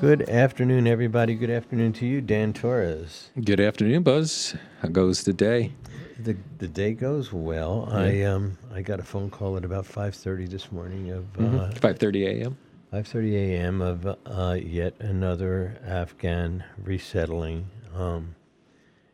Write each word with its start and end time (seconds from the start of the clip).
Good 0.00 0.30
afternoon, 0.30 0.86
everybody. 0.86 1.34
Good 1.34 1.50
afternoon 1.50 1.92
to 1.94 2.06
you, 2.06 2.20
Dan 2.20 2.52
Torres. 2.52 3.30
Good 3.44 3.58
afternoon, 3.58 4.04
Buzz. 4.04 4.54
How 4.80 4.86
goes 4.90 5.24
the 5.24 5.32
day? 5.32 5.72
The 6.20 6.36
the 6.58 6.68
day 6.68 6.94
goes 6.94 7.32
well. 7.32 7.88
I 7.90 8.22
um 8.22 8.56
I 8.72 8.80
got 8.80 9.00
a 9.00 9.02
phone 9.02 9.28
call 9.28 9.56
at 9.56 9.64
about 9.64 9.86
five 9.86 10.14
thirty 10.14 10.46
this 10.46 10.70
morning 10.70 11.10
of 11.10 11.26
uh, 11.40 11.72
Five 11.72 11.98
thirty 11.98 12.24
a.m. 12.28 12.56
five 12.92 13.08
thirty 13.08 13.36
a.m. 13.36 13.82
of 13.82 14.06
uh, 14.24 14.56
yet 14.62 14.94
another 15.00 15.80
Afghan 15.84 16.62
resettling 16.80 17.68
um, 17.92 18.36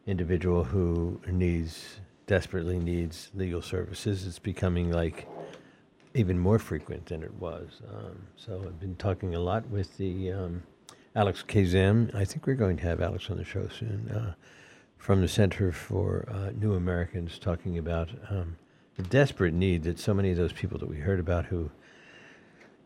individual 0.07 0.65
who 0.65 1.19
needs 1.27 1.97
desperately 2.27 2.79
needs 2.79 3.31
legal 3.35 3.63
services. 3.63 4.27
It's 4.27 4.39
becoming 4.39 4.93
like 4.93 5.27
even 6.13 6.39
more 6.39 6.59
frequent 6.59 7.07
than 7.07 7.23
it 7.23 7.33
was. 7.35 7.81
Um, 7.91 8.27
so 8.37 8.63
I've 8.67 8.79
been 8.79 8.97
talking 8.97 9.35
a 9.35 9.41
lot 9.41 9.67
with 9.69 9.97
the 9.97 10.31
um, 10.31 10.63
Alex 11.17 11.45
Kazem. 11.47 12.13
I 12.15 12.25
think 12.25 12.47
we're 12.47 12.55
going 12.55 12.77
to 12.79 12.83
have 12.83 13.01
Alex 13.01 13.31
on 13.31 13.37
the 13.37 13.45
show 13.45 13.69
soon 13.69 14.11
uh, 14.11 14.35
from 14.99 15.21
the 15.21 15.29
Center 15.29 15.71
for 15.71 16.29
uh, 16.29 16.51
New 16.59 16.75
Americans, 16.75 17.39
talking 17.39 17.79
about 17.79 18.11
um, 18.31 18.57
the 18.97 19.05
desperate 19.05 19.55
need 19.55 19.85
that 19.85 20.01
so 20.01 20.13
many 20.13 20.33
of 20.33 20.37
those 20.37 20.53
people 20.53 20.77
that 20.79 20.89
we 20.89 20.97
heard 20.97 21.21
about 21.21 21.47
who 21.47 21.71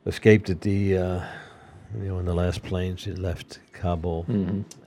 escaped 0.05 0.51
at 0.51 0.61
the 0.61 0.99
uh, 0.99 1.25
you 1.99 2.09
know 2.09 2.19
in 2.19 2.27
the 2.27 2.35
last 2.35 2.62
planes 2.62 3.07
that 3.07 3.19
left 3.19 3.61
Kabul 3.73 4.27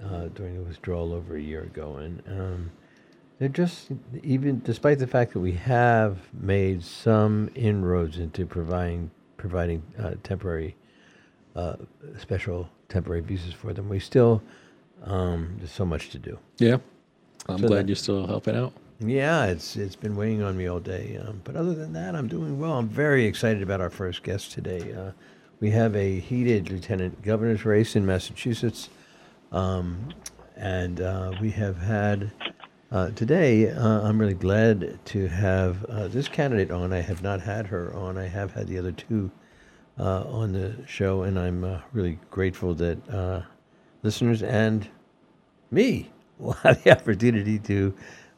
uh, 0.06 0.28
during 0.36 0.58
the 0.58 0.64
withdrawal 0.64 1.12
over 1.12 1.36
a 1.36 1.42
year 1.42 1.64
ago, 1.64 1.96
and 1.96 2.22
um, 2.28 2.72
they're 3.40 3.50
just 3.50 3.90
even 4.22 4.62
despite 4.64 5.00
the 5.00 5.08
fact 5.08 5.34
that 5.34 5.40
we 5.40 5.54
have 5.54 6.20
made 6.32 6.84
some 6.84 7.50
inroads 7.56 8.20
into 8.20 8.46
providing 8.46 9.10
providing 9.38 9.82
uh, 9.98 10.12
temporary 10.22 10.76
uh, 11.56 11.76
special 12.20 12.70
temporary 12.92 13.22
visas 13.22 13.54
for 13.54 13.74
them, 13.74 13.90
we 13.90 14.00
still 14.00 14.42
um, 15.06 15.56
there's 15.58 15.72
so 15.72 15.86
much 15.86 16.10
to 16.12 16.20
do. 16.20 16.38
Yeah, 16.60 16.78
I'm 17.50 17.58
So 17.58 17.68
glad 17.68 17.80
that- 17.80 17.88
you're 17.90 17.96
still 17.96 18.28
helping 18.28 18.56
out. 18.56 18.74
Yeah, 19.04 19.46
it's 19.46 19.76
it's 19.78 19.96
been 19.96 20.16
weighing 20.16 20.44
on 20.44 20.56
me 20.56 20.68
all 20.68 20.80
day. 20.80 21.18
Um, 21.26 21.42
but 21.44 21.56
other 21.56 21.74
than 21.74 21.92
that, 21.94 22.16
I'm 22.16 22.28
doing 22.28 22.60
well. 22.60 22.74
I'm 22.74 22.88
very 22.88 23.26
excited 23.26 23.64
about 23.64 23.82
our 23.82 23.90
first 23.90 24.22
guest 24.22 24.52
today. 24.52 24.94
Uh, 24.94 25.12
we 25.60 25.72
have 25.72 25.96
a 25.96 26.20
heated 26.20 26.70
lieutenant 26.70 27.24
governor's 27.24 27.66
race 27.66 27.96
in 27.96 28.06
Massachusetts, 28.06 28.90
um, 29.52 30.10
and 30.56 31.02
uh, 31.02 31.32
we 31.42 31.50
have 31.50 31.78
had 31.78 32.30
uh, 32.92 33.10
today. 33.12 33.72
Uh, 33.72 34.02
I'm 34.08 34.20
really 34.20 34.36
glad 34.36 35.00
to 35.06 35.28
have 35.30 35.84
uh, 35.86 36.08
this 36.08 36.28
candidate 36.28 36.70
on. 36.70 36.94
I 36.94 37.02
have 37.02 37.24
not 37.24 37.42
had 37.42 37.66
her 37.68 37.92
on. 37.96 38.20
I 38.20 38.28
have 38.28 38.54
had 38.54 38.68
the 38.68 38.78
other 38.78 38.92
two 38.92 39.32
uh, 40.00 40.24
on 40.24 40.54
the 40.54 40.76
show, 40.88 41.24
and 41.24 41.38
I'm 41.38 41.64
uh, 41.64 41.80
really 41.94 42.20
grateful 42.30 42.74
that 42.76 43.10
uh, 43.10 43.42
listeners 44.04 44.44
and 44.44 44.88
me 45.70 46.10
will 46.40 46.54
have 46.54 46.84
the 46.84 46.92
opportunity 46.92 47.60
to 47.60 47.94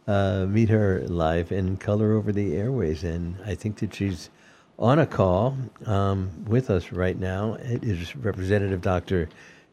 uh, 0.08 0.46
meet 0.48 0.70
her 0.70 1.04
live 1.08 1.52
in 1.52 1.78
color 1.78 2.14
over 2.14 2.32
the 2.32 2.56
airways. 2.56 3.04
And 3.04 3.38
I 3.46 3.56
think 3.56 3.78
that 3.78 3.94
she's 3.94 4.30
on 4.78 5.00
a 5.00 5.06
call 5.06 5.58
um, 5.86 6.30
with 6.46 6.70
us 6.70 6.92
right 6.92 7.18
now. 7.18 7.54
It 7.56 7.84
is 7.84 8.16
Representative 8.16 8.82
Dr. 8.82 9.30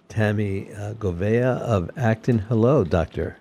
Tammy 0.09 0.73
uh, 0.75 0.95
Gouveia 0.95 1.59
of 1.61 1.91
Acton. 1.97 2.39
Hello, 2.39 2.85
Doctor. 2.85 3.37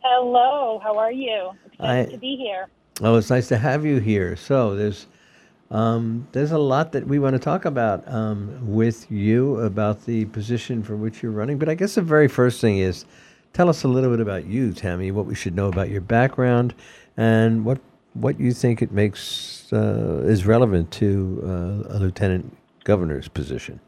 Hello, 0.00 0.80
how 0.82 0.96
are 0.96 1.12
you? 1.12 1.50
It's 1.66 1.80
nice 1.80 2.10
to 2.10 2.18
be 2.18 2.36
here. 2.36 2.68
Oh, 3.02 3.16
it's 3.16 3.28
nice 3.28 3.48
to 3.48 3.58
have 3.58 3.84
you 3.84 3.98
here. 3.98 4.36
So 4.36 4.74
there's 4.74 5.06
um, 5.70 6.28
there's 6.32 6.52
a 6.52 6.58
lot 6.58 6.92
that 6.92 7.06
we 7.06 7.18
want 7.18 7.34
to 7.34 7.40
talk 7.40 7.64
about 7.64 8.06
um, 8.12 8.58
with 8.62 9.10
you 9.10 9.56
about 9.60 10.06
the 10.06 10.26
position 10.26 10.82
for 10.82 10.96
which 10.96 11.22
you're 11.22 11.32
running. 11.32 11.58
But 11.58 11.68
I 11.68 11.74
guess 11.74 11.96
the 11.96 12.02
very 12.02 12.28
first 12.28 12.60
thing 12.60 12.78
is 12.78 13.04
tell 13.52 13.68
us 13.68 13.82
a 13.82 13.88
little 13.88 14.10
bit 14.10 14.20
about 14.20 14.46
you, 14.46 14.72
Tammy. 14.72 15.10
What 15.10 15.26
we 15.26 15.34
should 15.34 15.56
know 15.56 15.66
about 15.66 15.90
your 15.90 16.00
background 16.00 16.74
and 17.16 17.64
what 17.64 17.80
what 18.14 18.40
you 18.40 18.52
think 18.52 18.80
it 18.80 18.92
makes 18.92 19.70
uh, 19.72 20.22
is 20.24 20.46
relevant 20.46 20.90
to 20.90 21.40
uh, 21.44 21.96
a 21.96 21.98
lieutenant 21.98 22.56
governor's 22.84 23.28
position. 23.28 23.78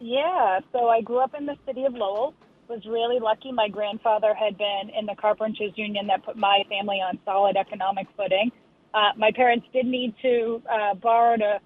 Yeah, 0.00 0.60
so 0.72 0.88
I 0.88 1.00
grew 1.00 1.18
up 1.18 1.34
in 1.34 1.46
the 1.46 1.56
city 1.66 1.84
of 1.84 1.94
Lowell. 1.94 2.34
Was 2.68 2.86
really 2.86 3.18
lucky. 3.18 3.52
My 3.52 3.68
grandfather 3.68 4.34
had 4.34 4.56
been 4.56 4.90
in 4.96 5.04
the 5.04 5.14
carpenters 5.14 5.72
union 5.74 6.06
that 6.06 6.24
put 6.24 6.36
my 6.36 6.62
family 6.68 6.96
on 6.96 7.18
solid 7.24 7.56
economic 7.56 8.06
footing. 8.16 8.50
Uh, 8.94 9.10
my 9.16 9.30
parents 9.34 9.66
did 9.72 9.86
need 9.86 10.14
to 10.22 10.62
uh, 10.70 10.94
borrow 10.94 11.36
to 11.36 11.60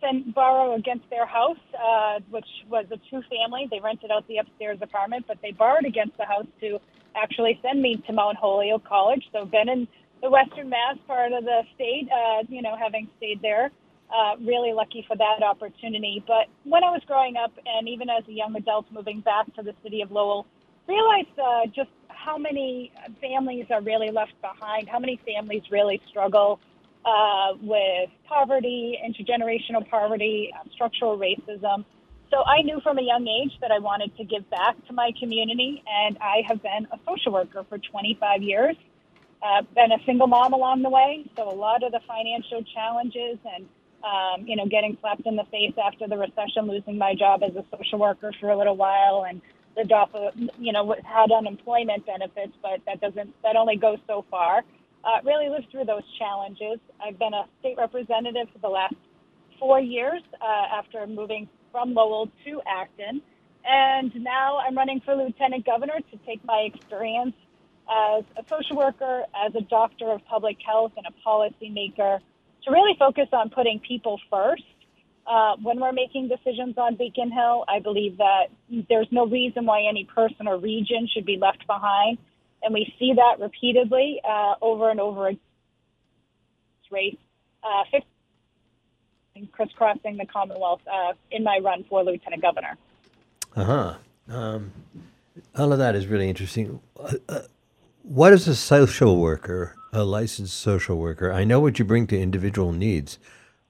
send 0.00 0.34
borrow 0.34 0.74
against 0.74 1.08
their 1.10 1.26
house, 1.26 1.58
uh, 1.74 2.20
which 2.30 2.46
was 2.68 2.86
a 2.90 2.96
two 3.10 3.22
family. 3.28 3.68
They 3.70 3.80
rented 3.80 4.10
out 4.10 4.26
the 4.28 4.38
upstairs 4.38 4.78
apartment, 4.80 5.26
but 5.28 5.38
they 5.42 5.52
borrowed 5.52 5.84
against 5.84 6.16
the 6.16 6.24
house 6.24 6.46
to 6.60 6.78
actually 7.14 7.60
send 7.62 7.82
me 7.82 8.02
to 8.06 8.12
Mount 8.12 8.38
Holyoke 8.38 8.84
College. 8.84 9.22
So 9.32 9.44
been 9.44 9.68
in 9.68 9.88
the 10.22 10.30
Western 10.30 10.70
Mass 10.70 10.96
part 11.06 11.32
of 11.32 11.44
the 11.44 11.62
state, 11.74 12.08
uh, 12.10 12.44
you 12.48 12.62
know, 12.62 12.76
having 12.76 13.08
stayed 13.18 13.42
there. 13.42 13.70
Uh, 14.10 14.34
really 14.44 14.72
lucky 14.72 15.04
for 15.06 15.16
that 15.16 15.40
opportunity. 15.40 16.22
But 16.26 16.48
when 16.64 16.82
I 16.82 16.90
was 16.90 17.00
growing 17.06 17.36
up, 17.36 17.52
and 17.64 17.88
even 17.88 18.10
as 18.10 18.24
a 18.26 18.32
young 18.32 18.56
adult 18.56 18.86
moving 18.90 19.20
back 19.20 19.54
to 19.54 19.62
the 19.62 19.72
city 19.84 20.02
of 20.02 20.10
Lowell, 20.10 20.46
realized 20.88 21.38
uh, 21.38 21.66
just 21.66 21.90
how 22.08 22.36
many 22.36 22.90
families 23.20 23.66
are 23.70 23.80
really 23.80 24.10
left 24.10 24.32
behind, 24.40 24.88
how 24.88 24.98
many 24.98 25.20
families 25.24 25.62
really 25.70 26.00
struggle 26.08 26.58
uh, 27.04 27.54
with 27.62 28.10
poverty, 28.28 28.98
intergenerational 29.04 29.88
poverty, 29.88 30.52
uh, 30.54 30.68
structural 30.72 31.18
racism. 31.18 31.84
So 32.30 32.44
I 32.44 32.62
knew 32.62 32.80
from 32.82 32.98
a 32.98 33.02
young 33.02 33.26
age 33.26 33.52
that 33.60 33.72
I 33.72 33.78
wanted 33.78 34.16
to 34.16 34.24
give 34.24 34.48
back 34.50 34.76
to 34.86 34.92
my 34.92 35.10
community, 35.18 35.82
and 35.86 36.16
I 36.18 36.42
have 36.46 36.62
been 36.62 36.86
a 36.92 36.98
social 37.06 37.32
worker 37.32 37.64
for 37.68 37.78
25 37.78 38.42
years. 38.42 38.76
Uh, 39.42 39.62
been 39.74 39.90
a 39.90 39.98
single 40.04 40.26
mom 40.26 40.52
along 40.52 40.82
the 40.82 40.90
way, 40.90 41.24
so 41.36 41.50
a 41.50 41.54
lot 41.54 41.82
of 41.82 41.92
the 41.92 42.00
financial 42.06 42.62
challenges 42.74 43.38
and 43.56 43.66
um, 44.04 44.46
you 44.46 44.56
know 44.56 44.66
getting 44.66 44.96
slapped 45.00 45.26
in 45.26 45.36
the 45.36 45.44
face 45.50 45.72
after 45.82 46.06
the 46.06 46.16
recession, 46.16 46.68
losing 46.68 46.98
my 46.98 47.14
job 47.14 47.42
as 47.42 47.54
a 47.56 47.64
social 47.76 47.98
worker 47.98 48.32
for 48.38 48.50
a 48.50 48.56
little 48.56 48.76
while, 48.76 49.24
and 49.28 49.40
off 49.92 50.10
of 50.14 50.34
you 50.58 50.72
know 50.72 50.94
had 51.04 51.32
unemployment 51.32 52.04
benefits, 52.04 52.52
but 52.62 52.80
that 52.86 53.00
doesn't 53.00 53.34
that 53.42 53.56
only 53.56 53.76
goes 53.76 53.98
so 54.06 54.24
far. 54.30 54.62
Uh, 55.02 55.18
really 55.24 55.48
lived 55.48 55.66
through 55.70 55.84
those 55.84 56.02
challenges. 56.18 56.78
I've 57.02 57.18
been 57.18 57.32
a 57.32 57.44
state 57.60 57.76
representative 57.78 58.48
for 58.52 58.58
the 58.58 58.68
last 58.68 58.94
four 59.58 59.80
years 59.80 60.22
uh, 60.40 60.78
after 60.78 61.06
moving 61.06 61.48
from 61.72 61.94
Lowell 61.94 62.28
to 62.44 62.60
Acton. 62.66 63.22
And 63.64 64.14
now 64.16 64.58
I'm 64.58 64.76
running 64.76 65.00
for 65.04 65.14
lieutenant 65.14 65.64
governor 65.64 66.00
to 66.10 66.16
take 66.26 66.44
my 66.44 66.68
experience 66.72 67.34
as 67.90 68.24
a 68.36 68.44
social 68.48 68.76
worker, 68.76 69.24
as 69.46 69.54
a 69.54 69.62
doctor 69.62 70.10
of 70.10 70.24
public 70.26 70.58
health, 70.64 70.92
and 70.96 71.06
a 71.06 71.28
policymaker 71.28 72.18
to 72.64 72.70
really 72.70 72.94
focus 72.98 73.28
on 73.32 73.50
putting 73.50 73.80
people 73.80 74.20
first. 74.30 74.62
Uh, 75.26 75.56
when 75.62 75.78
we're 75.78 75.92
making 75.92 76.28
decisions 76.28 76.76
on 76.76 76.96
Beacon 76.96 77.30
Hill, 77.30 77.64
I 77.68 77.78
believe 77.78 78.18
that 78.18 78.48
there's 78.88 79.08
no 79.10 79.26
reason 79.26 79.64
why 79.64 79.82
any 79.88 80.04
person 80.04 80.48
or 80.48 80.58
region 80.58 81.08
should 81.12 81.26
be 81.26 81.36
left 81.36 81.66
behind. 81.66 82.18
And 82.62 82.74
we 82.74 82.92
see 82.98 83.14
that 83.14 83.42
repeatedly 83.42 84.20
uh, 84.28 84.54
over 84.60 84.90
and 84.90 85.00
over 85.00 85.28
again. 85.28 85.40
Race, 86.90 87.16
uh, 87.62 87.84
15 89.34 89.48
crisscrossing 89.52 90.16
the 90.16 90.26
Commonwealth 90.26 90.80
uh, 90.92 91.12
in 91.30 91.44
my 91.44 91.60
run 91.62 91.84
for 91.88 92.02
lieutenant 92.02 92.42
governor. 92.42 92.76
Uh 93.56 93.64
huh. 93.64 93.94
Um, 94.28 94.72
all 95.56 95.72
of 95.72 95.78
that 95.78 95.94
is 95.94 96.06
really 96.06 96.28
interesting. 96.28 96.80
Uh, 96.98 97.14
uh, 97.28 97.40
what 98.02 98.32
is 98.32 98.48
a 98.48 98.56
social 98.56 99.18
worker, 99.18 99.76
a 99.92 100.04
licensed 100.04 100.56
social 100.56 100.96
worker? 100.96 101.32
I 101.32 101.44
know 101.44 101.60
what 101.60 101.78
you 101.78 101.84
bring 101.84 102.06
to 102.08 102.20
individual 102.20 102.72
needs. 102.72 103.18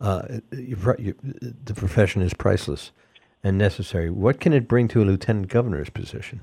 Uh, 0.01 0.41
you, 0.51 0.79
you, 0.99 1.15
the 1.23 1.75
profession 1.75 2.23
is 2.23 2.33
priceless 2.33 2.91
and 3.45 3.59
necessary. 3.59 4.11
What 4.11 4.41
can 4.41 4.53
it 4.53 4.67
bring 4.67 4.89
to 4.89 5.03
a 5.03 5.05
lieutenant 5.05 5.49
governor's 5.49 5.91
position? 5.91 6.41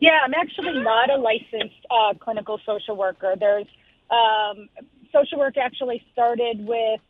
Yeah, 0.00 0.18
I'm 0.24 0.34
actually 0.34 0.78
not 0.82 1.10
a 1.10 1.16
licensed 1.16 1.86
uh, 1.90 2.14
clinical 2.20 2.60
social 2.66 2.96
worker. 2.96 3.34
There's 3.38 3.66
um, 4.10 4.68
social 5.12 5.38
work 5.38 5.56
actually 5.56 6.04
started 6.12 6.66
with 6.66 7.00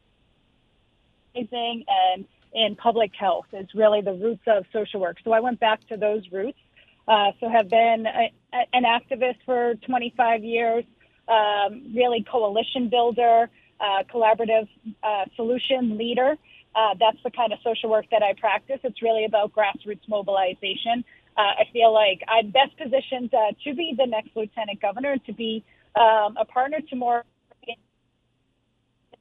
and 1.35 2.25
in 2.55 2.77
public 2.77 3.13
health 3.19 3.47
is 3.53 3.67
really 3.75 4.01
the 4.01 4.13
roots 4.13 4.43
of 4.47 4.65
social 4.73 5.01
work. 5.01 5.19
So 5.25 5.33
I 5.33 5.41
went 5.41 5.61
back 5.61 5.87
to 5.89 5.97
those 5.97 6.23
roots. 6.33 6.59
Uh, 7.07 7.33
so 7.41 7.49
have 7.49 7.69
been 7.69 8.07
a, 8.07 8.31
an 8.73 8.85
activist 8.85 9.37
for 9.45 9.75
25 9.87 10.43
years, 10.43 10.85
um, 11.29 11.93
really 11.95 12.25
coalition 12.31 12.89
builder, 12.89 13.51
uh, 13.81 14.03
collaborative 14.13 14.69
uh, 15.03 15.25
solution 15.37 15.99
leader. 15.99 16.37
Uh, 16.75 16.95
that's 16.99 17.19
the 17.25 17.31
kind 17.31 17.53
of 17.53 17.59
social 17.63 17.91
work 17.91 18.07
that 18.11 18.23
I 18.23 18.33
practice. 18.39 18.79
It's 18.85 19.03
really 19.03 19.25
about 19.25 19.53
grassroots 19.53 20.09
mobilization. 20.09 21.05
Uh, 21.37 21.41
I 21.61 21.65
feel 21.73 21.93
like 21.93 22.23
I'm 22.29 22.51
best 22.51 22.77
positioned 22.79 23.33
uh, 23.35 23.53
to 23.65 23.75
be 23.75 23.95
the 23.97 24.07
next 24.07 24.31
lieutenant 24.35 24.81
governor, 24.81 25.17
to 25.27 25.33
be 25.33 25.65
um, 25.95 26.37
a 26.39 26.45
partner 26.47 26.79
to 26.89 26.97
more 26.97 27.25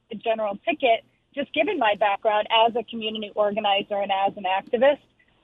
the 0.09 0.15
general 0.15 0.57
ticket, 0.63 1.03
just 1.33 1.53
given 1.53 1.79
my 1.79 1.95
background 1.99 2.47
as 2.67 2.75
a 2.75 2.83
community 2.83 3.31
organizer 3.35 3.95
and 3.95 4.11
as 4.11 4.33
an 4.37 4.43
activist. 4.43 4.99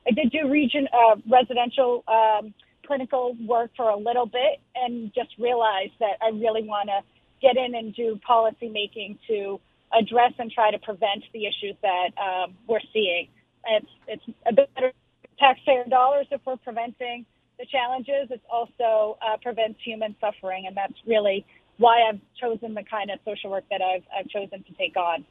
I 0.07 0.11
did 0.11 0.31
do 0.31 0.49
region 0.49 0.87
uh, 0.93 1.15
residential 1.29 2.03
um, 2.07 2.53
clinical 2.85 3.35
work 3.47 3.71
for 3.75 3.89
a 3.89 3.97
little 3.97 4.25
bit, 4.25 4.59
and 4.75 5.13
just 5.13 5.29
realized 5.37 5.93
that 5.99 6.17
I 6.21 6.29
really 6.29 6.63
want 6.63 6.89
to 6.89 7.01
get 7.41 7.57
in 7.57 7.75
and 7.75 7.93
do 7.93 8.19
policy 8.25 8.69
making 8.69 9.17
to 9.27 9.59
address 9.97 10.31
and 10.39 10.51
try 10.51 10.71
to 10.71 10.79
prevent 10.79 11.23
the 11.33 11.45
issues 11.45 11.75
that 11.81 12.09
um, 12.17 12.55
we're 12.67 12.79
seeing. 12.93 13.27
It's 13.67 13.87
it's 14.07 14.23
a 14.45 14.53
better 14.53 14.93
taxpayer 15.41 15.83
dollars 15.89 16.27
if 16.31 16.39
we're 16.45 16.57
preventing 16.57 17.25
the 17.59 17.65
challenges. 17.65 18.29
It 18.29 18.41
also 18.49 19.17
uh, 19.21 19.37
prevents 19.41 19.79
human 19.83 20.15
suffering, 20.21 20.65
and 20.67 20.77
that's 20.77 20.93
really 21.05 21.45
why 21.77 22.07
I've 22.07 22.21
chosen 22.39 22.75
the 22.75 22.83
kind 22.83 23.09
of 23.09 23.19
social 23.25 23.49
work 23.49 23.65
that 23.71 23.81
I've 23.81 24.03
I've 24.17 24.29
chosen 24.29 24.63
to 24.63 24.73
take 24.73 24.95
on. 24.95 25.25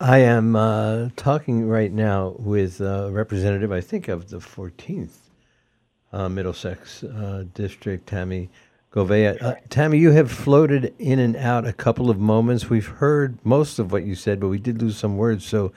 I 0.00 0.18
am 0.18 0.56
uh, 0.56 1.10
talking 1.16 1.68
right 1.68 1.92
now 1.92 2.34
with 2.38 2.80
a 2.80 3.10
representative, 3.12 3.70
I 3.70 3.82
think, 3.82 4.08
of 4.08 4.30
the 4.30 4.38
14th 4.38 5.12
uh, 6.10 6.28
Middlesex 6.28 7.04
uh, 7.04 7.44
District, 7.52 8.06
Tammy 8.06 8.48
Gouveia. 8.92 9.40
Uh, 9.42 9.54
Tammy, 9.68 9.98
you 9.98 10.12
have 10.12 10.32
floated 10.32 10.94
in 10.98 11.18
and 11.18 11.36
out 11.36 11.66
a 11.66 11.72
couple 11.74 12.08
of 12.08 12.18
moments. 12.18 12.70
We've 12.70 12.86
heard 12.86 13.38
most 13.44 13.78
of 13.78 13.92
what 13.92 14.04
you 14.06 14.14
said, 14.14 14.40
but 14.40 14.48
we 14.48 14.58
did 14.58 14.80
lose 14.80 14.96
some 14.96 15.18
words. 15.18 15.44
So 15.44 15.70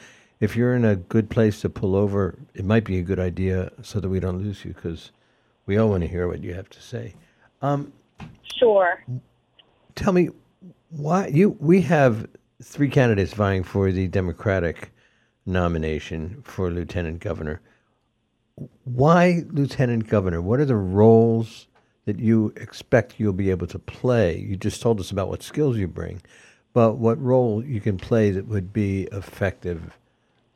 if 0.43 0.57
you're 0.57 0.75
in 0.75 0.83
a 0.83 0.97
good 0.97 1.29
place 1.29 1.61
to 1.61 1.69
pull 1.69 1.95
over, 1.95 2.37
it 2.53 2.65
might 2.65 2.83
be 2.83 2.99
a 2.99 3.01
good 3.01 3.17
idea 3.17 3.71
so 3.81 4.01
that 4.01 4.09
we 4.09 4.19
don't 4.19 4.39
lose 4.39 4.65
you 4.65 4.73
because 4.73 5.13
we 5.65 5.77
all 5.77 5.87
want 5.87 6.01
to 6.01 6.07
hear 6.09 6.27
what 6.27 6.43
you 6.43 6.53
have 6.53 6.69
to 6.69 6.81
say. 6.81 7.13
Um, 7.61 7.93
Sure. 8.59 9.01
tell 9.95 10.11
me 10.11 10.29
why 10.89 11.27
you 11.27 11.55
we 11.61 11.79
have 11.83 12.27
three 12.61 12.89
candidates 12.89 13.33
vying 13.33 13.63
for 13.63 13.89
the 13.93 14.09
Democratic 14.09 14.91
nomination 15.45 16.41
for 16.43 16.69
lieutenant 16.69 17.21
governor. 17.21 17.61
Why 18.83 19.43
lieutenant 19.49 20.09
governor? 20.09 20.41
What 20.41 20.59
are 20.59 20.65
the 20.65 20.75
roles 20.75 21.67
that 22.03 22.19
you 22.19 22.53
expect 22.57 23.17
you'll 23.17 23.31
be 23.31 23.49
able 23.49 23.67
to 23.67 23.79
play? 23.79 24.39
You 24.39 24.57
just 24.57 24.81
told 24.81 24.99
us 24.99 25.09
about 25.09 25.29
what 25.29 25.41
skills 25.41 25.77
you 25.77 25.87
bring, 25.87 26.21
but 26.73 26.97
what 26.97 27.17
role 27.21 27.63
you 27.63 27.79
can 27.79 27.97
play 27.97 28.29
that 28.31 28.47
would 28.49 28.73
be 28.73 29.03
effective 29.13 29.97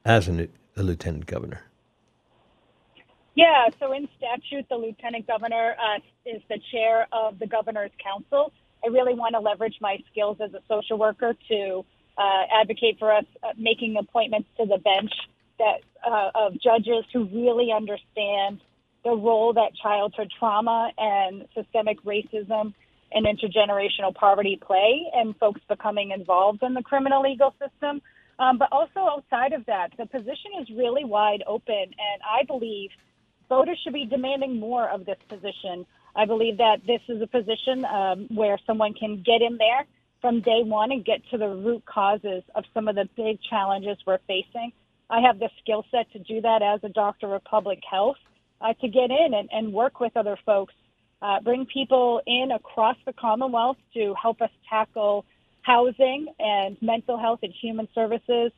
as 0.08 0.30
a 0.30 0.48
lieutenant 0.78 1.26
governor? 1.26 1.62
Yeah, 3.36 3.68
so 3.80 3.92
in 3.92 4.08
statute, 4.18 4.68
the 4.70 4.76
lieutenant 4.76 5.28
governor 5.28 5.76
uh, 5.78 6.00
is 6.26 6.42
the 6.50 6.60
chair 6.72 7.08
of 7.12 7.38
the 7.38 7.46
governor's 7.46 7.92
council. 8.04 8.52
I 8.84 8.88
really 8.88 9.14
want 9.14 9.36
to 9.36 9.40
leverage 9.40 9.76
my 9.82 9.98
skills 10.10 10.38
as 10.44 10.54
a 10.54 10.62
social 10.68 10.98
worker 10.98 11.36
to 11.50 11.86
uh, 12.18 12.44
advocate 12.52 12.98
for 12.98 13.14
us 13.14 13.26
uh, 13.44 13.50
making 13.58 13.98
appointments 13.98 14.48
to 14.58 14.66
the 14.66 14.78
bench 14.78 15.12
that 15.60 15.82
uh, 16.10 16.32
of 16.34 16.54
judges 16.60 17.04
who 17.14 17.26
really 17.26 17.72
understand 17.72 18.62
the 19.04 19.12
role 19.12 19.54
that 19.54 19.76
childhood 19.76 20.32
trauma 20.40 20.92
and 20.98 21.48
systemic 21.54 22.02
racism 22.04 22.74
and 23.12 23.26
intergenerational 23.26 24.14
poverty 24.16 24.60
play 24.62 25.06
and 25.14 25.36
folks 25.38 25.62
becoming 25.70 26.12
involved 26.12 26.64
in 26.64 26.74
the 26.74 26.82
criminal 26.82 27.22
legal 27.22 27.54
system. 27.60 28.02
Um, 28.40 28.58
but 28.58 28.70
also 28.72 29.00
outside 29.00 29.54
of 29.54 29.66
that, 29.66 29.90
the 29.98 30.06
position 30.06 30.52
is 30.62 30.70
really 30.76 31.04
wide 31.04 31.44
open, 31.48 31.74
and 31.76 32.22
I 32.24 32.44
believe 32.46 32.92
voters 33.50 33.80
should 33.84 33.94
be 33.94 34.06
demanding 34.06 34.60
more 34.60 34.90
of 34.90 35.06
this 35.06 35.18
position. 35.28 35.86
I 36.16 36.26
believe 36.26 36.58
that 36.58 36.78
this 36.86 37.02
is 37.10 37.22
a 37.22 37.28
position 37.28 37.86
um, 37.86 38.28
where 38.30 38.60
someone 38.68 38.94
can 38.94 39.24
get 39.26 39.42
in 39.42 39.58
there 39.58 39.86
from 40.22 40.42
day 40.42 40.62
one 40.64 40.92
and 40.92 41.06
get 41.06 41.22
to 41.32 41.38
the 41.38 41.48
root 41.48 41.84
causes 41.86 42.44
of 42.56 42.64
some 42.74 42.88
of 42.88 42.96
the 42.96 43.08
big 43.16 43.40
challenges 43.50 43.98
we're 44.06 44.20
facing. 44.28 44.72
I 45.10 45.22
have 45.22 45.40
the 45.40 45.50
skill 45.62 45.86
set 45.92 46.12
to 46.12 46.20
do 46.20 46.42
that 46.42 46.62
as 46.62 46.80
a 46.84 46.90
doctor 46.90 47.34
of 47.34 47.44
public 47.44 47.80
health, 47.90 48.18
uh, 48.62 48.74
to 48.82 48.88
get 48.88 49.10
in 49.12 49.34
and, 49.34 49.50
and 49.52 49.74
work 49.74 50.00
with 50.00 50.18
other 50.18 50.38
folks, 50.46 50.74
uh, 51.22 51.40
bring 51.42 51.66
people 51.66 52.22
in 52.26 52.52
across 52.52 52.98
the 53.06 53.14
Commonwealth 53.14 53.78
to 53.94 54.14
help 54.22 54.42
us 54.42 54.50
tackle 54.70 55.26
housing 55.68 56.28
and 56.40 56.78
mental 56.82 57.18
health 57.20 57.40
and 57.44 57.54
human 57.62 57.90
services, 57.94 58.52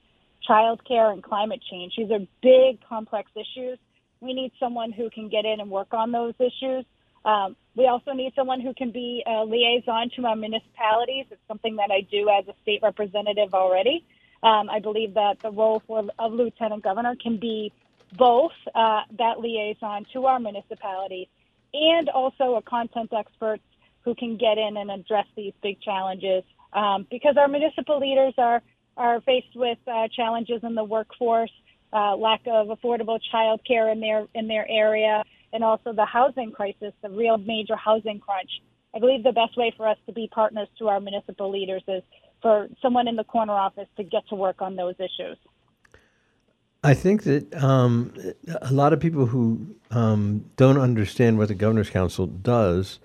childcare 0.47 1.11
and 1.11 1.23
climate 1.23 1.61
change. 1.69 1.93
These 1.97 2.11
are 2.11 2.19
big, 2.41 2.79
complex 2.87 3.31
issues. 3.35 3.79
We 4.21 4.33
need 4.33 4.51
someone 4.59 4.91
who 4.91 5.09
can 5.09 5.27
get 5.27 5.43
in 5.43 5.59
and 5.59 5.71
work 5.71 5.91
on 5.91 6.11
those 6.11 6.35
issues. 6.39 6.85
Um, 7.25 7.55
we 7.75 7.87
also 7.87 8.11
need 8.11 8.33
someone 8.35 8.61
who 8.61 8.73
can 8.75 8.91
be 8.91 9.23
a 9.25 9.43
liaison 9.43 10.11
to 10.17 10.25
our 10.27 10.35
municipalities. 10.35 11.25
It's 11.31 11.41
something 11.47 11.77
that 11.77 11.89
I 11.91 12.01
do 12.01 12.29
as 12.29 12.47
a 12.47 12.53
state 12.61 12.81
representative 12.83 13.53
already. 13.53 14.05
Um, 14.43 14.69
I 14.69 14.79
believe 14.79 15.15
that 15.15 15.39
the 15.41 15.51
role 15.51 15.81
for, 15.87 16.03
of 16.17 16.31
lieutenant 16.31 16.83
governor 16.83 17.15
can 17.21 17.37
be 17.37 17.73
both 18.17 18.53
uh, 18.75 19.01
that 19.17 19.39
liaison 19.39 20.05
to 20.13 20.25
our 20.27 20.39
municipalities 20.39 21.27
and 21.73 22.09
also 22.09 22.55
a 22.55 22.61
content 22.61 23.11
expert 23.13 23.61
who 24.03 24.15
can 24.15 24.37
get 24.37 24.57
in 24.57 24.77
and 24.77 24.89
address 24.91 25.25
these 25.35 25.53
big 25.61 25.81
challenges. 25.81 26.43
Um, 26.73 27.07
because 27.09 27.35
our 27.37 27.47
municipal 27.47 27.99
leaders 27.99 28.33
are 28.37 28.61
are 28.97 29.21
faced 29.21 29.55
with 29.55 29.77
uh, 29.87 30.07
challenges 30.13 30.61
in 30.63 30.75
the 30.75 30.83
workforce, 30.83 31.51
uh, 31.93 32.15
lack 32.15 32.41
of 32.45 32.67
affordable 32.67 33.19
childcare 33.33 33.91
in 33.91 33.99
their 33.99 34.27
in 34.35 34.47
their 34.47 34.67
area, 34.69 35.23
and 35.53 35.63
also 35.63 35.93
the 35.93 36.05
housing 36.05 36.51
crisis, 36.51 36.93
the 37.01 37.09
real 37.09 37.37
major 37.37 37.75
housing 37.75 38.19
crunch. 38.19 38.51
I 38.93 38.99
believe 38.99 39.23
the 39.23 39.31
best 39.31 39.55
way 39.57 39.73
for 39.75 39.87
us 39.87 39.97
to 40.07 40.13
be 40.13 40.27
partners 40.31 40.67
to 40.79 40.87
our 40.89 40.99
municipal 40.99 41.51
leaders 41.51 41.83
is 41.87 42.03
for 42.41 42.67
someone 42.81 43.07
in 43.07 43.15
the 43.15 43.23
corner 43.23 43.53
office 43.53 43.87
to 43.97 44.03
get 44.03 44.27
to 44.29 44.35
work 44.35 44.61
on 44.61 44.75
those 44.75 44.95
issues. 44.95 45.37
I 46.83 46.93
think 46.93 47.23
that 47.23 47.53
um, 47.61 48.13
a 48.61 48.71
lot 48.71 48.93
of 48.93 48.99
people 48.99 49.25
who 49.25 49.75
um, 49.91 50.45
don't 50.55 50.77
understand 50.77 51.37
what 51.37 51.49
the 51.49 51.55
governor's 51.55 51.89
council 51.89 52.25
does 52.25 52.99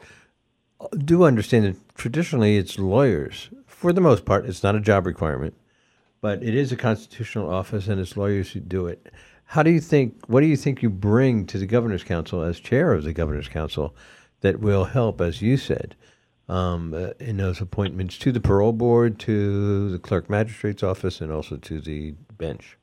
do 1.05 1.25
understand 1.25 1.65
that 1.65 1.97
traditionally 1.97 2.57
it's 2.57 2.79
lawyers. 2.79 3.51
For 3.67 3.93
the 3.93 4.01
most 4.01 4.25
part, 4.25 4.47
it's 4.47 4.63
not 4.63 4.75
a 4.75 4.81
job 4.81 5.07
requirement, 5.07 5.55
but 6.21 6.43
it 6.43 6.55
is 6.55 6.73
a 6.73 6.77
constitutional 6.77 7.53
office 7.53 7.89
and 7.89 8.01
it's 8.01 8.17
lawyers 8.17 8.53
who 8.53 8.61
do 8.61 8.87
it. 8.87 9.13
How 9.47 9.63
do 9.63 9.71
you 9.71 9.81
think? 9.81 10.25
What 10.27 10.41
do 10.41 10.47
you 10.47 10.57
think 10.57 10.83
you 10.83 10.91
bring 10.91 11.47
to 11.47 11.59
the 11.59 11.67
governor's 11.67 12.05
council 12.05 12.43
as 12.43 12.59
chair 12.59 12.93
of 12.93 13.05
the 13.05 13.13
governor's 13.13 13.49
council 13.49 13.95
that 14.41 14.61
will 14.61 14.85
help, 14.85 15.21
as 15.21 15.43
you 15.43 15.57
said, 15.57 15.95
um, 16.49 16.95
uh, 16.95 17.11
in 17.21 17.37
those 17.37 17.61
appointments 17.61 18.19
to 18.19 18.33
the 18.33 18.41
parole 18.41 18.73
board, 18.73 19.19
to 19.21 19.91
the 19.91 19.99
clerk 19.99 20.31
magistrate's 20.31 20.83
office, 20.83 21.21
and 21.21 21.31
also 21.31 21.57
to 21.57 21.81
the 21.81 22.13
bench? 22.37 22.79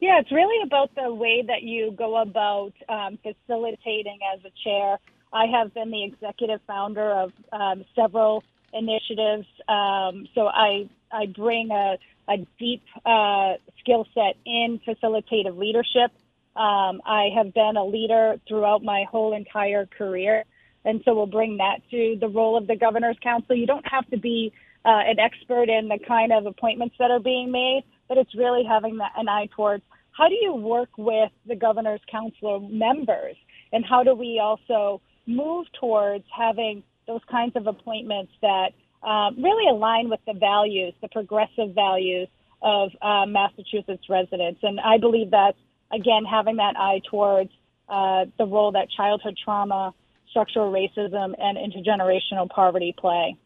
Yeah, 0.00 0.18
it's 0.18 0.32
really 0.32 0.60
about 0.64 0.92
the 0.96 1.14
way 1.14 1.44
that 1.46 1.62
you 1.62 1.92
go 1.92 2.20
about 2.20 2.72
um, 2.88 3.18
facilitating 3.22 4.18
as 4.34 4.40
a 4.44 4.50
chair. 4.64 4.98
I 5.32 5.46
have 5.46 5.72
been 5.72 5.90
the 5.90 6.04
executive 6.04 6.60
founder 6.66 7.10
of 7.10 7.32
um, 7.52 7.84
several 7.96 8.44
initiatives, 8.72 9.46
um, 9.68 10.26
so 10.34 10.46
I 10.46 10.88
I 11.10 11.26
bring 11.26 11.70
a, 11.70 11.98
a 12.28 12.46
deep 12.58 12.82
uh, 13.04 13.54
skill 13.80 14.06
set 14.14 14.36
in 14.46 14.80
facilitative 14.86 15.56
leadership. 15.56 16.10
Um, 16.56 17.00
I 17.06 17.30
have 17.34 17.54
been 17.54 17.76
a 17.76 17.84
leader 17.84 18.36
throughout 18.46 18.82
my 18.82 19.04
whole 19.10 19.34
entire 19.34 19.86
career, 19.86 20.44
and 20.84 21.02
so 21.04 21.14
we'll 21.14 21.26
bring 21.26 21.58
that 21.58 21.78
to 21.90 22.16
the 22.20 22.28
role 22.28 22.56
of 22.56 22.66
the 22.66 22.76
governor's 22.76 23.18
council. 23.22 23.56
You 23.56 23.66
don't 23.66 23.86
have 23.86 24.06
to 24.10 24.18
be 24.18 24.52
uh, 24.84 25.02
an 25.06 25.18
expert 25.18 25.68
in 25.68 25.88
the 25.88 25.98
kind 25.98 26.32
of 26.32 26.46
appointments 26.46 26.96
that 26.98 27.10
are 27.10 27.20
being 27.20 27.50
made, 27.50 27.84
but 28.08 28.18
it's 28.18 28.34
really 28.34 28.64
having 28.64 28.98
that, 28.98 29.12
an 29.16 29.28
eye 29.28 29.48
towards 29.54 29.82
how 30.10 30.28
do 30.28 30.34
you 30.34 30.54
work 30.54 30.90
with 30.98 31.30
the 31.46 31.56
governor's 31.56 32.00
council 32.10 32.60
members, 32.60 33.36
and 33.72 33.84
how 33.84 34.02
do 34.02 34.14
we 34.14 34.38
also 34.38 35.00
move 35.26 35.66
towards 35.78 36.24
having 36.36 36.82
those 37.06 37.20
kinds 37.30 37.56
of 37.56 37.66
appointments 37.66 38.32
that 38.42 38.70
um, 39.02 39.42
really 39.42 39.68
align 39.68 40.08
with 40.08 40.20
the 40.26 40.34
values, 40.34 40.94
the 41.02 41.08
progressive 41.08 41.74
values 41.74 42.28
of 42.62 42.90
uh, 43.02 43.26
Massachusetts 43.26 44.04
residents. 44.08 44.60
And 44.62 44.78
I 44.80 44.98
believe 44.98 45.30
that, 45.32 45.54
again, 45.92 46.24
having 46.24 46.56
that 46.56 46.76
eye 46.76 47.00
towards 47.10 47.50
uh, 47.88 48.26
the 48.38 48.46
role 48.46 48.72
that 48.72 48.88
childhood 48.90 49.36
trauma, 49.42 49.92
structural 50.30 50.72
racism, 50.72 51.34
and 51.38 51.58
intergenerational 51.58 52.48
poverty 52.48 52.94
play. 52.96 53.36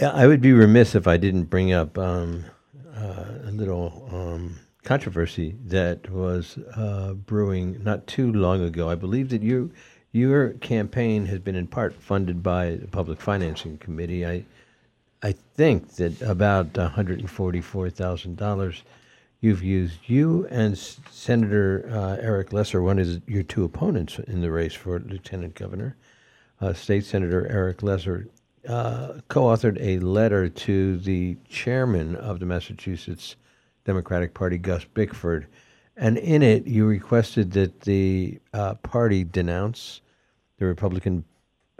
I 0.00 0.26
would 0.26 0.40
be 0.40 0.52
remiss 0.52 0.94
if 0.94 1.06
I 1.06 1.18
didn't 1.18 1.44
bring 1.44 1.72
up 1.72 1.98
um, 1.98 2.46
uh, 2.96 3.24
a 3.44 3.50
little 3.50 4.08
um, 4.10 4.58
controversy 4.84 5.54
that 5.66 6.10
was 6.10 6.58
uh, 6.76 7.14
brewing 7.14 7.82
not 7.82 8.06
too 8.06 8.32
long 8.32 8.62
ago. 8.62 8.88
I 8.88 8.94
believe 8.96 9.28
that 9.28 9.42
you, 9.42 9.70
your 10.10 10.50
campaign 10.54 11.26
has 11.26 11.38
been 11.38 11.54
in 11.54 11.66
part 11.66 11.94
funded 11.94 12.42
by 12.42 12.76
the 12.76 12.88
Public 12.88 13.20
Financing 13.20 13.78
Committee. 13.78 14.26
I, 14.26 14.44
I 15.22 15.32
think 15.54 15.94
that 15.96 16.20
about 16.22 16.76
one 16.76 16.90
hundred 16.90 17.20
and 17.20 17.30
forty-four 17.30 17.90
thousand 17.90 18.36
dollars 18.36 18.82
you've 19.40 19.62
used. 19.62 19.98
You 20.06 20.46
and 20.50 20.76
Senator 20.76 21.88
uh, 21.90 22.16
Eric 22.20 22.52
Lesser, 22.52 22.82
one 22.82 22.98
is 22.98 23.20
your 23.26 23.42
two 23.42 23.64
opponents 23.64 24.18
in 24.18 24.40
the 24.40 24.50
race 24.50 24.74
for 24.74 24.98
lieutenant 24.98 25.54
governor, 25.54 25.96
uh, 26.60 26.72
State 26.72 27.04
Senator 27.04 27.46
Eric 27.48 27.82
Lesser, 27.82 28.28
uh, 28.68 29.14
co-authored 29.28 29.78
a 29.80 29.98
letter 30.00 30.48
to 30.48 30.98
the 30.98 31.36
chairman 31.48 32.16
of 32.16 32.40
the 32.40 32.46
Massachusetts 32.46 33.36
Democratic 33.84 34.34
Party, 34.34 34.58
Gus 34.58 34.84
Bickford. 34.84 35.46
And 35.96 36.16
in 36.18 36.42
it, 36.42 36.66
you 36.66 36.86
requested 36.86 37.52
that 37.52 37.80
the 37.82 38.38
uh, 38.52 38.74
party 38.76 39.24
denounce 39.24 40.00
the 40.58 40.66
Republican 40.66 41.24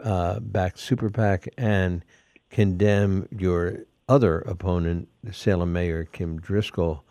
uh, 0.03 0.39
backed 0.39 0.79
super 0.79 1.09
PAC 1.09 1.47
and 1.57 2.03
condemn 2.49 3.27
your 3.31 3.79
other 4.09 4.39
opponent, 4.39 5.07
Salem 5.31 5.71
Mayor 5.73 6.05
Kim 6.05 6.39
Driscoll, 6.39 7.03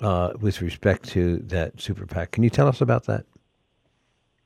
uh, 0.00 0.32
with 0.40 0.60
respect 0.60 1.08
to 1.10 1.38
that 1.38 1.80
super 1.80 2.06
PAC. 2.06 2.32
Can 2.32 2.42
you 2.42 2.50
tell 2.50 2.68
us 2.68 2.80
about 2.80 3.04
that? 3.06 3.24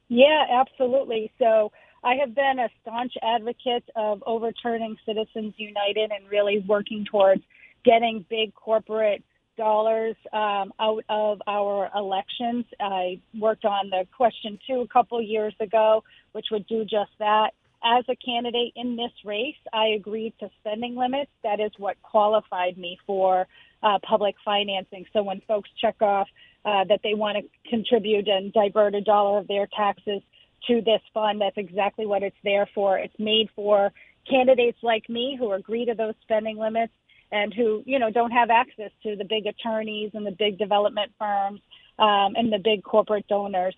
Yeah, 0.09 0.45
absolutely. 0.51 1.33
So 1.39 1.73
I 2.05 2.17
have 2.17 2.35
been 2.35 2.59
a 2.59 2.69
staunch 2.83 3.15
advocate 3.23 3.89
of 3.97 4.23
overturning 4.27 4.97
Citizens 5.07 5.55
United 5.57 6.11
and 6.11 6.29
really 6.31 6.59
working 6.69 7.05
towards 7.05 7.43
getting 7.85 8.25
big 8.29 8.55
corporate 8.55 9.25
dollars 9.57 10.17
um, 10.33 10.73
out 10.81 11.05
of 11.09 11.41
our 11.47 11.91
elections. 11.95 12.65
I 12.81 13.21
worked 13.39 13.65
on 13.65 13.91
the 13.91 14.07
question 14.17 14.59
two 14.67 14.81
a 14.81 14.89
couple 14.89 15.21
years 15.23 15.55
ago, 15.61 16.05
which 16.33 16.47
would 16.51 16.67
do 16.67 16.85
just 16.85 17.11
that. 17.19 17.51
As 17.85 18.05
a 18.09 18.15
candidate 18.17 18.73
in 18.77 18.95
this 18.97 19.11
race, 19.25 19.57
I 19.73 19.89
agreed 19.97 20.35
to 20.39 20.49
spending 20.61 20.95
limits. 20.95 21.33
That 21.43 21.59
is 21.59 21.73
what 21.79 22.01
qualified 22.03 22.79
me 22.79 22.97
for 23.07 23.49
uh, 23.83 23.99
public 24.09 24.37
financing. 24.45 25.05
So 25.13 25.23
when 25.25 25.41
folks 25.49 25.69
check 25.81 26.01
off 26.01 26.29
uh, 26.65 26.85
that 26.89 27.01
they 27.03 27.15
want 27.15 27.39
to 27.39 27.71
contribute 27.71 28.29
and 28.29 28.53
divert 28.53 28.95
a 28.95 29.01
dollar 29.01 29.39
of 29.39 29.49
their 29.49 29.67
taxes 29.77 30.23
to 30.69 30.81
this 30.81 31.01
fund, 31.13 31.41
that's 31.41 31.59
exactly 31.59 32.07
what 32.07 32.23
it's 32.23 32.37
there 32.45 32.69
for. 32.73 32.99
It's 32.99 33.19
made 33.19 33.49
for 33.57 33.93
candidates 34.31 34.79
like 34.83 35.09
me 35.09 35.37
who 35.37 35.53
agree 35.53 35.85
to 35.87 35.95
those 35.95 36.15
spending 36.23 36.59
limits 36.59 36.93
and 37.33 37.53
who 37.53 37.83
you 37.87 37.99
know 37.99 38.11
don't 38.11 38.31
have 38.31 38.51
access 38.51 38.91
to 39.03 39.17
the 39.17 39.25
big 39.25 39.47
attorneys 39.47 40.11
and 40.15 40.25
the 40.25 40.37
big 40.39 40.59
development 40.59 41.11
firms 41.19 41.61
um, 41.99 42.35
and 42.37 42.53
the 42.53 42.59
big 42.63 42.85
corporate 42.85 43.27
donors. 43.27 43.75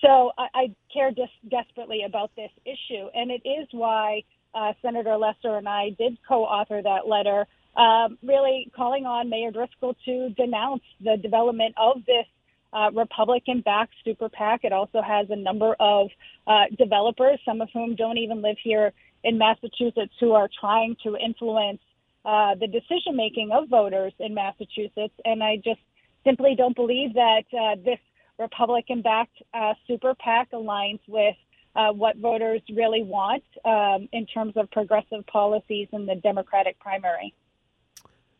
So 0.00 0.30
I, 0.38 0.46
I 0.54 0.74
care 0.92 1.10
des- 1.10 1.48
desperately 1.50 2.04
about 2.06 2.30
this 2.36 2.50
issue, 2.64 3.08
and 3.14 3.30
it 3.30 3.42
is 3.44 3.66
why 3.72 4.22
uh, 4.54 4.72
Senator 4.80 5.16
Lesser 5.16 5.56
and 5.56 5.68
I 5.68 5.90
did 5.98 6.18
co-author 6.26 6.80
that 6.82 7.08
letter, 7.08 7.46
um, 7.76 8.18
really 8.22 8.70
calling 8.76 9.06
on 9.06 9.28
Mayor 9.28 9.50
Driscoll 9.50 9.96
to 10.04 10.30
denounce 10.30 10.82
the 11.02 11.16
development 11.16 11.74
of 11.76 12.04
this 12.06 12.26
uh, 12.72 12.90
Republican-backed 12.94 13.94
super 14.04 14.28
PAC. 14.28 14.60
It 14.64 14.72
also 14.72 15.00
has 15.02 15.26
a 15.30 15.36
number 15.36 15.74
of 15.80 16.08
uh, 16.46 16.64
developers, 16.76 17.40
some 17.44 17.60
of 17.60 17.68
whom 17.72 17.94
don't 17.94 18.18
even 18.18 18.42
live 18.42 18.56
here 18.62 18.92
in 19.24 19.38
Massachusetts, 19.38 20.12
who 20.20 20.32
are 20.32 20.48
trying 20.60 20.96
to 21.02 21.16
influence 21.16 21.80
uh, 22.28 22.54
the 22.56 22.66
decision 22.66 23.16
making 23.16 23.50
of 23.52 23.70
voters 23.70 24.12
in 24.18 24.34
Massachusetts. 24.34 25.14
And 25.24 25.42
I 25.42 25.56
just 25.64 25.80
simply 26.24 26.54
don't 26.54 26.76
believe 26.76 27.14
that 27.14 27.44
uh, 27.58 27.76
this 27.82 27.98
Republican 28.38 29.00
backed 29.00 29.42
uh, 29.54 29.72
super 29.86 30.14
PAC 30.14 30.50
aligns 30.52 31.00
with 31.08 31.36
uh, 31.74 31.90
what 31.92 32.18
voters 32.18 32.60
really 32.74 33.02
want 33.02 33.42
um, 33.64 34.10
in 34.12 34.26
terms 34.26 34.52
of 34.56 34.70
progressive 34.70 35.26
policies 35.26 35.88
in 35.92 36.04
the 36.04 36.16
Democratic 36.16 36.78
primary. 36.78 37.32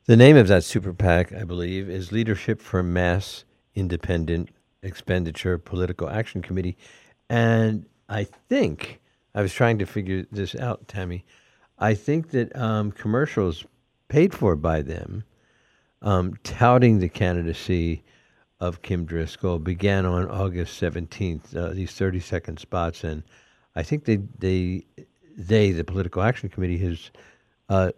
The 0.04 0.16
name 0.16 0.36
of 0.36 0.48
that 0.48 0.64
super 0.64 0.92
PAC, 0.92 1.32
I 1.32 1.44
believe, 1.44 1.88
is 1.88 2.12
Leadership 2.12 2.60
for 2.60 2.82
Mass 2.82 3.44
Independent 3.74 4.50
Expenditure 4.82 5.56
Political 5.56 6.10
Action 6.10 6.42
Committee. 6.42 6.76
And 7.30 7.86
I 8.06 8.24
think, 8.50 9.00
I 9.34 9.40
was 9.40 9.54
trying 9.54 9.78
to 9.78 9.86
figure 9.86 10.26
this 10.30 10.54
out, 10.54 10.88
Tammy. 10.88 11.24
I 11.78 11.94
think 11.94 12.30
that 12.30 12.54
um, 12.54 12.92
commercials 12.92 13.64
paid 14.08 14.34
for 14.34 14.56
by 14.56 14.82
them 14.82 15.24
um, 16.02 16.34
touting 16.42 16.98
the 16.98 17.08
candidacy 17.08 18.02
of 18.60 18.82
Kim 18.82 19.04
Driscoll 19.04 19.58
began 19.58 20.04
on 20.04 20.28
August 20.28 20.80
17th, 20.80 21.56
uh, 21.56 21.72
these 21.74 21.92
30 21.92 22.20
second 22.20 22.58
spots. 22.58 23.04
And 23.04 23.22
I 23.76 23.82
think 23.82 24.04
they, 24.04 24.16
they, 24.38 24.84
they 25.36 25.70
the 25.70 25.84
Political 25.84 26.22
Action 26.22 26.48
Committee, 26.48 26.78
has 26.78 27.10
uh, 27.68 27.92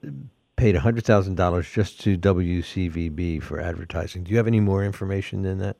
paid 0.56 0.74
$100,000 0.74 1.72
just 1.72 2.00
to 2.00 2.18
WCVB 2.18 3.42
for 3.42 3.60
advertising. 3.60 4.24
Do 4.24 4.30
you 4.30 4.36
have 4.36 4.46
any 4.46 4.60
more 4.60 4.84
information 4.84 5.42
than 5.42 5.58
that? 5.58 5.76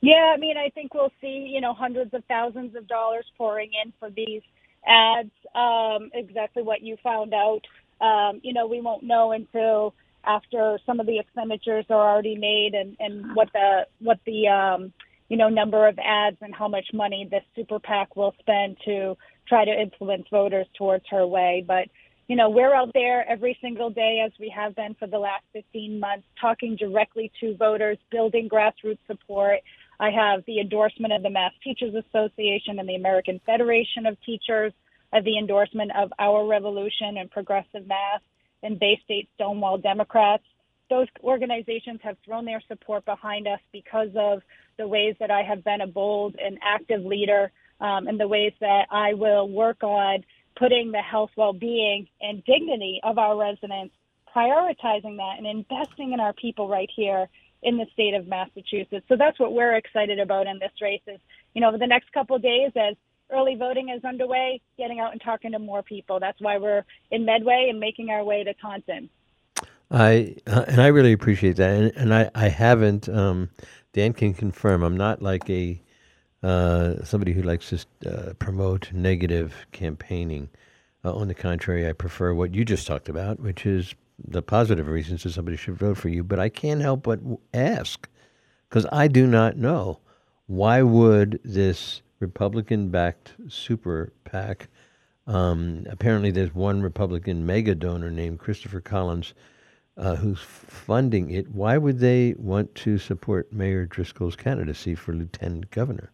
Yeah, 0.00 0.34
I 0.34 0.38
mean, 0.38 0.56
I 0.56 0.68
think 0.70 0.92
we'll 0.92 1.12
see, 1.20 1.48
you 1.50 1.60
know, 1.60 1.72
hundreds 1.72 2.12
of 2.12 2.24
thousands 2.26 2.74
of 2.74 2.86
dollars 2.88 3.24
pouring 3.38 3.70
in 3.82 3.92
for 3.98 4.10
these 4.10 4.42
ads. 4.86 5.30
Um, 5.54 6.10
exactly 6.12 6.62
what 6.62 6.82
you 6.82 6.96
found 7.02 7.32
out. 7.32 7.62
Um, 8.00 8.40
you 8.42 8.52
know, 8.52 8.66
we 8.66 8.80
won't 8.80 9.02
know 9.02 9.32
until 9.32 9.94
after 10.26 10.78
some 10.86 11.00
of 11.00 11.06
the 11.06 11.18
expenditures 11.18 11.84
are 11.90 12.12
already 12.12 12.36
made 12.36 12.74
and, 12.74 12.96
and 12.98 13.34
what 13.34 13.48
the 13.52 13.86
what 14.00 14.18
the 14.26 14.48
um, 14.48 14.92
you 15.28 15.36
know 15.36 15.48
number 15.48 15.86
of 15.86 15.98
ads 15.98 16.36
and 16.40 16.54
how 16.54 16.68
much 16.68 16.86
money 16.92 17.28
this 17.30 17.44
super 17.54 17.78
PAC 17.78 18.16
will 18.16 18.34
spend 18.40 18.76
to 18.84 19.16
try 19.48 19.64
to 19.64 19.70
influence 19.70 20.24
voters 20.30 20.66
towards 20.76 21.04
her 21.10 21.26
way. 21.26 21.64
But 21.66 21.88
you 22.28 22.36
know, 22.36 22.48
we're 22.48 22.74
out 22.74 22.90
there 22.94 23.28
every 23.28 23.58
single 23.60 23.90
day, 23.90 24.22
as 24.24 24.32
we 24.40 24.48
have 24.54 24.74
been 24.74 24.94
for 24.94 25.06
the 25.06 25.18
last 25.18 25.44
15 25.52 26.00
months, 26.00 26.26
talking 26.40 26.74
directly 26.76 27.30
to 27.40 27.54
voters, 27.56 27.98
building 28.10 28.48
grassroots 28.48 28.98
support. 29.06 29.58
I 30.00 30.10
have 30.10 30.42
the 30.46 30.58
endorsement 30.58 31.12
of 31.12 31.22
the 31.22 31.30
Mass 31.30 31.52
Teachers 31.62 31.94
Association 31.94 32.78
and 32.78 32.88
the 32.88 32.94
American 32.94 33.40
Federation 33.44 34.06
of 34.06 34.16
Teachers, 34.24 34.72
of 35.14 35.24
the 35.24 35.38
endorsement 35.38 35.92
of 35.96 36.12
Our 36.18 36.46
Revolution 36.46 37.16
and 37.18 37.30
Progressive 37.30 37.86
Mass 37.86 38.20
and 38.62 38.78
Bay 38.78 39.00
State 39.04 39.28
Stonewall 39.36 39.78
Democrats. 39.78 40.42
Those 40.90 41.06
organizations 41.22 42.00
have 42.02 42.16
thrown 42.24 42.44
their 42.44 42.60
support 42.68 43.04
behind 43.04 43.46
us 43.46 43.60
because 43.72 44.10
of 44.16 44.42
the 44.76 44.86
ways 44.86 45.14
that 45.20 45.30
I 45.30 45.42
have 45.42 45.64
been 45.64 45.80
a 45.80 45.86
bold 45.86 46.36
and 46.44 46.58
active 46.62 47.04
leader 47.04 47.52
um, 47.80 48.08
and 48.08 48.18
the 48.18 48.28
ways 48.28 48.52
that 48.60 48.86
I 48.90 49.14
will 49.14 49.48
work 49.48 49.82
on 49.82 50.24
putting 50.56 50.92
the 50.92 51.00
health, 51.00 51.30
well-being, 51.36 52.08
and 52.20 52.44
dignity 52.44 53.00
of 53.02 53.18
our 53.18 53.36
residents, 53.36 53.94
prioritizing 54.34 55.16
that 55.16 55.34
and 55.38 55.46
investing 55.46 56.12
in 56.12 56.20
our 56.20 56.32
people 56.32 56.68
right 56.68 56.90
here 56.94 57.28
in 57.62 57.76
the 57.76 57.86
state 57.92 58.14
of 58.14 58.26
Massachusetts. 58.26 59.06
So 59.08 59.16
that's 59.16 59.38
what 59.38 59.52
we're 59.52 59.76
excited 59.76 60.18
about 60.18 60.46
in 60.46 60.58
this 60.58 60.72
race 60.82 61.00
is, 61.06 61.20
you 61.54 61.60
know, 61.60 61.68
over 61.68 61.78
the 61.78 61.86
next 61.86 62.12
couple 62.12 62.38
days 62.38 62.72
as 62.76 62.94
early 63.32 63.56
voting 63.56 63.88
is 63.88 64.04
underway, 64.04 64.60
getting 64.78 65.00
out 65.00 65.12
and 65.12 65.20
talking 65.20 65.52
to 65.52 65.58
more 65.58 65.82
people. 65.82 66.20
That's 66.20 66.40
why 66.40 66.58
we're 66.58 66.84
in 67.10 67.24
Medway 67.24 67.68
and 67.70 67.80
making 67.80 68.10
our 68.10 68.24
way 68.24 68.44
to 68.44 68.54
Taunton. 68.54 69.08
I 69.90 70.36
uh, 70.46 70.64
and 70.66 70.80
I 70.80 70.88
really 70.88 71.12
appreciate 71.12 71.56
that, 71.56 71.70
and, 71.70 71.92
and 71.96 72.14
I 72.14 72.30
I 72.34 72.48
haven't. 72.48 73.08
Um, 73.08 73.50
Dan 73.92 74.12
can 74.12 74.34
confirm. 74.34 74.82
I'm 74.82 74.96
not 74.96 75.22
like 75.22 75.48
a 75.48 75.80
uh, 76.42 77.04
somebody 77.04 77.32
who 77.32 77.42
likes 77.42 77.70
to 77.70 77.86
uh, 78.10 78.32
promote 78.34 78.92
negative 78.92 79.66
campaigning. 79.72 80.48
Uh, 81.04 81.14
on 81.14 81.28
the 81.28 81.34
contrary, 81.34 81.88
I 81.88 81.92
prefer 81.92 82.34
what 82.34 82.54
you 82.54 82.64
just 82.64 82.86
talked 82.86 83.08
about, 83.08 83.40
which 83.40 83.66
is 83.66 83.94
the 84.18 84.42
positive 84.42 84.88
reasons 84.88 85.22
that 85.22 85.32
somebody 85.32 85.56
should 85.56 85.76
vote 85.76 85.98
for 85.98 86.08
you. 86.08 86.24
But 86.24 86.38
I 86.38 86.48
can't 86.48 86.80
help 86.80 87.02
but 87.04 87.20
ask 87.52 88.08
because 88.68 88.86
I 88.90 89.08
do 89.08 89.26
not 89.26 89.56
know 89.56 90.00
why 90.46 90.82
would 90.82 91.40
this 91.44 92.02
Republican 92.24 92.88
backed 92.88 93.34
super 93.48 94.14
PAC. 94.24 94.68
Um, 95.26 95.86
apparently, 95.90 96.30
there's 96.30 96.54
one 96.54 96.80
Republican 96.80 97.44
mega 97.44 97.74
donor 97.74 98.10
named 98.10 98.38
Christopher 98.38 98.80
Collins 98.80 99.34
uh, 99.98 100.16
who's 100.16 100.40
funding 100.40 101.30
it. 101.30 101.50
Why 101.50 101.76
would 101.76 101.98
they 101.98 102.34
want 102.38 102.74
to 102.76 102.96
support 102.96 103.52
Mayor 103.52 103.84
Driscoll's 103.84 104.36
candidacy 104.36 104.94
for 104.94 105.12
lieutenant 105.12 105.70
governor? 105.70 106.10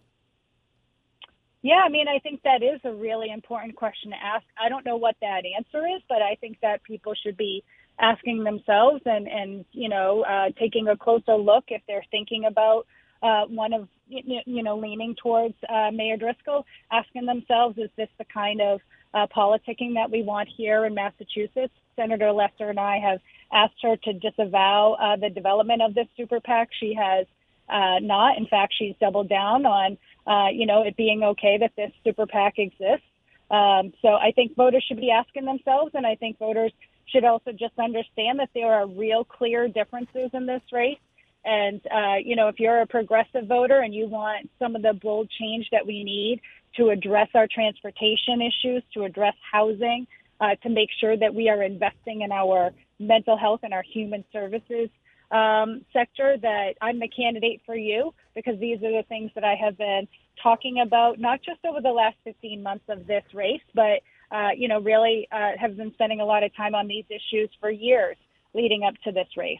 Yeah, 1.62 1.82
I 1.84 1.88
mean, 1.88 2.08
I 2.08 2.18
think 2.18 2.42
that 2.42 2.62
is 2.62 2.80
a 2.84 2.92
really 2.92 3.30
important 3.30 3.76
question 3.76 4.10
to 4.10 4.16
ask. 4.16 4.44
I 4.58 4.68
don't 4.68 4.84
know 4.84 4.96
what 4.96 5.14
that 5.20 5.42
answer 5.56 5.86
is, 5.86 6.02
but 6.08 6.22
I 6.22 6.34
think 6.40 6.58
that 6.62 6.82
people 6.82 7.14
should 7.14 7.36
be 7.36 7.62
asking 8.00 8.42
themselves 8.42 9.02
and, 9.04 9.28
and 9.28 9.64
you 9.72 9.88
know, 9.88 10.24
uh, 10.24 10.50
taking 10.58 10.88
a 10.88 10.96
closer 10.96 11.36
look 11.36 11.64
if 11.68 11.82
they're 11.86 12.04
thinking 12.10 12.46
about 12.46 12.86
uh, 13.22 13.44
one 13.46 13.72
of 13.72 13.88
you 14.08 14.62
know 14.62 14.76
leaning 14.76 15.14
towards 15.22 15.54
uh, 15.68 15.90
Mayor 15.92 16.16
Driscoll, 16.16 16.66
asking 16.90 17.26
themselves, 17.26 17.78
is 17.78 17.90
this 17.96 18.08
the 18.18 18.24
kind 18.24 18.60
of 18.60 18.80
uh, 19.14 19.26
politicking 19.34 19.94
that 19.94 20.10
we 20.10 20.22
want 20.22 20.48
here 20.48 20.84
in 20.84 20.94
Massachusetts? 20.94 21.72
Senator 21.96 22.32
Lesser 22.32 22.70
and 22.70 22.80
I 22.80 22.98
have 22.98 23.20
asked 23.52 23.82
her 23.82 23.96
to 23.96 24.12
disavow 24.14 24.94
uh, 24.94 25.16
the 25.16 25.28
development 25.28 25.82
of 25.82 25.94
this 25.94 26.06
super 26.16 26.40
PAC. 26.40 26.70
She 26.78 26.94
has 26.94 27.26
uh, 27.68 27.98
not. 28.00 28.38
In 28.38 28.46
fact, 28.46 28.74
she's 28.76 28.94
doubled 29.00 29.28
down 29.28 29.66
on 29.66 29.98
uh, 30.26 30.48
you 30.50 30.66
know 30.66 30.82
it 30.82 30.96
being 30.96 31.22
okay 31.22 31.58
that 31.58 31.72
this 31.76 31.92
super 32.04 32.26
PAC 32.26 32.58
exists. 32.58 33.06
Um, 33.50 33.92
so 34.00 34.14
I 34.14 34.32
think 34.34 34.54
voters 34.54 34.84
should 34.86 35.00
be 35.00 35.10
asking 35.10 35.44
themselves, 35.44 35.92
and 35.94 36.06
I 36.06 36.14
think 36.14 36.38
voters 36.38 36.72
should 37.06 37.24
also 37.24 37.50
just 37.52 37.76
understand 37.78 38.38
that 38.38 38.50
there 38.54 38.72
are 38.72 38.86
real 38.86 39.24
clear 39.24 39.66
differences 39.66 40.30
in 40.32 40.46
this 40.46 40.62
race 40.72 40.98
and, 41.44 41.80
uh, 41.86 42.16
you 42.22 42.36
know, 42.36 42.48
if 42.48 42.58
you're 42.58 42.82
a 42.82 42.86
progressive 42.86 43.46
voter 43.46 43.80
and 43.80 43.94
you 43.94 44.06
want 44.06 44.50
some 44.58 44.76
of 44.76 44.82
the 44.82 44.92
bold 44.92 45.30
change 45.38 45.68
that 45.72 45.86
we 45.86 46.04
need 46.04 46.40
to 46.76 46.90
address 46.90 47.28
our 47.34 47.46
transportation 47.52 48.40
issues, 48.40 48.82
to 48.94 49.04
address 49.04 49.34
housing, 49.50 50.06
uh, 50.40 50.54
to 50.62 50.68
make 50.68 50.88
sure 51.00 51.16
that 51.16 51.34
we 51.34 51.48
are 51.48 51.62
investing 51.62 52.22
in 52.22 52.32
our 52.32 52.70
mental 52.98 53.36
health 53.36 53.60
and 53.62 53.72
our 53.72 53.82
human 53.82 54.24
services 54.32 54.88
um, 55.30 55.84
sector 55.92 56.36
that 56.42 56.74
I'm 56.80 56.98
the 56.98 57.08
candidate 57.08 57.62
for 57.64 57.76
you 57.76 58.12
because 58.34 58.58
these 58.58 58.78
are 58.78 58.90
the 58.90 59.04
things 59.08 59.30
that 59.34 59.44
I 59.44 59.54
have 59.54 59.78
been 59.78 60.08
talking 60.42 60.80
about, 60.80 61.18
not 61.18 61.40
just 61.42 61.64
over 61.64 61.80
the 61.80 61.90
last 61.90 62.16
15 62.24 62.62
months 62.62 62.84
of 62.88 63.06
this 63.06 63.24
race, 63.34 63.62
but 63.74 64.00
uh, 64.32 64.50
you 64.56 64.68
know, 64.68 64.80
really 64.80 65.28
uh, 65.32 65.52
have 65.58 65.76
been 65.76 65.92
spending 65.94 66.20
a 66.20 66.24
lot 66.24 66.42
of 66.42 66.54
time 66.56 66.74
on 66.74 66.86
these 66.86 67.04
issues 67.10 67.50
for 67.60 67.70
years 67.70 68.16
leading 68.54 68.84
up 68.84 68.94
to 69.04 69.12
this 69.12 69.26
race. 69.36 69.58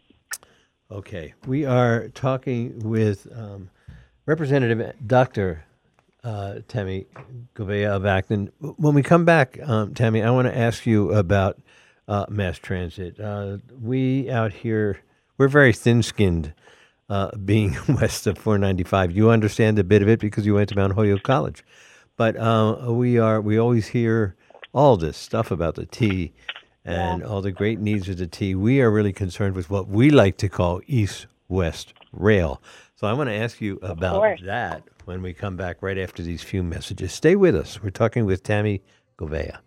Okay, 0.93 1.35
we 1.47 1.65
are 1.65 2.09
talking 2.09 2.81
with 2.81 3.29
um, 3.33 3.71
Representative 4.27 4.93
Dr. 5.07 5.63
Uh, 6.25 6.57
Tammy 6.67 7.07
Gouveia 7.55 7.91
of 7.91 8.05
Acton. 8.05 8.51
When 8.59 8.95
we 8.95 9.05
come 9.05 9.25
back, 9.25 9.61
um, 9.63 9.95
Tammy, 9.95 10.21
I 10.21 10.33
want 10.33 10.49
to 10.49 10.59
ask 10.59 10.87
you 10.87 11.13
about 11.13 11.61
uh, 12.09 12.27
mass 12.29 12.59
transit. 12.59 13.21
Uh, 13.21 13.59
we 13.81 14.29
out 14.29 14.53
here, 14.53 14.99
we're 15.39 15.47
very 15.47 15.73
thin-skinned. 15.73 16.55
Uh, 17.09 17.37
being 17.37 17.77
west 17.89 18.27
of 18.27 18.37
495, 18.37 19.13
you 19.13 19.31
understand 19.31 19.79
a 19.79 19.85
bit 19.85 20.03
of 20.03 20.09
it 20.09 20.19
because 20.19 20.45
you 20.45 20.55
went 20.55 20.71
to 20.71 20.77
Mount 20.77 20.95
Holyoke 20.95 21.23
College, 21.23 21.65
but 22.17 22.37
uh, 22.37 22.87
we 22.89 23.17
are 23.17 23.41
we 23.41 23.59
always 23.59 23.89
hear 23.89 24.35
all 24.73 24.97
this 24.97 25.17
stuff 25.17 25.53
about 25.53 25.77
the 25.77 25.87
T 25.87 26.33
and 26.85 27.21
yeah. 27.21 27.27
all 27.27 27.43
the 27.43 27.53
great 27.53 27.79
needs 27.79 28.09
of 28.09 28.19
the 28.19 28.27
T. 28.27 28.55
We 28.55 28.81
are 28.81 28.91
really 28.91 29.13
concerned 29.13 29.55
with 29.55 29.71
what 29.71 29.89
we 29.89 30.11
like 30.11 30.37
to 30.39 30.49
call 30.49 30.81
East 30.87 31.27
West 31.49 31.95
Rail. 32.13 32.63
So 32.97 33.07
I 33.07 33.13
want 33.13 33.29
to 33.29 33.35
ask 33.35 33.61
you 33.61 33.79
about 33.83 34.41
that 34.45 34.83
when 35.05 35.23
we 35.23 35.33
come 35.33 35.57
back 35.57 35.79
right 35.83 35.99
after 35.99 36.23
these 36.23 36.43
few 36.43 36.63
messages. 36.63 37.13
Stay 37.13 37.37
with 37.37 37.57
us. 37.57 37.83
We're 37.83 37.91
talking 37.91 38.27
with 38.27 38.43
Tammy 38.43 38.83
Gouveia. 39.19 39.59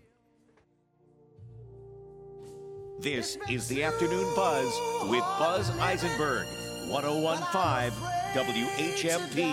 This 2.99 3.37
is 3.49 3.67
the 3.67 3.83
Afternoon 3.83 4.33
Buzz 4.35 4.71
with 5.09 5.23
Buzz 5.37 5.69
Eisenberg, 5.79 6.45
1015 6.89 7.91
WHMP. 8.33 9.43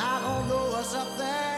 I 0.00 0.20
don't 0.22 0.48
know 0.48 0.70
what's 0.72 0.94
up 0.94 1.16
there. 1.18 1.57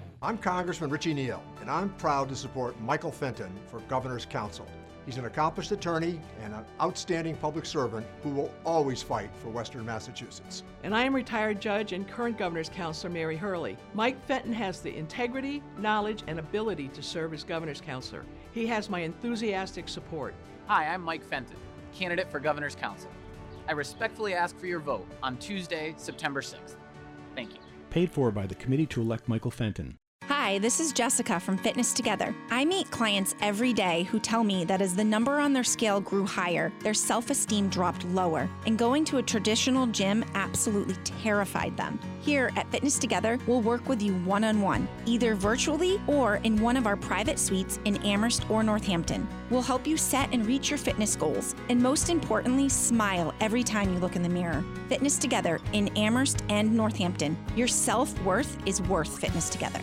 I'm 0.23 0.37
Congressman 0.37 0.91
Richie 0.91 1.15
Neal, 1.15 1.41
and 1.61 1.71
I'm 1.71 1.89
proud 1.95 2.29
to 2.29 2.35
support 2.35 2.79
Michael 2.79 3.11
Fenton 3.11 3.51
for 3.65 3.79
Governor's 3.81 4.23
Council. 4.23 4.67
He's 5.03 5.17
an 5.17 5.25
accomplished 5.25 5.71
attorney 5.71 6.21
and 6.43 6.53
an 6.53 6.63
outstanding 6.79 7.35
public 7.35 7.65
servant 7.65 8.05
who 8.21 8.29
will 8.29 8.51
always 8.63 9.01
fight 9.01 9.31
for 9.41 9.49
Western 9.49 9.83
Massachusetts. 9.83 10.61
And 10.83 10.95
I 10.95 11.05
am 11.05 11.15
retired 11.15 11.59
judge 11.59 11.91
and 11.93 12.07
current 12.07 12.37
Governor's 12.37 12.69
Counselor 12.69 13.11
Mary 13.11 13.35
Hurley. 13.35 13.77
Mike 13.95 14.23
Fenton 14.27 14.53
has 14.53 14.79
the 14.79 14.95
integrity, 14.95 15.63
knowledge, 15.79 16.21
and 16.27 16.37
ability 16.37 16.89
to 16.89 17.01
serve 17.01 17.33
as 17.33 17.43
Governor's 17.43 17.81
Counselor. 17.81 18.23
He 18.51 18.67
has 18.67 18.91
my 18.91 18.99
enthusiastic 18.99 19.89
support. 19.89 20.35
Hi, 20.67 20.85
I'm 20.85 21.01
Mike 21.01 21.25
Fenton, 21.25 21.57
candidate 21.95 22.29
for 22.29 22.39
Governor's 22.39 22.75
Council. 22.75 23.09
I 23.67 23.71
respectfully 23.71 24.35
ask 24.35 24.55
for 24.59 24.67
your 24.67 24.81
vote 24.81 25.07
on 25.23 25.37
Tuesday, 25.37 25.95
September 25.97 26.41
6th. 26.41 26.75
Thank 27.33 27.55
you. 27.55 27.59
Paid 27.89 28.11
for 28.11 28.29
by 28.29 28.45
the 28.45 28.53
Committee 28.53 28.85
to 28.85 29.01
Elect 29.01 29.27
Michael 29.27 29.49
Fenton. 29.49 29.97
Hi, 30.51 30.57
this 30.57 30.81
is 30.81 30.91
Jessica 30.91 31.39
from 31.39 31.55
Fitness 31.55 31.93
Together. 31.93 32.35
I 32.49 32.65
meet 32.65 32.91
clients 32.91 33.35
every 33.39 33.71
day 33.71 34.03
who 34.03 34.19
tell 34.19 34.43
me 34.43 34.65
that 34.65 34.81
as 34.81 34.93
the 34.93 35.01
number 35.01 35.39
on 35.39 35.53
their 35.53 35.63
scale 35.63 36.01
grew 36.01 36.25
higher, 36.25 36.73
their 36.81 36.93
self 36.93 37.29
esteem 37.29 37.69
dropped 37.69 38.03
lower, 38.07 38.49
and 38.65 38.77
going 38.77 39.05
to 39.05 39.19
a 39.19 39.23
traditional 39.23 39.87
gym 39.87 40.25
absolutely 40.35 40.95
terrified 41.05 41.77
them. 41.77 41.97
Here 42.19 42.51
at 42.57 42.69
Fitness 42.69 42.99
Together, 42.99 43.39
we'll 43.47 43.61
work 43.61 43.87
with 43.87 44.01
you 44.01 44.13
one 44.25 44.43
on 44.43 44.59
one, 44.59 44.89
either 45.05 45.35
virtually 45.35 46.01
or 46.05 46.35
in 46.43 46.61
one 46.61 46.75
of 46.75 46.85
our 46.85 46.97
private 46.97 47.39
suites 47.39 47.79
in 47.85 47.95
Amherst 48.03 48.49
or 48.49 48.61
Northampton. 48.61 49.25
We'll 49.49 49.61
help 49.61 49.87
you 49.87 49.95
set 49.95 50.33
and 50.33 50.45
reach 50.45 50.69
your 50.69 50.79
fitness 50.79 51.15
goals, 51.15 51.55
and 51.69 51.81
most 51.81 52.09
importantly, 52.09 52.67
smile 52.67 53.33
every 53.39 53.63
time 53.63 53.93
you 53.93 53.99
look 53.99 54.17
in 54.17 54.21
the 54.21 54.27
mirror. 54.27 54.65
Fitness 54.89 55.17
Together 55.17 55.61
in 55.71 55.87
Amherst 55.97 56.43
and 56.49 56.75
Northampton. 56.75 57.37
Your 57.55 57.69
self 57.69 58.21
worth 58.23 58.57
is 58.65 58.81
worth 58.81 59.17
Fitness 59.17 59.49
Together. 59.49 59.79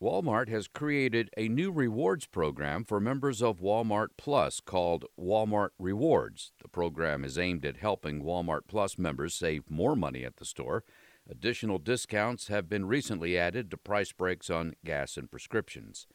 Walmart 0.00 0.48
has 0.48 0.68
created 0.68 1.28
a 1.36 1.48
new 1.48 1.72
rewards 1.72 2.24
program 2.24 2.84
for 2.84 3.00
members 3.00 3.42
of 3.42 3.58
Walmart 3.58 4.10
Plus 4.16 4.60
called 4.60 5.06
Walmart 5.18 5.70
Rewards. 5.76 6.52
The 6.62 6.68
program 6.68 7.24
is 7.24 7.36
aimed 7.36 7.66
at 7.66 7.78
helping 7.78 8.22
Walmart 8.22 8.68
Plus 8.68 8.96
members 8.96 9.34
save 9.34 9.68
more 9.68 9.96
money 9.96 10.24
at 10.24 10.36
the 10.36 10.44
store. 10.44 10.84
Additional 11.28 11.78
discounts 11.78 12.46
have 12.46 12.68
been 12.68 12.86
recently 12.86 13.36
added 13.36 13.72
to 13.72 13.76
price 13.76 14.12
breaks 14.12 14.48
on 14.48 14.76
gas 14.84 15.16
and 15.16 15.28
prescriptions. 15.28 16.06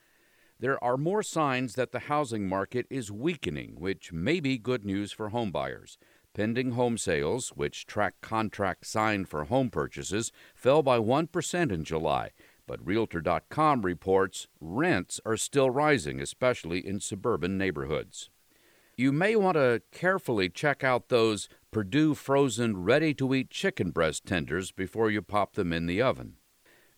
There 0.62 0.82
are 0.82 0.96
more 0.96 1.22
signs 1.22 1.74
that 1.74 1.92
the 1.92 2.08
housing 2.08 2.48
market 2.48 2.86
is 2.90 3.12
weakening, 3.12 3.76
which 3.78 4.14
may 4.14 4.40
be 4.40 4.58
good 4.58 4.86
news 4.86 5.12
for 5.12 5.32
homebuyers. 5.32 5.98
Pending 6.34 6.72
home 6.72 6.98
sales, 6.98 7.50
which 7.50 7.86
track 7.86 8.16
contracts 8.22 8.90
signed 8.90 9.28
for 9.28 9.44
home 9.44 9.70
purchases, 9.70 10.32
fell 10.56 10.82
by 10.82 10.98
1% 10.98 11.72
in 11.72 11.84
July. 11.84 12.32
But 12.66 12.86
Realtor.com 12.86 13.82
reports 13.82 14.48
rents 14.60 15.20
are 15.26 15.38
still 15.38 15.70
rising, 15.70 16.22
especially 16.22 16.86
in 16.86 17.00
suburban 17.00 17.58
neighborhoods. 17.58 18.30
You 18.96 19.12
may 19.12 19.36
want 19.36 19.56
to 19.56 19.82
carefully 19.92 20.50
check 20.50 20.84
out 20.84 21.10
those 21.10 21.50
Perdue 21.72 22.14
frozen 22.14 22.84
ready 22.84 23.16
to 23.16 23.34
eat 23.34 23.50
chicken 23.50 23.90
breast 23.90 24.26
tenders 24.26 24.72
before 24.72 25.10
you 25.10 25.24
pop 25.24 25.56
them 25.56 25.74
in 25.74 25.88
the 25.88 26.02
oven. 26.02 26.36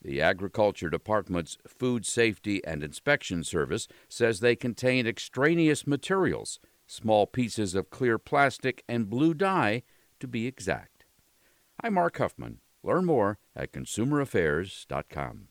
The 0.02 0.22
Agriculture 0.22 0.90
Department's 0.90 1.58
Food 1.66 2.06
Safety 2.06 2.64
and 2.66 2.84
Inspection 2.84 3.44
Service 3.44 3.88
says 4.10 4.40
they 4.40 4.56
contain 4.56 5.08
extraneous 5.08 5.88
materials, 5.88 6.60
small 6.86 7.26
pieces 7.26 7.74
of 7.74 7.90
clear 7.90 8.20
plastic 8.20 8.84
and 8.90 9.10
blue 9.10 9.34
dye, 9.34 9.84
to 10.20 10.28
be 10.28 10.46
exact. 10.46 11.06
I'm 11.82 11.94
Mark 11.96 12.18
Huffman. 12.18 12.60
Learn 12.84 13.06
more 13.06 13.40
at 13.56 13.72
consumeraffairs.com. 13.72 15.48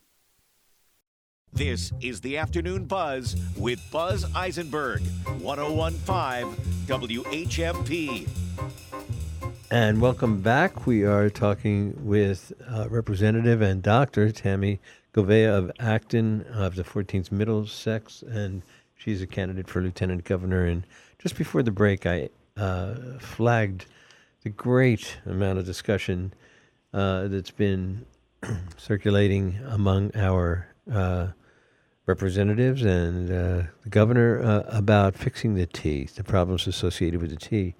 This 1.54 1.92
is 2.00 2.20
the 2.20 2.36
Afternoon 2.36 2.86
Buzz 2.86 3.36
with 3.56 3.80
Buzz 3.92 4.26
Eisenberg, 4.34 5.02
1015 5.40 6.52
WHMP. 6.88 8.28
And 9.70 10.00
welcome 10.00 10.40
back. 10.40 10.84
We 10.84 11.04
are 11.04 11.30
talking 11.30 11.94
with 12.04 12.52
uh, 12.68 12.88
Representative 12.90 13.62
and 13.62 13.84
Dr. 13.84 14.32
Tammy 14.32 14.80
Gouveia 15.12 15.56
of 15.56 15.70
Acton 15.78 16.42
of 16.52 16.74
the 16.74 16.82
14th 16.82 17.30
Middlesex, 17.30 18.22
and 18.22 18.62
she's 18.96 19.22
a 19.22 19.26
candidate 19.26 19.68
for 19.68 19.80
Lieutenant 19.80 20.24
Governor. 20.24 20.64
And 20.64 20.84
just 21.20 21.36
before 21.36 21.62
the 21.62 21.70
break, 21.70 22.04
I 22.04 22.30
uh, 22.56 22.96
flagged 23.20 23.86
the 24.42 24.50
great 24.50 25.18
amount 25.24 25.60
of 25.60 25.66
discussion 25.66 26.34
uh, 26.92 27.28
that's 27.28 27.52
been 27.52 28.04
circulating 28.76 29.56
among 29.68 30.10
our 30.16 30.66
uh, 30.92 31.28
representatives 32.06 32.82
and 32.82 33.30
uh, 33.30 33.66
the 33.82 33.88
governor 33.88 34.42
uh, 34.42 34.62
about 34.68 35.14
fixing 35.14 35.54
the 35.54 35.66
T, 35.66 36.04
the 36.14 36.24
problems 36.24 36.66
associated 36.66 37.20
with 37.20 37.30
the 37.30 37.36
T. 37.36 37.74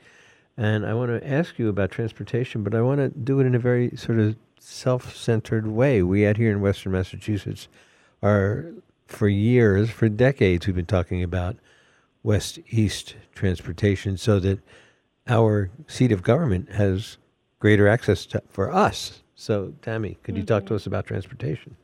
And 0.57 0.87
I 0.87 0.95
want 0.95 1.11
to 1.11 1.29
ask 1.29 1.59
you 1.59 1.69
about 1.69 1.91
transportation, 1.91 2.63
but 2.63 2.75
I 2.75 2.81
want 2.81 2.99
to 2.99 3.09
do 3.09 3.41
it 3.41 3.47
in 3.47 3.55
a 3.55 3.59
very 3.59 3.95
sort 3.97 4.19
of 4.19 4.37
self 4.59 5.15
centered 5.15 5.67
way. 5.67 6.03
We 6.03 6.27
out 6.27 6.37
here 6.37 6.51
in 6.51 6.61
Western 6.61 6.93
Massachusetts 6.93 7.69
are, 8.23 8.73
for 9.07 9.29
years, 9.29 9.91
for 9.91 10.09
decades, 10.09 10.67
we've 10.67 10.77
been 10.77 10.87
talking 10.87 11.23
about 11.23 11.57
west 12.23 12.59
east 12.71 13.17
transportation 13.35 14.17
so 14.17 14.41
that 14.41 14.61
our 15.29 15.71
seat 15.87 16.13
of 16.13 16.23
government 16.23 16.71
has 16.71 17.19
greater 17.59 17.89
access 17.89 18.25
to, 18.27 18.43
for 18.49 18.73
us. 18.73 19.23
So, 19.35 19.75
Tammy, 19.83 20.17
could 20.23 20.35
mm-hmm. 20.35 20.41
you 20.41 20.47
talk 20.47 20.63
to 20.63 20.67
mm-hmm. 20.67 20.75
us 20.77 20.87
about 20.87 21.07
transportation? 21.07 21.77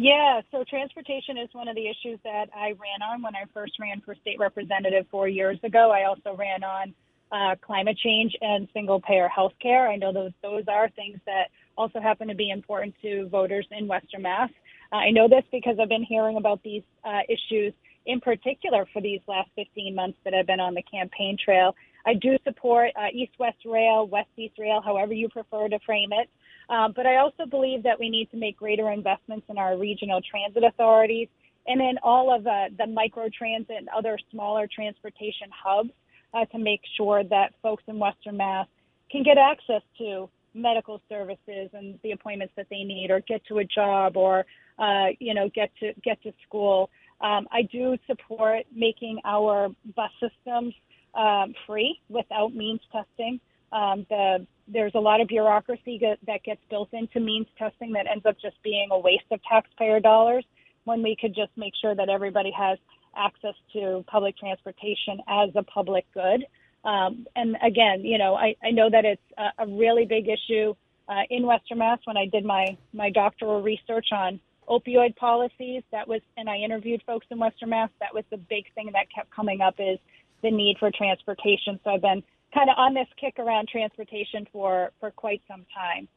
Yeah, 0.00 0.42
so 0.52 0.62
transportation 0.62 1.36
is 1.36 1.48
one 1.54 1.66
of 1.66 1.74
the 1.74 1.88
issues 1.88 2.20
that 2.22 2.46
I 2.54 2.68
ran 2.68 3.02
on 3.02 3.20
when 3.20 3.34
I 3.34 3.42
first 3.52 3.72
ran 3.80 4.00
for 4.00 4.14
state 4.14 4.38
representative 4.38 5.06
four 5.10 5.26
years 5.26 5.58
ago. 5.64 5.90
I 5.90 6.04
also 6.04 6.36
ran 6.36 6.62
on 6.62 6.94
uh, 7.32 7.56
climate 7.60 7.98
change 7.98 8.32
and 8.40 8.68
single 8.72 9.00
payer 9.00 9.26
health 9.26 9.54
care. 9.60 9.88
I 9.88 9.96
know 9.96 10.12
those 10.12 10.30
those 10.40 10.62
are 10.68 10.88
things 10.90 11.18
that 11.26 11.48
also 11.76 11.98
happen 11.98 12.28
to 12.28 12.36
be 12.36 12.50
important 12.50 12.94
to 13.02 13.28
voters 13.28 13.66
in 13.72 13.88
Western 13.88 14.22
Mass. 14.22 14.50
Uh, 14.92 14.98
I 14.98 15.10
know 15.10 15.26
this 15.26 15.42
because 15.50 15.74
I've 15.82 15.88
been 15.88 16.04
hearing 16.04 16.36
about 16.36 16.62
these 16.62 16.84
uh, 17.04 17.22
issues 17.28 17.72
in 18.06 18.20
particular 18.20 18.86
for 18.92 19.02
these 19.02 19.20
last 19.26 19.50
15 19.56 19.96
months 19.96 20.18
that 20.24 20.32
I've 20.32 20.46
been 20.46 20.60
on 20.60 20.74
the 20.74 20.82
campaign 20.82 21.36
trail. 21.44 21.74
I 22.06 22.14
do 22.14 22.38
support 22.44 22.90
uh, 22.96 23.08
East 23.12 23.32
West 23.40 23.58
Rail, 23.66 24.06
West 24.06 24.30
East 24.36 24.54
Rail, 24.60 24.80
however 24.80 25.12
you 25.12 25.28
prefer 25.28 25.68
to 25.68 25.80
frame 25.84 26.10
it. 26.12 26.30
Um, 26.70 26.92
but 26.94 27.06
I 27.06 27.16
also 27.16 27.46
believe 27.46 27.82
that 27.84 27.98
we 27.98 28.10
need 28.10 28.30
to 28.30 28.36
make 28.36 28.58
greater 28.58 28.90
investments 28.90 29.46
in 29.48 29.56
our 29.56 29.76
regional 29.78 30.20
transit 30.20 30.64
authorities 30.64 31.28
and 31.66 31.80
in 31.80 31.98
all 32.02 32.34
of 32.34 32.46
uh, 32.46 32.64
the 32.76 32.86
micro 32.86 33.28
transit 33.36 33.76
and 33.76 33.88
other 33.96 34.18
smaller 34.30 34.68
transportation 34.72 35.48
hubs 35.52 35.90
uh, 36.34 36.44
to 36.46 36.58
make 36.58 36.80
sure 36.96 37.24
that 37.24 37.54
folks 37.62 37.84
in 37.86 37.98
Western 37.98 38.36
Mass 38.36 38.66
can 39.10 39.22
get 39.22 39.38
access 39.38 39.82
to 39.98 40.28
medical 40.54 41.00
services 41.08 41.70
and 41.72 41.98
the 42.02 42.12
appointments 42.12 42.52
that 42.56 42.66
they 42.70 42.82
need, 42.82 43.10
or 43.10 43.20
get 43.20 43.44
to 43.46 43.58
a 43.58 43.64
job, 43.64 44.16
or 44.16 44.44
uh, 44.78 45.06
you 45.20 45.34
know 45.34 45.48
get 45.54 45.70
to 45.80 45.92
get 46.02 46.22
to 46.22 46.32
school. 46.46 46.90
Um, 47.20 47.48
I 47.50 47.62
do 47.62 47.96
support 48.06 48.64
making 48.74 49.20
our 49.24 49.68
bus 49.96 50.10
systems 50.20 50.74
um, 51.14 51.54
free 51.66 52.00
without 52.08 52.54
means 52.54 52.80
testing. 52.92 53.40
Um, 53.72 54.06
the, 54.08 54.46
there's 54.72 54.94
a 54.94 55.00
lot 55.00 55.20
of 55.20 55.28
bureaucracy 55.28 56.00
that 56.26 56.42
gets 56.44 56.60
built 56.70 56.90
into 56.92 57.20
means 57.20 57.46
testing 57.58 57.92
that 57.92 58.06
ends 58.06 58.26
up 58.26 58.36
just 58.40 58.56
being 58.62 58.88
a 58.90 58.98
waste 58.98 59.24
of 59.30 59.40
taxpayer 59.42 60.00
dollars 60.00 60.44
when 60.84 61.02
we 61.02 61.16
could 61.20 61.34
just 61.34 61.50
make 61.56 61.72
sure 61.80 61.94
that 61.94 62.08
everybody 62.08 62.50
has 62.50 62.78
access 63.16 63.54
to 63.72 64.04
public 64.06 64.36
transportation 64.36 65.20
as 65.28 65.50
a 65.54 65.62
public 65.62 66.06
good. 66.14 66.44
Um, 66.84 67.26
and 67.34 67.56
again, 67.62 68.04
you 68.04 68.18
know, 68.18 68.34
I, 68.34 68.54
I 68.62 68.70
know 68.70 68.88
that 68.90 69.04
it's 69.04 69.22
a, 69.36 69.64
a 69.64 69.66
really 69.66 70.04
big 70.04 70.28
issue 70.28 70.74
uh, 71.08 71.22
in 71.30 71.46
Western 71.46 71.78
Mass. 71.78 71.98
When 72.04 72.16
I 72.16 72.26
did 72.26 72.44
my 72.44 72.76
my 72.92 73.10
doctoral 73.10 73.62
research 73.62 74.06
on 74.12 74.40
opioid 74.68 75.16
policies, 75.16 75.82
that 75.90 76.06
was, 76.06 76.20
and 76.36 76.48
I 76.48 76.56
interviewed 76.56 77.02
folks 77.06 77.26
in 77.30 77.38
Western 77.38 77.70
Mass. 77.70 77.90
That 78.00 78.14
was 78.14 78.24
the 78.30 78.36
big 78.36 78.64
thing 78.74 78.90
that 78.92 79.06
kept 79.12 79.30
coming 79.34 79.60
up 79.60 79.74
is 79.78 79.98
the 80.42 80.50
need 80.50 80.76
for 80.78 80.90
transportation. 80.90 81.80
So 81.82 81.90
I've 81.90 82.02
been 82.02 82.22
kind 82.54 82.70
of 82.70 82.76
on 82.78 82.94
this 82.94 83.08
kick 83.20 83.38
around 83.38 83.68
transportation 83.68 84.46
for 84.52 84.90
for 85.00 85.10
quite 85.10 85.42
some 85.48 85.66
time. 85.74 86.08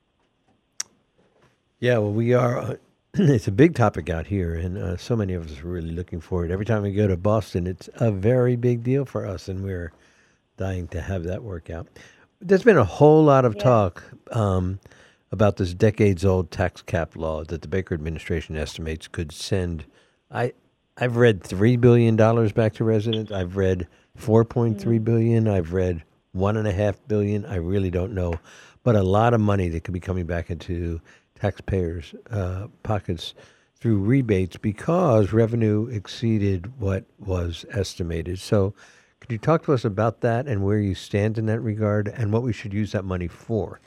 Yeah, 1.79 1.97
well, 1.97 2.13
we 2.13 2.33
are. 2.33 2.57
Uh, 2.57 2.75
it's 3.13 3.47
a 3.47 3.51
big 3.51 3.75
topic 3.75 4.09
out 4.09 4.27
here, 4.27 4.53
and 4.53 4.77
uh, 4.77 4.97
so 4.97 5.15
many 5.15 5.33
of 5.33 5.45
us 5.45 5.59
are 5.61 5.67
really 5.67 5.91
looking 5.91 6.21
forward. 6.21 6.51
Every 6.51 6.65
time 6.65 6.83
we 6.83 6.93
go 6.93 7.07
to 7.07 7.17
Boston, 7.17 7.67
it's 7.67 7.89
a 7.95 8.11
very 8.11 8.55
big 8.55 8.83
deal 8.83 9.03
for 9.03 9.25
us, 9.25 9.49
and 9.49 9.63
we're 9.63 9.91
dying 10.57 10.87
to 10.89 11.01
have 11.01 11.23
that 11.23 11.43
work 11.43 11.69
out. 11.69 11.87
There's 12.39 12.63
been 12.63 12.77
a 12.77 12.85
whole 12.85 13.23
lot 13.23 13.45
of 13.45 13.55
yeah. 13.55 13.63
talk 13.63 14.03
um, 14.31 14.79
about 15.31 15.57
this 15.57 15.73
decades-old 15.73 16.51
tax 16.51 16.81
cap 16.81 17.15
law 17.15 17.43
that 17.45 17.61
the 17.61 17.67
Baker 17.67 17.95
administration 17.95 18.55
estimates 18.55 19.07
could 19.07 19.31
send. 19.31 19.85
I 20.29 20.53
I've 20.97 21.17
read 21.17 21.43
three 21.43 21.77
billion 21.77 22.15
dollars 22.15 22.51
back 22.51 22.73
to 22.75 22.83
residents. 22.83 23.31
I've 23.31 23.57
read 23.57 23.87
four 24.15 24.45
point 24.45 24.79
three 24.79 24.99
mm. 24.99 25.49
I've 25.49 25.73
read 25.73 26.03
one 26.31 26.57
and 26.57 26.67
a 26.67 26.71
half 26.71 26.99
billion. 27.07 27.45
I 27.45 27.55
really 27.55 27.89
don't 27.89 28.13
know, 28.13 28.35
but 28.83 28.95
a 28.95 29.03
lot 29.03 29.33
of 29.33 29.41
money 29.41 29.69
that 29.69 29.83
could 29.83 29.93
be 29.93 29.99
coming 29.99 30.25
back 30.25 30.49
into 30.49 31.01
taxpayers' 31.39 32.13
uh, 32.29 32.67
pockets 32.83 33.33
through 33.75 33.99
rebates 33.99 34.57
because 34.57 35.33
revenue 35.33 35.87
exceeded 35.87 36.79
what 36.79 37.05
was 37.19 37.65
estimated. 37.71 38.39
So, 38.39 38.73
could 39.19 39.31
you 39.31 39.37
talk 39.37 39.65
to 39.65 39.73
us 39.73 39.85
about 39.85 40.21
that 40.21 40.47
and 40.47 40.63
where 40.63 40.79
you 40.79 40.95
stand 40.95 41.37
in 41.37 41.45
that 41.47 41.59
regard, 41.59 42.07
and 42.07 42.31
what 42.31 42.43
we 42.43 42.53
should 42.53 42.73
use 42.73 42.91
that 42.91 43.05
money 43.05 43.27
for? 43.27 43.79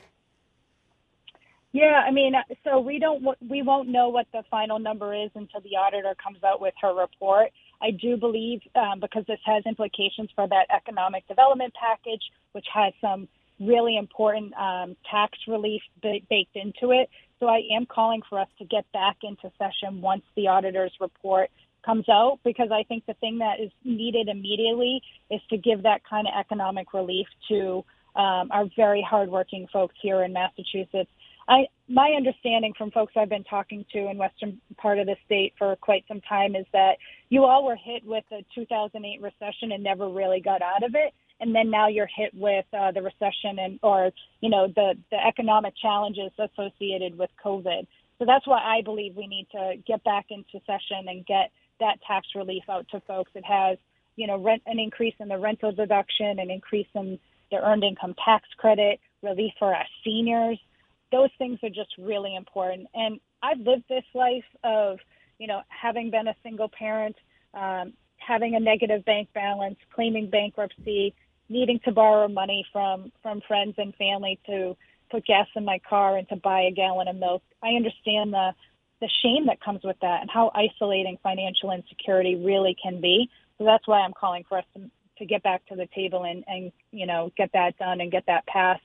Yeah, 1.75 2.03
I 2.07 2.11
mean, 2.11 2.35
so 2.63 2.79
we 2.79 2.99
don't 2.99 3.21
we 3.49 3.61
won't 3.61 3.89
know 3.89 4.07
what 4.07 4.27
the 4.31 4.43
final 4.49 4.79
number 4.79 5.13
is 5.13 5.29
until 5.35 5.59
the 5.59 5.75
auditor 5.75 6.15
comes 6.23 6.41
out 6.41 6.61
with 6.61 6.73
her 6.81 6.93
report. 6.95 7.47
I 7.81 7.91
do 7.91 8.15
believe 8.15 8.61
um, 8.75 9.01
because 9.01 9.25
this 9.27 9.41
has 9.43 9.61
implications 9.65 10.29
for 10.33 10.47
that 10.47 10.67
economic 10.73 11.27
development 11.27 11.73
package, 11.77 12.21
which 12.53 12.65
has 12.73 12.93
some 13.01 13.27
really 13.59 13.97
important 13.97 14.53
um, 14.53 14.95
tax 15.11 15.37
relief 15.49 15.81
b- 16.01 16.23
baked 16.29 16.55
into 16.55 16.93
it. 16.93 17.09
So 17.41 17.47
I 17.47 17.63
am 17.75 17.85
calling 17.85 18.21
for 18.29 18.39
us 18.39 18.47
to 18.59 18.65
get 18.65 18.89
back 18.93 19.17
into 19.23 19.51
session 19.57 19.99
once 19.99 20.23
the 20.37 20.47
auditor's 20.47 20.93
report 21.01 21.49
comes 21.85 22.07
out, 22.07 22.39
because 22.45 22.69
I 22.71 22.83
think 22.83 23.05
the 23.05 23.15
thing 23.15 23.39
that 23.39 23.59
is 23.59 23.71
needed 23.83 24.29
immediately 24.29 25.01
is 25.29 25.41
to 25.49 25.57
give 25.57 25.83
that 25.83 26.03
kind 26.09 26.25
of 26.25 26.39
economic 26.39 26.93
relief 26.93 27.27
to 27.49 27.83
um, 28.15 28.47
our 28.51 28.63
very 28.77 29.01
hardworking 29.01 29.67
folks 29.73 29.95
here 30.01 30.23
in 30.23 30.31
Massachusetts 30.31 31.11
I 31.47 31.67
my 31.87 32.11
understanding 32.17 32.73
from 32.75 32.89
folks 32.89 33.13
I've 33.15 33.29
been 33.29 33.43
talking 33.43 33.85
to 33.93 34.09
in 34.09 34.17
western 34.17 34.59
part 34.77 34.97
of 34.97 35.05
the 35.05 35.15
state 35.25 35.53
for 35.57 35.75
quite 35.75 36.03
some 36.07 36.21
time 36.21 36.55
is 36.55 36.65
that 36.73 36.97
you 37.29 37.43
all 37.43 37.63
were 37.63 37.75
hit 37.75 38.03
with 38.03 38.23
the 38.31 38.43
2008 38.55 39.21
recession 39.21 39.71
and 39.71 39.83
never 39.83 40.09
really 40.09 40.41
got 40.41 40.63
out 40.63 40.81
of 40.81 40.95
it. 40.95 41.13
And 41.39 41.53
then 41.53 41.69
now 41.69 41.87
you're 41.87 42.09
hit 42.15 42.33
with 42.33 42.65
uh, 42.73 42.91
the 42.91 43.03
recession 43.03 43.59
and 43.59 43.79
or 43.83 44.11
you 44.41 44.49
know 44.49 44.67
the 44.75 44.95
the 45.11 45.17
economic 45.25 45.73
challenges 45.79 46.31
associated 46.39 47.17
with 47.17 47.29
covid. 47.43 47.85
So 48.17 48.25
that's 48.25 48.47
why 48.47 48.61
I 48.63 48.81
believe 48.81 49.15
we 49.15 49.27
need 49.27 49.47
to 49.51 49.75
get 49.85 50.03
back 50.03 50.27
into 50.29 50.65
session 50.65 51.07
and 51.07 51.25
get 51.25 51.51
that 51.79 51.99
tax 52.07 52.27
relief 52.33 52.63
out 52.69 52.87
to 52.89 53.01
folks. 53.01 53.31
It 53.35 53.45
has 53.45 53.77
you 54.15 54.25
know 54.25 54.37
rent 54.37 54.63
an 54.65 54.79
increase 54.79 55.15
in 55.19 55.27
the 55.27 55.37
rental 55.37 55.71
deduction 55.71 56.39
an 56.39 56.49
increase 56.49 56.87
in 56.95 57.19
the 57.51 57.57
earned 57.57 57.83
income 57.83 58.15
tax 58.25 58.47
credit 58.57 58.99
relief 59.21 59.53
for 59.59 59.75
our 59.75 59.85
seniors 60.03 60.57
those 61.11 61.29
things 61.37 61.59
are 61.63 61.69
just 61.69 61.93
really 61.97 62.35
important. 62.35 62.87
And 62.93 63.19
I've 63.41 63.59
lived 63.59 63.83
this 63.89 64.03
life 64.13 64.45
of, 64.63 64.99
you 65.37 65.47
know, 65.47 65.61
having 65.69 66.09
been 66.09 66.27
a 66.27 66.35
single 66.43 66.69
parent, 66.69 67.15
um, 67.53 67.93
having 68.17 68.55
a 68.55 68.59
negative 68.59 69.05
bank 69.05 69.29
balance, 69.33 69.77
claiming 69.93 70.29
bankruptcy, 70.29 71.13
needing 71.49 71.79
to 71.85 71.91
borrow 71.91 72.27
money 72.27 72.65
from 72.71 73.11
from 73.21 73.41
friends 73.47 73.75
and 73.77 73.93
family 73.95 74.39
to 74.47 74.75
put 75.11 75.25
gas 75.25 75.47
in 75.55 75.63
my 75.63 75.79
car 75.87 76.17
and 76.17 76.27
to 76.29 76.35
buy 76.35 76.61
a 76.61 76.71
gallon 76.71 77.07
of 77.07 77.15
milk. 77.15 77.43
I 77.61 77.69
understand 77.69 78.33
the 78.33 78.51
the 79.01 79.09
shame 79.21 79.45
that 79.47 79.61
comes 79.61 79.81
with 79.83 79.97
that 80.01 80.21
and 80.21 80.29
how 80.31 80.51
isolating 80.55 81.17
financial 81.21 81.71
insecurity 81.71 82.35
really 82.35 82.75
can 82.81 83.01
be. 83.01 83.29
So 83.57 83.65
that's 83.65 83.87
why 83.87 83.99
I'm 83.99 84.13
calling 84.13 84.45
for 84.47 84.57
us 84.57 84.63
to, 84.75 84.89
to 85.17 85.25
get 85.25 85.43
back 85.43 85.65
to 85.67 85.75
the 85.75 85.87
table 85.93 86.23
and, 86.23 86.43
and 86.47 86.71
you 86.91 87.05
know 87.05 87.31
get 87.37 87.51
that 87.53 87.77
done 87.77 88.01
and 88.01 88.11
get 88.11 88.25
that 88.27 88.45
passed 88.47 88.83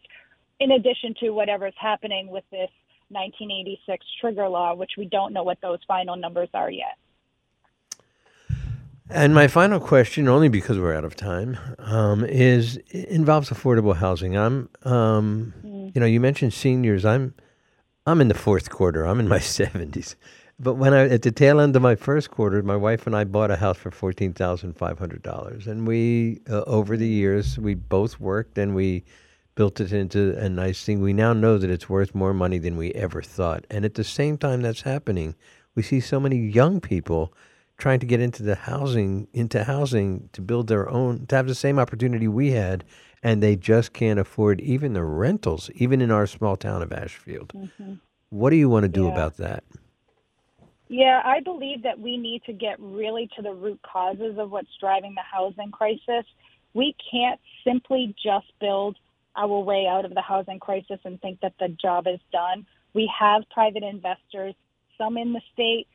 in 0.61 0.73
addition 0.73 1.15
to 1.21 1.31
whatever's 1.31 1.75
happening 1.79 2.29
with 2.29 2.45
this 2.51 2.71
1986 3.09 4.07
trigger 4.21 4.49
law, 4.49 4.75
which 4.75 4.93
we 4.97 5.07
don't 5.07 5.33
know 5.33 5.43
what 5.43 5.59
those 5.61 5.79
final 5.89 6.17
numbers 6.17 6.49
are 6.55 6.71
yet. 6.71 6.97
And 9.13 9.35
my 9.35 9.49
final 9.49 9.81
question, 9.81 10.29
only 10.29 10.49
because 10.49 10.79
we're 10.79 10.95
out 10.95 11.05
of 11.05 11.17
time, 11.17 11.59
um, 11.79 12.25
is 12.25 12.77
involves 12.91 13.51
affordable 13.51 13.97
housing. 13.97 14.37
I'm, 14.37 14.69
um, 14.85 15.53
mm. 15.65 15.93
you 15.93 16.01
know, 16.01 16.07
you 16.07 16.21
mentioned 16.21 16.53
seniors. 16.53 17.05
I'm, 17.05 17.35
I'm 18.07 18.21
in 18.21 18.29
the 18.29 18.35
fourth 18.35 18.71
quarter. 18.71 19.05
I'm 19.05 19.19
in 19.19 19.27
my 19.27 19.39
seventies. 19.41 20.15
But 20.61 20.75
when 20.75 20.95
I 20.95 21.09
at 21.09 21.23
the 21.23 21.33
tail 21.33 21.59
end 21.59 21.75
of 21.75 21.83
my 21.83 21.97
first 21.97 22.31
quarter, 22.31 22.63
my 22.63 22.77
wife 22.77 23.07
and 23.07 23.17
I 23.17 23.25
bought 23.25 23.51
a 23.51 23.57
house 23.57 23.79
for 23.79 23.91
fourteen 23.91 24.33
thousand 24.33 24.75
five 24.75 24.99
hundred 24.99 25.23
dollars, 25.23 25.67
and 25.67 25.89
we 25.89 26.41
uh, 26.49 26.63
over 26.67 26.97
the 26.97 27.09
years 27.09 27.59
we 27.59 27.75
both 27.75 28.21
worked 28.21 28.59
and 28.59 28.77
we 28.77 29.03
built 29.55 29.81
it 29.81 29.93
into 29.93 30.37
a 30.39 30.49
nice 30.49 30.85
thing. 30.85 31.01
We 31.01 31.13
now 31.13 31.33
know 31.33 31.59
that 31.59 31.71
it's 31.71 31.89
worth 31.89 32.15
more 32.15 32.33
money 32.35 32.59
than 32.59 32.77
we 32.77 32.93
ever 32.93 33.23
thought. 33.23 33.67
And 33.71 33.85
at 33.85 33.95
the 33.95 34.05
same 34.05 34.39
time 34.39 34.63
that's 34.63 34.83
happening, 34.83 35.35
we 35.75 35.83
see 35.83 36.01
so 36.01 36.21
many 36.21 36.37
young 36.37 36.81
people 36.81 37.33
trying 37.79 38.01
to 38.01 38.07
get 38.07 38.21
into 38.21 38.43
the 38.43 38.55
housing 38.55 39.27
into 39.33 39.65
housing 39.65 40.29
to 40.33 40.43
build 40.43 40.67
their 40.67 40.89
own 40.91 41.27
to 41.27 41.37
have 41.37 41.49
the 41.49 41.55
same 41.55 41.79
opportunity 41.79 42.29
we 42.29 42.51
had 42.51 42.85
and 43.23 43.43
they 43.43 43.57
just 43.57 43.95
can't 43.95 44.21
afford 44.21 44.61
even 44.61 44.93
the 44.93 45.03
rentals 45.03 45.71
even 45.75 46.01
in 46.03 46.11
our 46.11 46.27
small 46.27 46.57
town 46.57 46.83
of 46.83 46.93
Ashfield. 46.93 47.53
Mm-hmm. 47.55 47.95
What 48.29 48.51
do 48.51 48.57
you 48.57 48.69
want 48.69 48.85
to 48.85 48.89
do 48.89 49.05
yeah. 49.05 49.13
about 49.13 49.39
that? 49.39 49.65
Yeah, 50.89 51.23
I 51.25 51.41
believe 51.41 51.83
that 51.85 51.99
we 52.01 52.17
need 52.17 52.43
to 52.45 52.53
get 52.53 52.79
really 52.81 53.29
to 53.37 53.43
the 53.43 53.53
root 53.53 53.81
causes 53.83 54.37
of 54.39 54.51
what's 54.51 54.77
driving 54.81 55.15
the 55.15 55.23
housing 55.23 55.71
crisis. 55.71 56.25
We 56.75 56.95
can't 57.11 57.41
simply 57.65 58.15
just 58.23 58.47
build 58.61 58.97
our 59.37 59.61
way 59.61 59.87
out 59.89 60.05
of 60.05 60.15
the 60.15 60.21
housing 60.21 60.59
crisis 60.59 60.99
and 61.05 61.21
think 61.21 61.41
that 61.41 61.55
the 61.59 61.69
job 61.69 62.07
is 62.07 62.21
done. 62.33 62.67
We 62.95 63.11
have 63.19 63.43
private 63.51 63.83
investors, 63.83 64.55
some 64.99 65.17
in 65.17 65.33
the 65.33 65.41
state, 65.53 65.87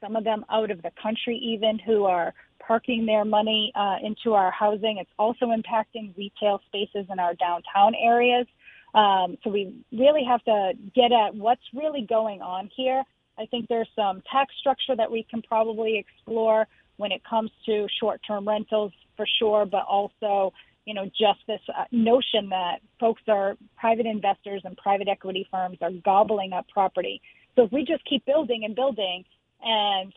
some 0.00 0.16
of 0.16 0.24
them 0.24 0.44
out 0.50 0.70
of 0.70 0.82
the 0.82 0.90
country, 1.02 1.36
even 1.36 1.78
who 1.78 2.04
are 2.04 2.34
parking 2.66 3.06
their 3.06 3.24
money 3.24 3.72
uh, 3.74 3.96
into 4.02 4.34
our 4.34 4.50
housing. 4.50 4.98
It's 4.98 5.10
also 5.18 5.46
impacting 5.46 6.16
retail 6.16 6.60
spaces 6.66 7.06
in 7.10 7.18
our 7.18 7.34
downtown 7.34 7.94
areas. 7.94 8.46
Um, 8.94 9.36
so 9.42 9.50
we 9.50 9.74
really 9.92 10.24
have 10.24 10.42
to 10.44 10.72
get 10.94 11.10
at 11.12 11.34
what's 11.34 11.62
really 11.74 12.06
going 12.08 12.42
on 12.42 12.70
here. 12.74 13.02
I 13.36 13.46
think 13.46 13.68
there's 13.68 13.88
some 13.96 14.22
tax 14.30 14.54
structure 14.60 14.94
that 14.96 15.10
we 15.10 15.26
can 15.28 15.42
probably 15.42 15.98
explore 15.98 16.66
when 16.96 17.10
it 17.10 17.22
comes 17.28 17.50
to 17.66 17.88
short-term 18.00 18.46
rentals 18.46 18.92
for 19.16 19.26
sure, 19.38 19.66
but 19.66 19.84
also 19.88 20.52
you 20.84 20.94
know, 20.94 21.06
just 21.06 21.40
this 21.46 21.60
uh, 21.68 21.84
notion 21.90 22.50
that 22.50 22.78
folks 23.00 23.22
are 23.28 23.56
private 23.76 24.06
investors 24.06 24.62
and 24.64 24.76
private 24.76 25.08
equity 25.08 25.46
firms 25.50 25.78
are 25.80 25.90
gobbling 26.04 26.52
up 26.52 26.66
property. 26.68 27.22
So 27.56 27.64
if 27.64 27.72
we 27.72 27.84
just 27.84 28.04
keep 28.04 28.24
building 28.26 28.64
and 28.64 28.74
building 28.74 29.24
and 29.62 30.12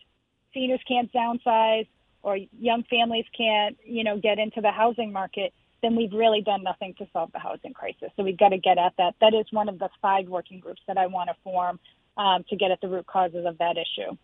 seniors 0.53 0.81
can't 0.87 1.11
downsize 1.13 1.87
or 2.23 2.37
young 2.59 2.83
families 2.89 3.25
can't, 3.37 3.77
you 3.85 4.03
know, 4.03 4.19
get 4.19 4.39
into 4.39 4.59
the 4.59 4.71
housing 4.71 5.11
market, 5.11 5.53
then 5.81 5.95
we've 5.95 6.11
really 6.11 6.41
done 6.41 6.63
nothing 6.63 6.95
to 6.97 7.07
solve 7.13 7.31
the 7.31 7.39
housing 7.39 7.73
crisis. 7.73 8.09
So 8.17 8.23
we've 8.23 8.37
got 8.37 8.49
to 8.49 8.57
get 8.57 8.77
at 8.77 8.93
that. 8.97 9.15
That 9.21 9.33
is 9.33 9.45
one 9.51 9.69
of 9.69 9.79
the 9.79 9.89
five 10.01 10.27
working 10.27 10.59
groups 10.59 10.81
that 10.87 10.97
I 10.97 11.05
want 11.05 11.29
to 11.29 11.35
form 11.43 11.79
um, 12.17 12.43
to 12.49 12.55
get 12.55 12.71
at 12.71 12.81
the 12.81 12.87
root 12.87 13.05
causes 13.05 13.45
of 13.45 13.57
that 13.59 13.75
issue. 13.77 14.17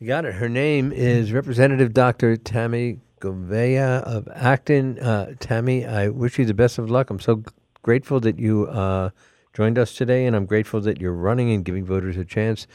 You 0.00 0.06
got 0.06 0.24
it. 0.24 0.36
Her 0.36 0.48
name 0.48 0.92
is 0.92 1.30
Representative 1.30 1.92
Dr. 1.92 2.34
Tammy 2.38 3.00
Gouveia 3.20 4.02
of 4.04 4.26
Acton. 4.34 4.98
Uh, 4.98 5.34
Tammy, 5.40 5.84
I 5.84 6.08
wish 6.08 6.38
you 6.38 6.46
the 6.46 6.54
best 6.54 6.78
of 6.78 6.90
luck. 6.90 7.10
I'm 7.10 7.20
so 7.20 7.42
grateful 7.82 8.18
that 8.20 8.38
you 8.38 8.66
uh, 8.68 9.10
joined 9.52 9.78
us 9.78 9.92
today, 9.92 10.24
and 10.24 10.34
I'm 10.34 10.46
grateful 10.46 10.80
that 10.80 11.02
you're 11.02 11.12
running 11.12 11.52
and 11.52 11.66
giving 11.66 11.84
voters 11.84 12.16
a 12.16 12.24
chance. 12.24 12.66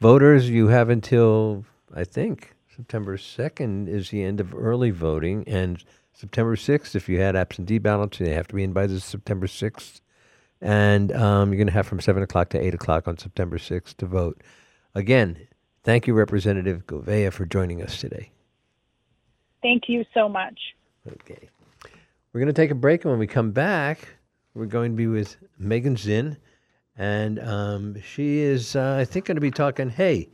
Voters, 0.00 0.50
you 0.50 0.66
have 0.68 0.88
until, 0.88 1.64
I 1.94 2.02
think, 2.02 2.56
September 2.74 3.16
2nd 3.16 3.86
is 3.86 4.10
the 4.10 4.24
end 4.24 4.40
of 4.40 4.52
early 4.52 4.90
voting, 4.90 5.44
and 5.46 5.84
September 6.12 6.56
6th, 6.56 6.96
if 6.96 7.08
you 7.08 7.20
had 7.20 7.36
absentee 7.36 7.78
ballots, 7.78 8.18
they 8.18 8.34
have 8.34 8.48
to 8.48 8.56
be 8.56 8.64
in 8.64 8.72
by 8.72 8.88
the 8.88 8.98
September 8.98 9.46
6th. 9.46 10.00
And 10.60 11.12
um, 11.12 11.50
you're 11.50 11.58
going 11.58 11.68
to 11.68 11.74
have 11.74 11.86
from 11.86 12.00
7 12.00 12.24
o'clock 12.24 12.48
to 12.48 12.60
8 12.60 12.74
o'clock 12.74 13.06
on 13.06 13.18
September 13.18 13.58
6th 13.58 13.96
to 13.98 14.06
vote. 14.06 14.42
Again, 14.96 15.46
thank 15.84 16.06
you, 16.06 16.14
Representative 16.14 16.86
Gouveia, 16.86 17.32
for 17.32 17.46
joining 17.46 17.82
us 17.82 17.98
today. 17.98 18.30
Thank 19.62 19.84
you 19.88 20.04
so 20.12 20.28
much. 20.28 20.58
Okay. 21.06 21.48
We're 22.32 22.40
going 22.40 22.46
to 22.46 22.52
take 22.52 22.70
a 22.70 22.74
break, 22.74 23.04
and 23.04 23.12
when 23.12 23.20
we 23.20 23.26
come 23.26 23.52
back, 23.52 24.08
we're 24.54 24.66
going 24.66 24.92
to 24.92 24.96
be 24.96 25.06
with 25.06 25.36
Megan 25.58 25.96
Zinn. 25.96 26.36
And 26.96 27.38
um, 27.40 28.00
she 28.02 28.38
is, 28.38 28.76
uh, 28.76 28.96
I 29.00 29.04
think, 29.04 29.26
going 29.26 29.36
to 29.36 29.40
be 29.40 29.50
talking, 29.50 29.90
hey, 29.90 30.28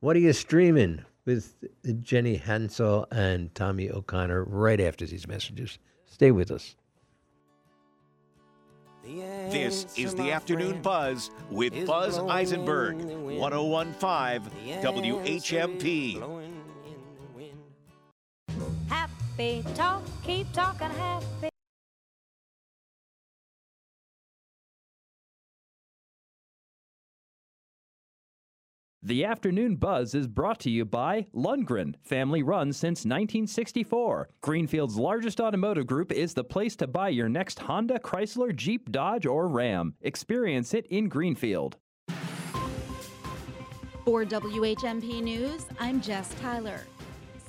what 0.00 0.16
are 0.16 0.20
you 0.20 0.32
streaming 0.32 1.04
with 1.24 1.64
Jenny 2.02 2.36
Hansel 2.36 3.06
and 3.10 3.54
Tommy 3.54 3.90
O'Connor 3.90 4.44
right 4.44 4.80
after 4.80 5.06
these 5.06 5.26
messages. 5.26 5.78
Stay 6.06 6.30
with 6.30 6.50
us. 6.50 6.76
This 9.04 9.86
is 9.98 10.14
the 10.14 10.32
Afternoon 10.32 10.80
Buzz 10.80 11.30
with 11.50 11.86
Buzz 11.86 12.18
Eisenberg, 12.18 12.96
1015 12.96 14.50
WHMP. 14.82 16.50
Happy 18.88 19.64
talk, 19.74 20.02
keep 20.24 20.50
talking 20.52 20.88
happy. 20.88 21.53
The 29.06 29.26
Afternoon 29.26 29.76
Buzz 29.76 30.14
is 30.14 30.26
brought 30.26 30.58
to 30.60 30.70
you 30.70 30.86
by 30.86 31.26
Lundgren, 31.34 31.94
family 32.02 32.42
run 32.42 32.72
since 32.72 33.00
1964. 33.00 34.30
Greenfield's 34.40 34.96
largest 34.96 35.42
automotive 35.42 35.86
group 35.86 36.10
is 36.10 36.32
the 36.32 36.42
place 36.42 36.74
to 36.76 36.86
buy 36.86 37.10
your 37.10 37.28
next 37.28 37.58
Honda, 37.58 37.98
Chrysler, 37.98 38.56
Jeep, 38.56 38.90
Dodge, 38.90 39.26
or 39.26 39.46
Ram. 39.46 39.92
Experience 40.00 40.72
it 40.72 40.86
in 40.86 41.10
Greenfield. 41.10 41.76
For 44.06 44.24
WHMP 44.24 45.22
News, 45.22 45.66
I'm 45.78 46.00
Jess 46.00 46.34
Tyler. 46.40 46.80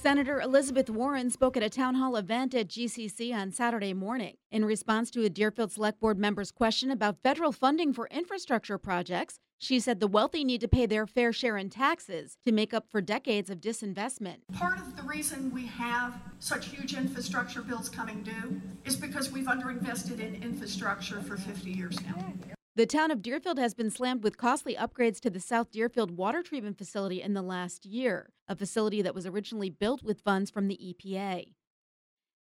Senator 0.05 0.39
Elizabeth 0.39 0.87
Warren 0.87 1.31
spoke 1.31 1.57
at 1.57 1.63
a 1.63 1.69
town 1.69 1.95
hall 1.95 2.15
event 2.15 2.53
at 2.53 2.67
GCC 2.67 3.33
on 3.33 3.51
Saturday 3.51 3.91
morning. 3.91 4.35
In 4.51 4.63
response 4.63 5.09
to 5.09 5.23
a 5.23 5.29
Deerfield 5.29 5.71
Select 5.71 5.99
Board 5.99 6.19
member's 6.19 6.51
question 6.51 6.91
about 6.91 7.23
federal 7.23 7.51
funding 7.51 7.91
for 7.91 8.05
infrastructure 8.11 8.77
projects, 8.77 9.39
she 9.57 9.79
said 9.79 9.99
the 9.99 10.05
wealthy 10.05 10.43
need 10.43 10.61
to 10.61 10.67
pay 10.67 10.85
their 10.85 11.07
fair 11.07 11.33
share 11.33 11.57
in 11.57 11.71
taxes 11.71 12.37
to 12.45 12.51
make 12.51 12.71
up 12.71 12.85
for 12.87 13.01
decades 13.01 13.49
of 13.49 13.59
disinvestment. 13.59 14.41
Part 14.53 14.77
of 14.77 14.95
the 14.95 15.01
reason 15.01 15.51
we 15.51 15.65
have 15.65 16.13
such 16.37 16.67
huge 16.67 16.93
infrastructure 16.93 17.63
bills 17.63 17.89
coming 17.89 18.21
due 18.21 18.61
is 18.83 18.95
because 18.95 19.31
we've 19.31 19.47
underinvested 19.47 20.19
in 20.19 20.35
infrastructure 20.43 21.19
for 21.23 21.35
50 21.35 21.71
years 21.71 21.99
now. 22.03 22.54
The 22.77 22.85
town 22.85 23.09
of 23.09 23.21
Deerfield 23.21 23.57
has 23.57 23.73
been 23.73 23.89
slammed 23.89 24.21
with 24.21 24.35
costly 24.35 24.75
upgrades 24.75 25.21
to 25.21 25.29
the 25.29 25.39
South 25.39 25.71
Deerfield 25.71 26.11
water 26.11 26.43
treatment 26.43 26.77
facility 26.77 27.21
in 27.21 27.33
the 27.33 27.41
last 27.41 27.85
year, 27.85 28.33
a 28.49 28.55
facility 28.57 29.01
that 29.01 29.15
was 29.15 29.25
originally 29.25 29.69
built 29.69 30.03
with 30.03 30.19
funds 30.19 30.51
from 30.51 30.67
the 30.67 30.77
EPA. 30.77 31.53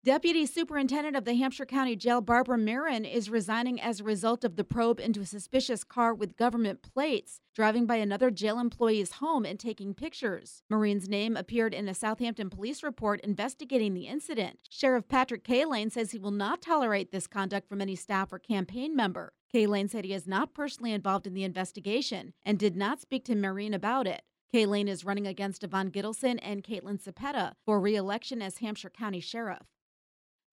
Deputy 0.05 0.47
Superintendent 0.47 1.15
of 1.15 1.25
the 1.25 1.37
Hampshire 1.37 1.65
County 1.65 1.95
Jail 1.95 2.21
Barbara 2.21 2.59
Marin 2.59 3.05
is 3.05 3.31
resigning 3.31 3.81
as 3.81 4.01
a 4.01 4.05
result 4.05 4.43
of 4.43 4.57
the 4.57 4.65
probe 4.65 4.99
into 4.99 5.21
a 5.21 5.27
suspicious 5.27 5.85
car 5.85 6.13
with 6.13 6.37
government 6.37 6.83
plates 6.83 7.39
driving 7.55 7.87
by 7.87 7.95
another 7.95 8.29
jail 8.29 8.59
employee's 8.59 9.13
home 9.13 9.45
and 9.45 9.61
taking 9.61 9.95
pictures. 9.95 10.65
Marin's 10.69 11.09
name 11.09 11.37
appeared 11.37 11.73
in 11.73 11.89
a 11.89 11.95
Southampton 11.95 12.51
police 12.51 12.83
report 12.83 13.21
investigating 13.21 13.95
the 13.95 14.09
incident. 14.09 14.59
Sheriff 14.69 15.07
Patrick 15.07 15.45
Cahillane 15.45 15.93
says 15.93 16.11
he 16.11 16.19
will 16.19 16.33
not 16.33 16.61
tolerate 16.61 17.13
this 17.13 17.29
conduct 17.29 17.69
from 17.69 17.81
any 17.81 17.95
staff 17.95 18.33
or 18.33 18.41
campaign 18.41 18.97
member. 18.97 19.35
Cahillane 19.55 19.89
said 19.89 20.05
he 20.05 20.13
is 20.13 20.27
not 20.27 20.53
personally 20.53 20.91
involved 20.91 21.29
in 21.29 21.35
the 21.35 21.45
investigation 21.45 22.33
and 22.45 22.59
did 22.59 22.75
not 22.75 23.01
speak 23.01 23.25
to 23.27 23.37
Marin 23.37 23.73
about 23.73 24.09
it. 24.09 24.23
Cahillane 24.53 24.89
is 24.89 25.05
running 25.05 25.29
against 25.29 25.63
Yvonne 25.63 25.93
Gittleson 25.93 26.41
and 26.43 26.65
Caitlin 26.65 27.01
Cepeda 27.01 27.53
for 27.65 27.79
re-election 27.79 28.43
as 28.43 28.59
Hampshire 28.59 28.91
County 28.91 29.21
Sheriff. 29.21 29.72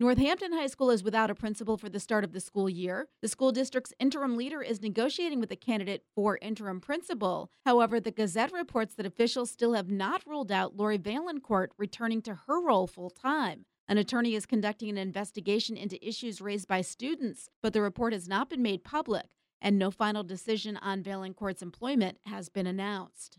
Northampton 0.02 0.54
High 0.54 0.68
School 0.68 0.92
is 0.92 1.04
without 1.04 1.30
a 1.30 1.36
principal 1.36 1.76
for 1.76 1.90
the 1.90 2.00
start 2.00 2.24
of 2.24 2.32
the 2.32 2.40
school 2.40 2.70
year. 2.70 3.10
The 3.22 3.28
school 3.28 3.52
district's 3.52 3.94
interim 4.00 4.38
leader 4.38 4.62
is 4.62 4.82
negotiating 4.82 5.42
with 5.42 5.52
a 5.52 5.58
candidate 5.58 6.06
for 6.16 6.40
interim 6.42 6.80
principal. 6.80 7.52
However, 7.66 8.00
the 8.00 8.10
Gazette 8.10 8.54
reports 8.54 8.96
that 8.96 9.06
officials 9.06 9.52
still 9.52 9.74
have 9.74 9.90
not 9.90 10.26
ruled 10.26 10.54
out 10.54 10.78
Lori 10.78 10.98
Vaillancourt 10.98 11.72
returning 11.78 12.22
to 12.22 12.40
her 12.48 12.62
role 12.62 12.88
full 12.88 13.10
time. 13.10 13.66
An 13.90 13.98
attorney 13.98 14.36
is 14.36 14.46
conducting 14.46 14.88
an 14.88 14.98
investigation 14.98 15.76
into 15.76 16.08
issues 16.08 16.40
raised 16.40 16.70
by 16.70 16.80
students, 16.80 17.50
but 17.62 17.74
the 17.74 17.82
report 17.82 18.14
has 18.14 18.26
not 18.26 18.50
been 18.50 18.62
made 18.62 18.86
public, 18.86 19.26
and 19.62 19.78
no 19.78 19.92
final 19.92 20.24
decision 20.24 20.78
on 20.78 21.04
Vaillancourt's 21.04 21.62
employment 21.62 22.20
has 22.26 22.48
been 22.48 22.68
announced. 22.68 23.38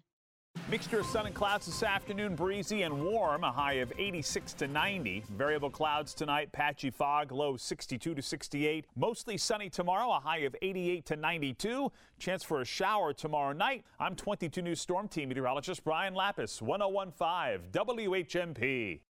Mixture 0.70 1.00
of 1.00 1.06
sun 1.06 1.26
and 1.26 1.34
clouds 1.34 1.66
this 1.66 1.82
afternoon, 1.82 2.36
breezy 2.36 2.82
and 2.82 3.04
warm, 3.04 3.42
a 3.42 3.50
high 3.50 3.72
of 3.74 3.92
86 3.98 4.52
to 4.52 4.68
90. 4.68 5.24
Variable 5.36 5.68
clouds 5.68 6.14
tonight, 6.14 6.52
patchy 6.52 6.90
fog, 6.90 7.32
low 7.32 7.56
62 7.56 8.14
to 8.14 8.22
68. 8.22 8.86
Mostly 8.94 9.36
sunny 9.36 9.68
tomorrow, 9.68 10.12
a 10.12 10.20
high 10.20 10.38
of 10.38 10.54
88 10.62 11.04
to 11.06 11.16
92. 11.16 11.90
Chance 12.20 12.44
for 12.44 12.60
a 12.60 12.64
shower 12.64 13.12
tomorrow 13.12 13.52
night. 13.52 13.84
I'm 13.98 14.14
22 14.14 14.62
News 14.62 14.80
Storm 14.80 15.08
Team 15.08 15.30
meteorologist 15.30 15.82
Brian 15.82 16.14
Lapis, 16.14 16.62
1015 16.62 17.72
WHMP. 17.72 19.00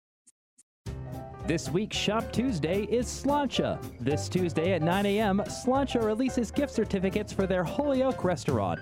This 1.45 1.69
week's 1.69 1.95
Shop 1.95 2.31
Tuesday 2.31 2.85
is 2.85 3.05
Slainte. 3.05 3.77
This 3.99 4.29
Tuesday 4.29 4.73
at 4.73 4.81
9 4.81 5.05
a.m., 5.05 5.43
Slainte 5.47 6.03
releases 6.03 6.49
gift 6.49 6.73
certificates 6.73 7.31
for 7.31 7.45
their 7.45 7.63
Holyoke 7.63 8.23
restaurant. 8.23 8.79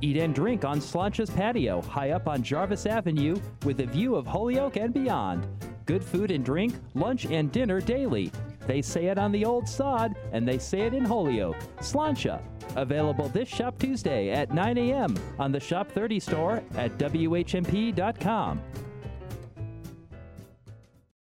Eat 0.00 0.16
and 0.16 0.34
drink 0.34 0.64
on 0.64 0.80
Slainte's 0.80 1.30
patio, 1.30 1.82
high 1.82 2.10
up 2.10 2.28
on 2.28 2.42
Jarvis 2.42 2.86
Avenue, 2.86 3.36
with 3.64 3.80
a 3.80 3.86
view 3.86 4.14
of 4.16 4.26
Holyoke 4.26 4.76
and 4.76 4.92
beyond. 4.92 5.46
Good 5.86 6.02
food 6.02 6.30
and 6.30 6.44
drink, 6.44 6.74
lunch 6.94 7.26
and 7.26 7.52
dinner 7.52 7.80
daily. 7.80 8.32
They 8.66 8.80
say 8.80 9.06
it 9.06 9.18
on 9.18 9.32
the 9.32 9.44
old 9.44 9.68
sod, 9.68 10.16
and 10.32 10.48
they 10.48 10.58
say 10.58 10.82
it 10.82 10.94
in 10.94 11.04
Holyoke. 11.04 11.56
Slainte. 11.80 12.40
Available 12.76 13.28
this 13.28 13.48
Shop 13.48 13.78
Tuesday 13.78 14.30
at 14.30 14.52
9 14.52 14.78
a.m. 14.78 15.16
on 15.38 15.52
the 15.52 15.60
Shop 15.60 15.90
30 15.90 16.18
store 16.18 16.62
at 16.76 16.96
WHMP.com. 16.98 18.60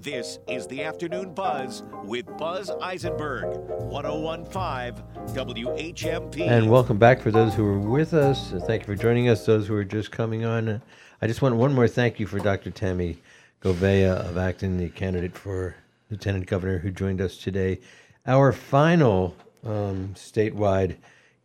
This 0.00 0.38
is 0.48 0.66
the 0.66 0.82
Afternoon 0.82 1.34
Buzz 1.34 1.84
with 2.04 2.26
Buzz 2.36 2.70
Eisenberg, 2.82 3.44
1015 3.68 5.04
WHMP. 5.34 6.40
And 6.40 6.70
welcome 6.70 6.98
back 6.98 7.20
for 7.20 7.30
those 7.30 7.54
who 7.54 7.64
are 7.66 7.78
with 7.78 8.14
us. 8.14 8.52
Thank 8.66 8.82
you 8.82 8.86
for 8.86 9.00
joining 9.00 9.28
us. 9.28 9.46
Those 9.46 9.68
who 9.68 9.74
are 9.74 9.84
just 9.84 10.10
coming 10.10 10.44
on. 10.44 10.82
I 11.22 11.26
just 11.26 11.42
want 11.42 11.56
one 11.56 11.74
more 11.74 11.86
thank 11.86 12.18
you 12.18 12.26
for 12.26 12.38
Dr. 12.38 12.70
Tammy 12.70 13.18
Gouveia 13.62 14.28
of 14.28 14.38
Acton, 14.38 14.78
the 14.78 14.88
candidate 14.88 15.36
for 15.36 15.76
Lieutenant 16.10 16.46
Governor 16.46 16.78
who 16.78 16.90
joined 16.90 17.20
us 17.20 17.36
today. 17.36 17.78
Our 18.26 18.52
final 18.52 19.36
um, 19.64 20.14
statewide 20.14 20.96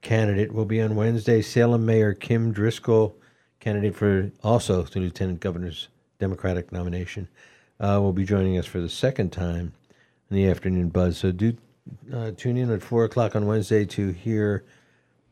candidate 0.01 0.53
will 0.53 0.65
be 0.65 0.81
on 0.81 0.95
Wednesday. 0.95 1.41
Salem 1.41 1.85
Mayor 1.85 2.13
Kim 2.13 2.51
Driscoll 2.51 3.15
candidate 3.59 3.95
for 3.95 4.31
also 4.43 4.83
the 4.83 4.99
lieutenant 4.99 5.39
governor's 5.39 5.89
Democratic 6.19 6.71
nomination, 6.71 7.27
uh, 7.79 7.99
will 8.01 8.13
be 8.13 8.25
joining 8.25 8.57
us 8.57 8.65
for 8.65 8.79
the 8.79 8.89
second 8.89 9.31
time 9.31 9.73
in 10.29 10.37
the 10.37 10.47
afternoon 10.47 10.89
buzz. 10.89 11.17
So 11.17 11.31
do 11.31 11.55
uh, 12.13 12.31
tune 12.31 12.57
in 12.57 12.71
at 12.71 12.81
four 12.81 13.03
o'clock 13.05 13.35
on 13.35 13.45
Wednesday 13.45 13.85
to 13.85 14.09
hear 14.09 14.63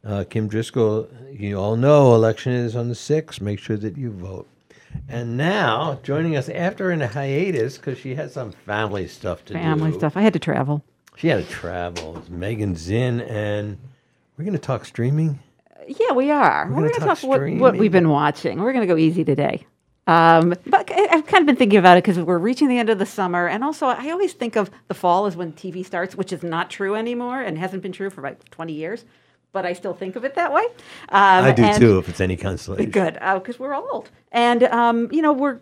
uh, 0.05 0.23
Kim 0.29 0.47
Driscoll. 0.47 1.07
You 1.31 1.59
all 1.59 1.75
know 1.75 2.13
election 2.13 2.51
is 2.53 2.75
on 2.75 2.89
the 2.89 2.95
sixth. 2.95 3.41
Make 3.41 3.59
sure 3.59 3.77
that 3.77 3.97
you 3.97 4.11
vote. 4.11 4.47
And 5.09 5.37
now 5.37 5.99
joining 6.03 6.35
us 6.35 6.49
after 6.49 6.91
in 6.91 7.01
a 7.01 7.07
hiatus 7.07 7.77
because 7.77 7.97
she 7.97 8.13
had 8.13 8.31
some 8.31 8.51
family 8.51 9.07
stuff 9.07 9.43
to 9.45 9.53
Family 9.53 9.91
do. 9.91 9.97
stuff. 9.97 10.15
I 10.15 10.21
had 10.21 10.33
to 10.33 10.39
travel. 10.39 10.83
She 11.15 11.27
had 11.29 11.43
to 11.45 11.49
travel. 11.51 12.17
It's 12.17 12.29
Megan 12.29 12.75
Zinn, 12.75 13.21
and 13.21 13.77
we're 14.37 14.45
going 14.45 14.53
to 14.57 14.59
talk 14.59 14.85
streaming. 14.85 15.39
Yeah, 15.87 16.13
we 16.13 16.31
are. 16.31 16.67
We're 16.69 16.75
We're, 16.75 16.89
gonna 16.89 17.05
talk 17.05 17.19
talk 17.19 17.29
what, 17.29 17.49
what 17.53 17.75
we've 17.77 17.91
been 17.91 18.09
watching. 18.09 18.59
We're 18.59 18.73
going 18.73 18.87
to 18.87 18.93
go 18.93 18.97
easy 18.97 19.23
today. 19.23 19.65
Um, 20.05 20.53
but 20.65 20.91
I've 20.91 21.25
kind 21.25 21.41
of 21.41 21.45
been 21.45 21.55
thinking 21.55 21.79
about 21.79 21.97
it 21.97 22.03
because 22.03 22.19
we're 22.19 22.37
reaching 22.37 22.67
the 22.67 22.77
end 22.77 22.89
of 22.89 22.99
the 22.99 23.05
summer, 23.05 23.47
and 23.47 23.63
also 23.63 23.87
I 23.87 24.09
always 24.11 24.33
think 24.33 24.55
of 24.55 24.69
the 24.87 24.93
fall 24.93 25.25
as 25.25 25.35
when 25.35 25.53
TV 25.53 25.85
starts, 25.85 26.15
which 26.15 26.33
is 26.33 26.43
not 26.43 26.69
true 26.69 26.95
anymore 26.95 27.41
and 27.41 27.57
hasn't 27.57 27.83
been 27.83 27.93
true 27.93 28.09
for 28.09 28.21
about 28.21 28.37
20 28.51 28.73
years. 28.73 29.05
But 29.53 29.65
I 29.65 29.73
still 29.73 29.93
think 29.93 30.15
of 30.15 30.25
it 30.25 30.35
that 30.35 30.51
way. 30.51 30.63
Um, 31.09 31.45
I 31.45 31.51
do 31.51 31.73
too, 31.77 31.99
if 31.99 32.09
it's 32.09 32.19
any 32.19 32.35
consolation. 32.35 32.89
Good, 32.89 33.13
because 33.13 33.59
we're 33.59 33.75
old, 33.75 34.09
and 34.31 34.63
um, 34.63 35.09
you 35.11 35.21
know 35.21 35.31
we're 35.31 35.59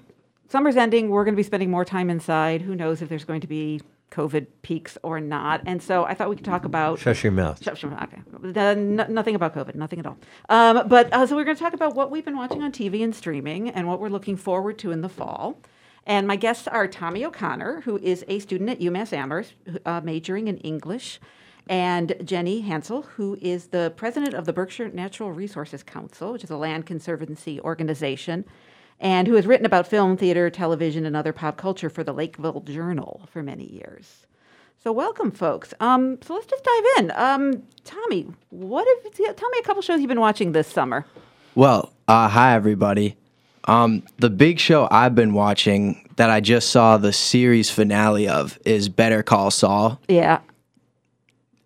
summer's 0.48 0.78
ending. 0.78 1.10
We're 1.10 1.26
going 1.26 1.34
to 1.34 1.38
be 1.38 1.44
spending 1.44 1.70
more 1.70 1.84
time 1.84 2.10
inside. 2.10 2.62
Who 2.62 2.74
knows 2.74 3.02
if 3.02 3.10
there's 3.10 3.26
going 3.26 3.42
to 3.42 3.48
be 3.48 3.82
COVID 4.12 4.48
peaks 4.62 4.98
or 5.04 5.20
not? 5.20 5.62
And 5.66 5.82
so 5.82 6.06
I 6.06 6.14
thought 6.14 6.30
we 6.30 6.36
could 6.36 6.46
talk 6.46 6.66
about. 6.66 7.00
Shush 7.00 7.24
your 7.24 7.32
mouth. 7.32 7.66
Your 7.66 7.92
mouth. 7.92 8.04
Okay. 8.04 8.60
Uh, 8.60 8.74
no- 8.76 9.08
nothing 9.08 9.36
about 9.36 9.56
COVID. 9.56 9.76
Nothing 9.76 10.00
at 10.00 10.06
all. 10.06 10.18
Um, 10.50 10.88
but 10.88 11.12
uh, 11.14 11.26
so 11.26 11.36
we're 11.36 11.44
going 11.46 11.58
to 11.58 11.64
talk 11.64 11.74
about 11.74 11.96
what 11.96 12.12
we've 12.12 12.26
been 12.26 12.38
watching 12.38 12.62
on 12.62 12.72
TV 12.72 13.04
and 13.04 13.16
streaming, 13.16 13.70
and 13.70 13.88
what 13.88 14.00
we're 14.00 14.10
looking 14.10 14.38
forward 14.38 14.78
to 14.80 14.92
in 14.92 15.02
the 15.02 15.10
fall. 15.10 15.60
And 16.06 16.28
my 16.28 16.36
guests 16.36 16.68
are 16.68 16.88
Tommy 16.88 17.24
O'Connor, 17.24 17.82
who 17.82 17.98
is 18.00 18.26
a 18.28 18.40
student 18.40 18.70
at 18.70 18.80
UMass 18.80 19.14
Amherst, 19.14 19.54
uh, 19.86 20.02
majoring 20.02 20.48
in 20.48 20.58
English, 20.58 21.20
and 21.68 22.16
Jenny 22.24 22.64
Hansell, 22.64 23.06
who 23.06 23.38
is 23.40 23.68
the 23.68 23.94
president 23.96 24.34
of 24.34 24.46
the 24.46 24.54
Berkshire 24.54 24.90
Natural 24.90 25.32
Resources 25.32 25.84
Council, 25.84 26.34
which 26.34 26.44
is 26.44 26.50
a 26.50 26.58
land 26.58 26.86
conservancy 26.86 27.62
organization, 27.62 28.46
and 29.02 29.28
who 29.28 29.34
has 29.34 29.46
written 29.48 29.66
about 29.66 29.88
film, 29.88 30.16
theater, 30.16 30.50
television, 30.50 31.06
and 31.06 31.16
other 31.16 31.34
pop 31.34 31.58
culture 31.58 31.90
for 31.90 32.04
the 32.04 32.14
Lakeville 32.14 32.62
Journal 32.62 33.28
for 33.32 33.44
many 33.44 33.66
years. 33.66 34.28
So 34.84 34.92
welcome, 34.92 35.32
folks. 35.32 35.74
Um, 35.80 36.20
so 36.22 36.36
let's 36.36 36.46
just 36.46 36.64
dive 36.64 36.84
in. 37.00 37.12
Um, 37.16 37.64
Tommy, 37.84 38.28
what 38.52 38.88
have 39.04 39.36
tell 39.36 39.50
me 39.50 39.58
a 39.60 39.64
couple 39.64 39.82
shows 39.82 40.00
you've 40.00 40.08
been 40.08 40.20
watching 40.20 40.54
this 40.54 40.68
summer? 40.68 41.06
Well, 41.56 41.92
uh, 42.08 42.30
hi 42.30 42.56
everybody. 42.56 43.18
Um, 43.66 44.04
the 44.18 44.30
big 44.30 44.60
show 44.60 44.88
I've 44.90 45.14
been 45.14 45.34
watching 45.34 46.10
that 46.16 46.30
I 46.30 46.40
just 46.40 46.70
saw 46.70 46.98
the 46.98 47.14
series 47.14 47.70
finale 47.70 48.28
of 48.28 48.58
is 48.66 48.90
Better 48.90 49.22
Call 49.22 49.52
Saul. 49.52 50.00
Yeah. 50.08 50.40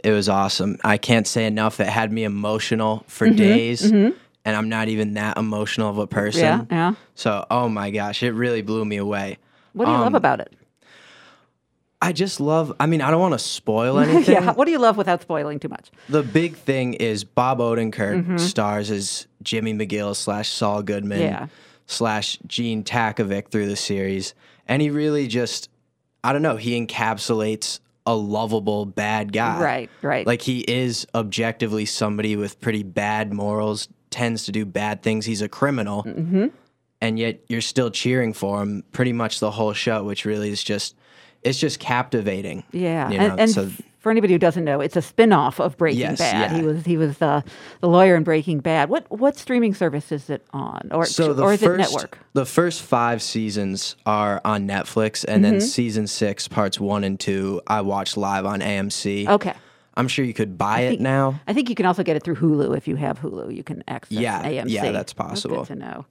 It 0.04 0.12
was 0.12 0.28
awesome. 0.30 0.78
I 0.84 0.98
can't 0.98 1.26
say 1.26 1.46
enough. 1.46 1.80
It 1.80 1.88
had 1.88 2.12
me 2.12 2.26
emotional 2.26 3.06
for 3.08 3.28
Mhm, 3.28 3.38
days, 3.38 3.92
mhm. 3.92 4.14
And 4.46 4.56
I'm 4.56 4.70
not 4.70 4.88
even 4.88 5.16
that 5.16 5.38
emotional 5.38 5.90
of 5.90 5.98
a 5.98 6.08
person. 6.08 6.42
Yeah, 6.42 6.66
yeah. 6.70 6.94
So, 7.16 7.46
oh 7.52 7.68
my 7.68 7.90
gosh, 7.92 8.24
it 8.24 8.32
really 8.32 8.62
blew 8.62 8.86
me 8.86 8.98
away. 8.98 9.38
What 9.74 9.86
do 9.86 9.92
you 9.92 9.98
love 9.98 10.08
Um, 10.08 10.16
about 10.16 10.40
it? 10.40 10.54
I 12.02 12.12
just 12.12 12.40
love. 12.40 12.72
I 12.80 12.86
mean, 12.86 13.02
I 13.02 13.10
don't 13.10 13.20
want 13.22 13.34
to 13.34 13.40
spoil 13.40 14.00
anything. 14.00 14.34
yeah. 14.36 14.54
What 14.54 14.66
do 14.66 14.72
you 14.72 14.78
love 14.80 14.98
without 14.98 15.22
spoiling 15.22 15.60
too 15.60 15.70
much? 15.70 15.90
The 16.10 16.24
big 16.24 16.56
thing 16.56 16.94
is 16.94 17.24
Bob 17.24 17.60
Odenkirk 17.60 18.26
Mhm. 18.26 18.40
stars 18.40 18.92
as 18.92 19.28
Jimmy 19.42 19.74
McGill 19.74 20.16
slash 20.16 20.50
Saul 20.50 20.84
Goodman 20.84 21.20
Yeah. 21.22 21.48
slash 21.88 22.38
Gene 22.46 22.84
Takovic 22.84 23.48
through 23.50 23.68
the 23.68 23.76
series, 23.76 24.34
and 24.68 24.82
he 24.82 24.90
really 24.90 25.28
just, 25.28 25.70
I 26.24 26.34
don't 26.34 26.42
know, 26.42 26.58
he 26.58 26.80
encapsulates 26.80 27.80
a 28.06 28.16
lovable 28.16 28.86
bad 28.86 29.34
guy. 29.34 29.60
Right, 29.60 29.90
right. 30.04 30.28
Like 30.28 30.44
he 30.44 30.60
is 30.60 31.08
objectively 31.16 31.86
somebody 31.86 32.36
with 32.36 32.62
pretty 32.62 32.84
bad 32.84 33.34
morals, 33.34 33.88
tends 34.16 34.46
to 34.46 34.52
do 34.54 34.66
bad 34.66 35.04
things. 35.04 35.26
He's 35.26 35.42
a 35.42 35.50
criminal, 35.50 36.04
Mm-hmm. 36.04 36.48
and 37.02 37.20
yet 37.20 37.42
you're 37.50 37.60
still 37.62 37.92
cheering 37.92 38.32
for 38.34 38.62
him 38.62 38.84
pretty 38.94 39.12
much 39.14 39.40
the 39.42 39.52
whole 39.52 39.74
show, 39.74 40.04
which 40.06 40.24
really 40.24 40.50
is 40.50 40.64
just, 40.64 40.96
it's 41.44 41.60
just 41.60 41.80
captivating. 41.80 42.64
Yeah, 42.72 43.10
you 43.10 43.20
and, 43.20 43.28
know, 43.28 43.36
and 43.44 43.52
so- 43.52 43.70
for 44.00 44.12
anybody 44.12 44.34
who 44.34 44.38
doesn't 44.40 44.64
know, 44.64 44.82
it's 44.82 44.96
a 44.96 45.02
spin-off 45.02 45.60
of 45.60 45.78
Breaking 45.78 46.00
Yes, 46.02 46.20
Bad. 46.20 46.52
yeah. 46.52 46.58
He 46.60 46.64
was 46.64 46.86
he 46.86 46.96
was 46.96 47.18
the 47.18 47.44
the 47.82 47.90
lawyer 47.90 48.16
in 48.16 48.24
Breaking 48.24 48.60
Bad. 48.60 48.88
What 48.88 49.10
what 49.10 49.36
streaming 49.36 49.74
service 49.74 50.12
is 50.12 50.30
it 50.30 50.46
on, 50.54 50.90
or 50.92 51.08
so 51.08 51.34
the 51.34 51.42
or 51.42 51.54
is 51.54 51.60
first, 51.64 51.74
it 51.90 51.92
network? 51.92 52.20
The 52.34 52.46
first 52.46 52.84
five 52.84 53.24
seasons 53.24 53.96
are 54.06 54.42
on 54.46 54.68
Netflix, 54.68 55.26
and 55.28 55.44
then 55.44 55.56
Mhm. 55.56 55.62
season 55.64 56.06
six, 56.06 56.48
parts 56.48 56.80
one 56.80 57.04
and 57.04 57.20
two, 57.20 57.62
I 57.66 57.82
watched 57.82 58.16
live 58.16 58.46
on 58.46 58.60
AMC. 58.62 59.28
Okay. 59.28 59.54
I'm 59.98 60.08
sure 60.08 60.26
you 60.26 60.34
could 60.34 60.58
buy 60.58 60.82
it 60.82 61.00
now. 61.00 61.40
I 61.48 61.54
think 61.54 61.70
you 61.70 61.76
can 61.76 61.86
also 61.86 62.04
get 62.04 62.16
it 62.16 62.24
through 62.24 62.36
Hulu 62.36 62.76
if 62.76 62.88
you 62.88 62.96
have 62.98 63.20
Hulu. 63.20 63.56
You 63.56 63.64
can 63.64 63.84
access 63.88 64.18
Yeah, 64.18 64.44
AMC. 64.44 64.70
yeah, 64.70 64.92
that's 64.92 65.14
possible. 65.14 65.56
good 65.56 65.60
possible. 65.62 65.82
to 65.82 65.88
know. 65.94 66.06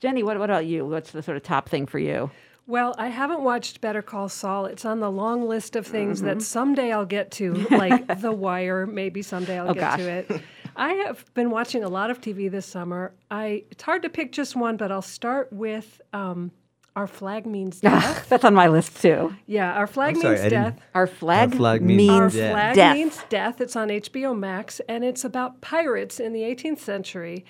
Jenny, 0.00 0.22
what, 0.22 0.38
what 0.38 0.48
about 0.48 0.64
you? 0.66 0.86
What's 0.86 1.10
the 1.10 1.22
sort 1.22 1.36
of 1.36 1.42
top 1.42 1.68
thing 1.68 1.86
for 1.86 1.98
you? 1.98 2.30
Well, 2.66 2.94
I 2.98 3.08
haven't 3.08 3.42
watched 3.42 3.80
Better 3.80 4.00
Call 4.00 4.28
Saul. 4.28 4.64
It's 4.66 4.84
on 4.84 5.00
the 5.00 5.10
long 5.10 5.46
list 5.48 5.76
of 5.76 5.86
things 5.86 6.22
Mhm. 6.22 6.24
that 6.26 6.42
someday 6.42 6.92
I'll 6.92 7.04
get 7.04 7.30
to, 7.32 7.52
like 7.70 8.06
The 8.20 8.32
Wire. 8.32 8.86
Maybe 8.86 9.22
someday 9.22 9.58
I'll 9.58 9.70
Oh, 9.70 9.74
get 9.74 9.80
gosh. 9.80 9.98
to 9.98 10.08
it. 10.08 10.42
I 10.76 10.92
have 10.94 11.24
been 11.34 11.50
watching 11.50 11.82
a 11.84 11.88
lot 11.88 12.10
of 12.10 12.20
TV 12.20 12.48
this 12.50 12.64
summer. 12.64 13.12
I 13.30 13.64
it's 13.70 13.82
hard 13.82 14.02
to 14.02 14.08
pick 14.08 14.30
just 14.32 14.54
one, 14.56 14.76
but 14.76 14.90
I'll 14.92 15.02
start 15.02 15.52
with 15.52 16.00
um, 16.12 16.52
Our 16.96 17.06
Flag 17.06 17.46
Means 17.46 17.80
Death. 17.80 18.28
That's 18.28 18.44
on 18.44 18.54
my 18.54 18.66
list 18.68 19.00
too. 19.00 19.34
Yeah, 19.46 19.72
Our 19.74 19.86
Flag 19.86 20.16
I'm 20.16 20.20
sorry, 20.22 20.34
Means 20.34 20.44
I 20.44 20.48
didn't- 20.48 20.64
Death. 20.76 20.82
Our 20.94 21.06
flag, 21.06 21.50
Our 21.52 21.56
flag 21.56 21.82
means 21.82 22.10
Our 22.10 22.28
death. 22.30 22.52
Flag 22.52 22.74
Death. 22.74 22.94
Means 22.96 23.18
Death. 23.28 23.60
It's 23.60 23.76
on 23.76 23.88
HBO 23.88 24.36
Max, 24.38 24.80
and 24.88 25.04
it's 25.04 25.24
about 25.24 25.60
pirates 25.60 26.18
in 26.20 26.32
the 26.32 26.40
18th 26.42 26.78
century. 26.80 27.44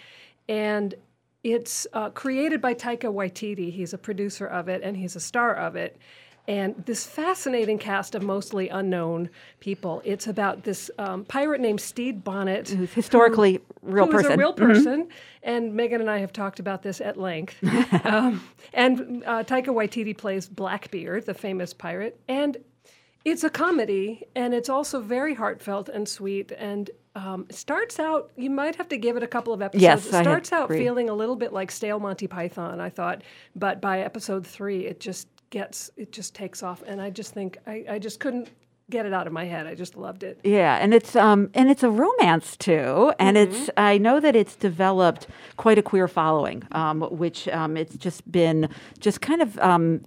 And 0.48 0.94
it's 1.42 1.87
uh, 1.94 2.11
created 2.11 2.61
by 2.61 2.74
Taika 2.74 3.05
Waititi. 3.12 3.72
He's 3.72 3.94
a 3.94 3.98
producer 3.98 4.46
of 4.46 4.68
it, 4.68 4.83
and 4.83 4.96
he's 4.96 5.16
a 5.16 5.20
star 5.20 5.55
of 5.55 5.74
it. 5.76 5.96
And 6.50 6.84
this 6.84 7.06
fascinating 7.06 7.78
cast 7.78 8.16
of 8.16 8.24
mostly 8.24 8.68
unknown 8.68 9.30
people. 9.60 10.02
It's 10.04 10.26
about 10.26 10.64
this 10.64 10.90
um, 10.98 11.24
pirate 11.24 11.60
named 11.60 11.80
Stede 11.80 12.24
Bonnet, 12.24 12.70
Who's 12.70 12.92
historically 12.92 13.60
real 13.82 14.06
who 14.06 14.10
person. 14.12 14.32
a 14.32 14.36
real 14.36 14.52
Mhm. 14.52 14.56
person. 14.56 15.08
And 15.44 15.74
Megan 15.74 16.00
and 16.00 16.10
I 16.10 16.18
have 16.18 16.32
talked 16.32 16.58
about 16.58 16.82
this 16.82 17.00
at 17.00 17.16
length. 17.16 17.54
um, 18.04 18.42
and 18.72 19.22
uh, 19.24 19.44
Taika 19.44 19.66
Waititi 19.68 20.16
plays 20.18 20.48
Blackbeard, 20.48 21.24
the 21.24 21.34
famous 21.34 21.72
pirate. 21.72 22.18
And 22.26 22.56
it's 23.24 23.44
a 23.44 23.50
comedy, 23.50 24.24
and 24.34 24.52
it's 24.52 24.68
also 24.68 25.00
very 25.00 25.34
heartfelt 25.34 25.88
and 25.88 26.08
sweet. 26.08 26.50
And 26.58 26.90
um, 27.14 27.46
starts 27.50 28.00
out, 28.00 28.32
you 28.36 28.50
might 28.50 28.74
have 28.74 28.88
to 28.88 28.96
give 28.96 29.16
it 29.16 29.22
a 29.22 29.28
couple 29.28 29.52
of 29.52 29.62
episodes. 29.62 29.82
Yes, 29.84 30.06
it 30.06 30.20
starts 30.24 30.52
out 30.52 30.68
feeling 30.68 31.08
a 31.08 31.14
little 31.14 31.36
bit 31.36 31.52
like 31.52 31.70
stale 31.70 32.00
Monty 32.00 32.26
Python, 32.26 32.80
I 32.80 32.88
thought. 32.88 33.22
But 33.54 33.80
by 33.80 34.00
episode 34.00 34.44
three, 34.44 34.86
it 34.86 34.98
just 34.98 35.28
gets, 35.50 35.90
it 35.96 36.12
just 36.12 36.34
takes 36.34 36.62
off. 36.62 36.82
And 36.86 37.00
I 37.00 37.10
just 37.10 37.34
think, 37.34 37.58
I, 37.66 37.84
I 37.88 37.98
just 37.98 38.20
couldn't 38.20 38.50
get 38.88 39.06
it 39.06 39.12
out 39.12 39.26
of 39.26 39.32
my 39.32 39.44
head. 39.44 39.66
I 39.66 39.74
just 39.76 39.96
loved 39.96 40.22
it. 40.24 40.40
Yeah, 40.42 40.76
and 40.76 40.92
it's 40.92 41.14
um 41.14 41.48
and 41.54 41.70
it's 41.70 41.84
a 41.84 41.90
romance 41.90 42.56
too, 42.56 43.12
and 43.20 43.36
Mm-hmm. 43.36 43.54
it's 43.54 43.70
I 43.76 43.98
know 43.98 44.18
that 44.18 44.34
it's 44.34 44.56
developed 44.56 45.28
quite 45.56 45.78
a 45.78 45.82
queer 45.82 46.08
following, 46.08 46.64
um, 46.72 47.02
which 47.02 47.46
um, 47.48 47.76
it's 47.76 47.96
just 47.96 48.30
been 48.32 48.68
just 48.98 49.20
kind 49.20 49.42
of 49.42 49.56
um, 49.60 50.00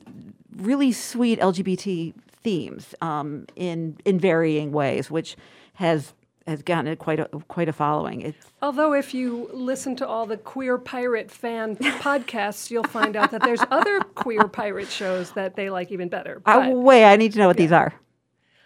really 0.58 0.92
sweet 0.92 1.40
LGBT 1.40 2.14
themes 2.44 2.94
um, 3.02 3.46
in 3.56 3.96
in 4.04 4.20
varying 4.20 4.74
ways, 4.74 5.10
which 5.10 5.38
has 5.76 6.14
has 6.48 6.62
gotten 6.62 6.96
quite 6.98 7.20
a 7.20 7.26
quite 7.48 7.70
a 7.70 7.74
following. 7.74 8.22
It's 8.22 8.38
Although, 8.62 8.94
if 8.94 9.14
you 9.14 9.50
listen 9.54 9.96
to 9.98 10.08
all 10.08 10.26
the 10.26 10.38
queer 10.38 10.78
pirate 10.78 11.32
fan 11.32 11.76
podcasts, 11.78 12.70
you'll 12.72 12.84
find 12.84 13.16
out 13.16 13.32
that 13.32 13.42
there's 13.44 13.62
other 13.72 14.00
queer 14.02 14.48
pirate 14.48 14.88
shows 14.90 15.32
that 15.34 15.56
they 15.56 15.70
like 15.70 15.92
even 15.92 16.10
better. 16.10 16.42
uh, 16.46 16.60
But- 16.70 16.76
wait, 16.78 17.06
I 17.06 17.16
need 17.16 17.34
to 17.34 17.40
know 17.40 17.48
what 17.48 17.58
these 17.58 17.72
are. 17.72 17.94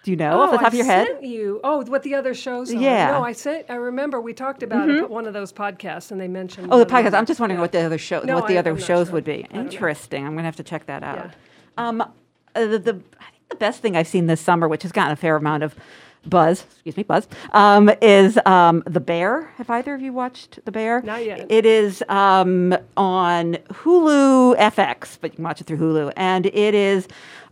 Do 0.04 0.12
you 0.12 0.18
know 0.18 0.40
off 0.40 0.52
the 0.52 0.58
Oh, 0.58 0.60
top 0.60 0.68
of 0.70 0.74
your 0.74 0.86
head? 0.86 1.08
sent 1.08 1.24
you. 1.24 1.60
Oh, 1.66 1.84
what 1.86 2.02
the 2.04 2.16
other 2.16 2.34
shows 2.34 2.72
are. 2.74 2.78
Yeah. 2.78 3.12
No, 3.12 3.24
I 3.26 3.34
sent. 3.34 3.66
I 3.70 3.76
remember 3.76 4.22
we 4.22 4.34
talked 4.34 4.64
about 4.64 4.88
Mhm. 4.88 5.00
it, 5.04 5.10
one 5.10 5.26
of 5.28 5.34
those 5.34 5.52
podcasts, 5.52 6.12
and 6.12 6.22
they 6.22 6.30
mentioned. 6.30 6.70
Oh, 6.72 6.80
the 6.80 6.86
podcast. 6.86 7.14
I'm 7.14 7.26
just 7.26 7.42
wondering 7.42 7.60
what 7.60 7.74
the 7.74 7.82
other 7.82 7.98
show, 7.98 8.22
No, 8.22 8.36
what 8.36 8.48
the 8.48 8.56
I- 8.56 8.60
other 8.60 8.72
I'm 8.72 8.78
shows 8.78 9.08
sure. 9.08 9.14
would 9.16 9.26
be. 9.26 9.46
I. 9.54 9.58
Interesting. 9.58 10.26
I'm 10.26 10.32
gonna 10.36 10.44
have 10.48 10.56
to 10.58 10.64
check 10.64 10.86
that 10.86 11.04
out. 11.04 11.32
Um, 11.78 12.00
uh, 12.02 12.06
the, 12.56 12.80
the 12.80 12.94
I 13.20 13.26
think 13.32 13.50
the 13.50 13.56
best 13.58 13.82
thing 13.82 13.98
I've 13.98 14.08
seen 14.08 14.28
this 14.28 14.40
summer, 14.40 14.68
which 14.70 14.84
has 14.84 14.92
gotten 14.94 15.12
a 15.12 15.16
fair 15.18 15.36
amount 15.36 15.64
of 15.64 15.76
buzz, 16.26 16.64
excuse 16.64 16.98
me, 16.98 17.04
buzz, 17.04 17.28
um, 17.52 17.90
is 18.02 18.38
um, 18.46 18.84
the 18.86 19.00
Bear. 19.00 19.52
Have 19.58 19.70
either 19.70 19.94
of 19.94 20.02
you 20.02 20.14
watched 20.14 20.64
the 20.66 20.72
Bear? 20.72 21.02
Not 21.02 21.26
yet. 21.26 21.46
It 21.50 21.66
is 21.66 22.04
um, 22.10 22.76
on 22.96 23.54
Hulu 23.54 24.58
FX, 24.58 25.18
but 25.20 25.32
you 25.32 25.36
can 25.36 25.44
watch 25.44 25.62
it 25.62 25.68
through 25.68 25.78
Hulu, 25.78 26.14
and 26.16 26.46
it 26.48 26.74
is 26.74 27.08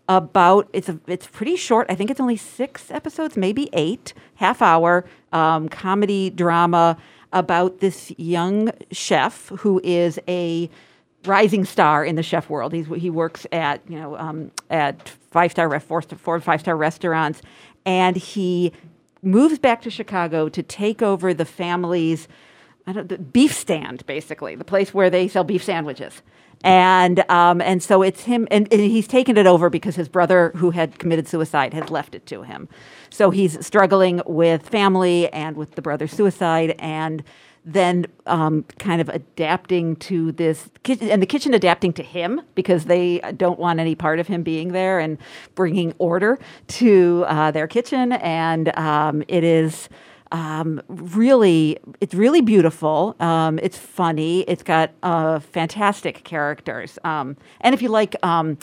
about 0.07 0.69
it's 0.73 0.89
a 0.89 0.99
it's 1.07 1.27
pretty 1.27 1.55
short. 1.55 1.87
I 1.89 1.95
think 1.95 2.11
it's 2.11 2.19
only 2.19 2.37
six 2.37 2.91
episodes, 2.91 3.35
maybe 3.37 3.69
eight, 3.73 4.13
half 4.35 4.61
hour 4.61 5.05
um, 5.31 5.69
comedy 5.69 6.29
drama 6.29 6.97
about 7.33 7.79
this 7.79 8.13
young 8.17 8.71
chef 8.91 9.49
who 9.59 9.81
is 9.83 10.19
a 10.27 10.69
rising 11.25 11.65
star 11.65 12.05
in 12.05 12.15
the 12.15 12.23
chef 12.23 12.49
world. 12.49 12.71
He's, 12.71 12.87
he 12.87 13.09
works 13.09 13.47
at 13.51 13.81
you 13.89 13.99
know 13.99 14.17
um, 14.17 14.51
at 14.69 15.09
five 15.31 15.51
star 15.51 15.79
four, 15.79 16.01
four 16.01 16.39
five 16.39 16.61
star 16.61 16.77
restaurants, 16.77 17.41
and 17.85 18.15
he 18.15 18.71
moves 19.21 19.59
back 19.59 19.81
to 19.81 19.89
Chicago 19.89 20.49
to 20.49 20.63
take 20.63 21.01
over 21.01 21.33
the 21.33 21.45
family's 21.45 22.27
the 22.85 23.17
beef 23.17 23.51
stand, 23.51 24.05
basically, 24.05 24.55
the 24.55 24.63
place 24.63 24.93
where 24.93 25.09
they 25.09 25.27
sell 25.27 25.43
beef 25.43 25.63
sandwiches. 25.63 26.21
And 26.63 27.19
um, 27.29 27.61
and 27.61 27.83
so 27.83 28.01
it's 28.01 28.23
him, 28.23 28.47
and, 28.49 28.71
and 28.71 28.81
he's 28.81 29.07
taken 29.07 29.37
it 29.37 29.45
over 29.45 29.69
because 29.69 29.95
his 29.95 30.07
brother, 30.07 30.51
who 30.55 30.71
had 30.71 30.97
committed 30.99 31.27
suicide, 31.27 31.73
has 31.73 31.89
left 31.89 32.15
it 32.15 32.25
to 32.27 32.43
him. 32.43 32.69
So 33.09 33.29
he's 33.29 33.63
struggling 33.65 34.21
with 34.25 34.67
family 34.67 35.31
and 35.31 35.57
with 35.57 35.75
the 35.75 35.81
brother's 35.81 36.11
suicide, 36.11 36.75
and 36.79 37.23
then 37.65 38.05
um, 38.27 38.63
kind 38.77 39.01
of 39.01 39.09
adapting 39.09 39.95
to 39.95 40.31
this 40.31 40.69
and 41.01 41.21
the 41.21 41.25
kitchen 41.25 41.53
adapting 41.53 41.91
to 41.93 42.03
him 42.03 42.41
because 42.53 42.85
they 42.85 43.19
don't 43.35 43.57
want 43.57 43.79
any 43.79 43.95
part 43.95 44.19
of 44.19 44.27
him 44.27 44.43
being 44.43 44.71
there 44.71 44.99
and 44.99 45.17
bringing 45.55 45.93
order 45.97 46.37
to 46.67 47.25
uh, 47.27 47.49
their 47.49 47.67
kitchen. 47.67 48.11
And 48.11 48.77
um, 48.77 49.23
it 49.27 49.43
is 49.43 49.89
um, 50.35 50.81
really, 50.89 51.77
it's 52.01 52.13
really 52.13 52.41
beautiful. 52.41 53.15
Um, 53.21 53.57
it's 53.63 53.77
funny. 53.77 54.41
It's 54.41 54.63
got 54.63 54.91
uh, 55.01 55.39
fantastic 55.39 56.25
characters. 56.25 56.99
Um, 57.05 57.37
and 57.61 57.73
if 57.73 57.81
you 57.81 57.87
like 57.87 58.17
um, 58.21 58.57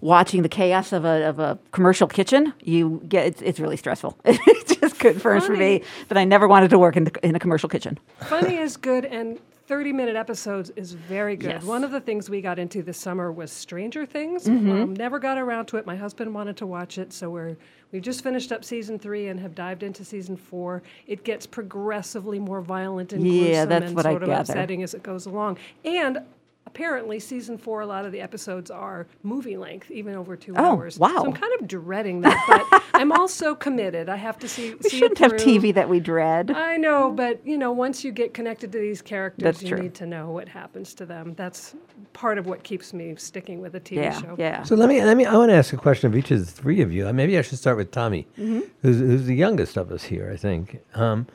watching 0.00 0.42
the 0.42 0.48
chaos 0.48 0.92
of 0.92 1.04
a, 1.04 1.28
of 1.28 1.40
a 1.40 1.58
commercial 1.72 2.06
kitchen, 2.06 2.54
you 2.62 3.02
get 3.08 3.26
it's, 3.26 3.42
it's 3.42 3.58
really 3.58 3.76
stressful. 3.76 4.16
it's 4.24 4.76
just 4.76 5.00
good 5.00 5.20
for 5.20 5.40
for 5.40 5.56
me 5.56 5.82
that 6.06 6.16
I 6.16 6.24
never 6.24 6.46
wanted 6.46 6.70
to 6.70 6.78
work 6.78 6.96
in, 6.96 7.04
the, 7.04 7.26
in 7.26 7.34
a 7.34 7.40
commercial 7.40 7.68
kitchen. 7.68 7.98
Funny 8.20 8.58
is 8.58 8.76
good, 8.76 9.04
and 9.04 9.40
30 9.66 9.92
minute 9.92 10.14
episodes 10.16 10.70
is 10.76 10.92
very 10.92 11.34
good. 11.36 11.50
Yes. 11.50 11.64
One 11.64 11.82
of 11.82 11.90
the 11.90 12.00
things 12.00 12.30
we 12.30 12.40
got 12.40 12.58
into 12.58 12.82
this 12.82 12.98
summer 12.98 13.32
was 13.32 13.50
Stranger 13.50 14.06
Things. 14.06 14.44
Mhm. 14.46 14.82
Um, 14.82 14.94
never 14.94 15.18
got 15.18 15.38
around 15.38 15.66
to 15.66 15.76
it. 15.76 15.86
My 15.86 15.96
husband 15.96 16.32
wanted 16.34 16.56
to 16.58 16.66
watch 16.66 16.98
it, 16.98 17.12
so 17.12 17.30
we're 17.30 17.56
we 17.92 18.00
just 18.00 18.22
finished 18.22 18.50
up 18.52 18.64
season 18.64 18.98
three 18.98 19.28
and 19.28 19.38
have 19.40 19.54
dived 19.54 19.82
into 19.82 20.04
season 20.04 20.36
four. 20.36 20.82
It 21.06 21.24
gets 21.24 21.46
progressively 21.46 22.38
more 22.38 22.60
violent 22.60 23.12
and 23.12 23.26
Yeah, 23.26 23.44
gruesome 23.64 23.68
that's 23.68 23.86
and 23.86 23.96
what 23.96 24.06
I 24.06 24.10
sort 24.10 24.22
of 24.24 24.28
gather. 24.28 24.40
upsetting 24.52 24.82
as 24.82 24.94
it 24.94 25.02
goes 25.02 25.26
along. 25.26 25.58
And 25.84 26.18
apparently, 26.66 27.18
season 27.20 27.56
four, 27.56 27.80
a 27.80 27.86
lot 27.86 28.04
of 28.04 28.12
the 28.12 28.20
episodes 28.20 28.70
are 28.70 29.06
movie 29.22 29.56
length, 29.56 29.90
even 29.90 30.14
over 30.14 30.36
two 30.36 30.54
Oh, 30.56 30.64
hours. 30.64 30.98
wow. 30.98 31.08
So 31.08 31.26
I'm 31.26 31.32
kind 31.32 31.52
of 31.60 31.66
dreading 31.68 32.20
that, 32.22 32.44
but 32.70 32.82
I'm 32.94 33.12
also 33.12 33.54
committed. 33.54 34.08
I 34.08 34.16
have 34.16 34.38
to 34.40 34.48
see. 34.48 34.74
We 34.74 34.88
see 34.90 34.98
shouldn't 34.98 35.20
it 35.20 35.32
have. 35.32 35.32
TV 35.40 35.72
that 35.74 35.88
we 35.88 36.00
dread. 36.00 36.50
I 36.50 36.76
know, 36.76 37.10
but 37.10 37.46
you 37.46 37.56
know, 37.58 37.72
once 37.72 38.04
you 38.04 38.12
get 38.12 38.34
connected 38.34 38.72
to 38.72 38.78
these 38.78 39.00
characters, 39.02 39.42
That's 39.42 39.62
you 39.62 39.68
true. 39.70 39.78
need 39.82 39.94
to 39.94 40.06
know 40.06 40.30
what 40.30 40.48
happens 40.48 40.92
to 40.94 41.06
them. 41.06 41.34
That's 41.36 41.74
part 42.12 42.38
of 42.38 42.46
what 42.46 42.62
keeps 42.62 42.92
me 42.92 43.14
sticking 43.16 43.60
with 43.60 43.74
a 43.74 43.80
TV 43.80 43.96
Yeah, 43.96 44.20
show. 44.20 44.34
yeah. 44.38 44.62
So 44.64 44.74
let 44.76 44.88
me 44.88 45.02
let 45.04 45.16
me. 45.16 45.24
I 45.26 45.34
want 45.36 45.50
to 45.50 45.54
ask 45.56 45.72
a 45.72 45.76
question 45.76 46.08
of 46.10 46.16
each 46.16 46.30
of 46.30 46.40
the 46.40 46.46
three 46.50 46.80
of 46.82 46.92
you. 46.92 47.08
Uh, 47.08 47.12
Maybe 47.12 47.38
I 47.38 47.42
should 47.42 47.58
start 47.58 47.76
with 47.76 47.90
Tommy, 47.90 48.26
Mm-hmm. 48.38 48.58
Mhm. 48.58 48.70
who's, 48.82 48.98
who's 48.98 49.24
the 49.26 49.34
youngest 49.34 49.76
of 49.76 49.90
us 49.92 50.04
here, 50.04 50.30
I 50.32 50.36
think. 50.36 50.80
Um, 50.94 51.26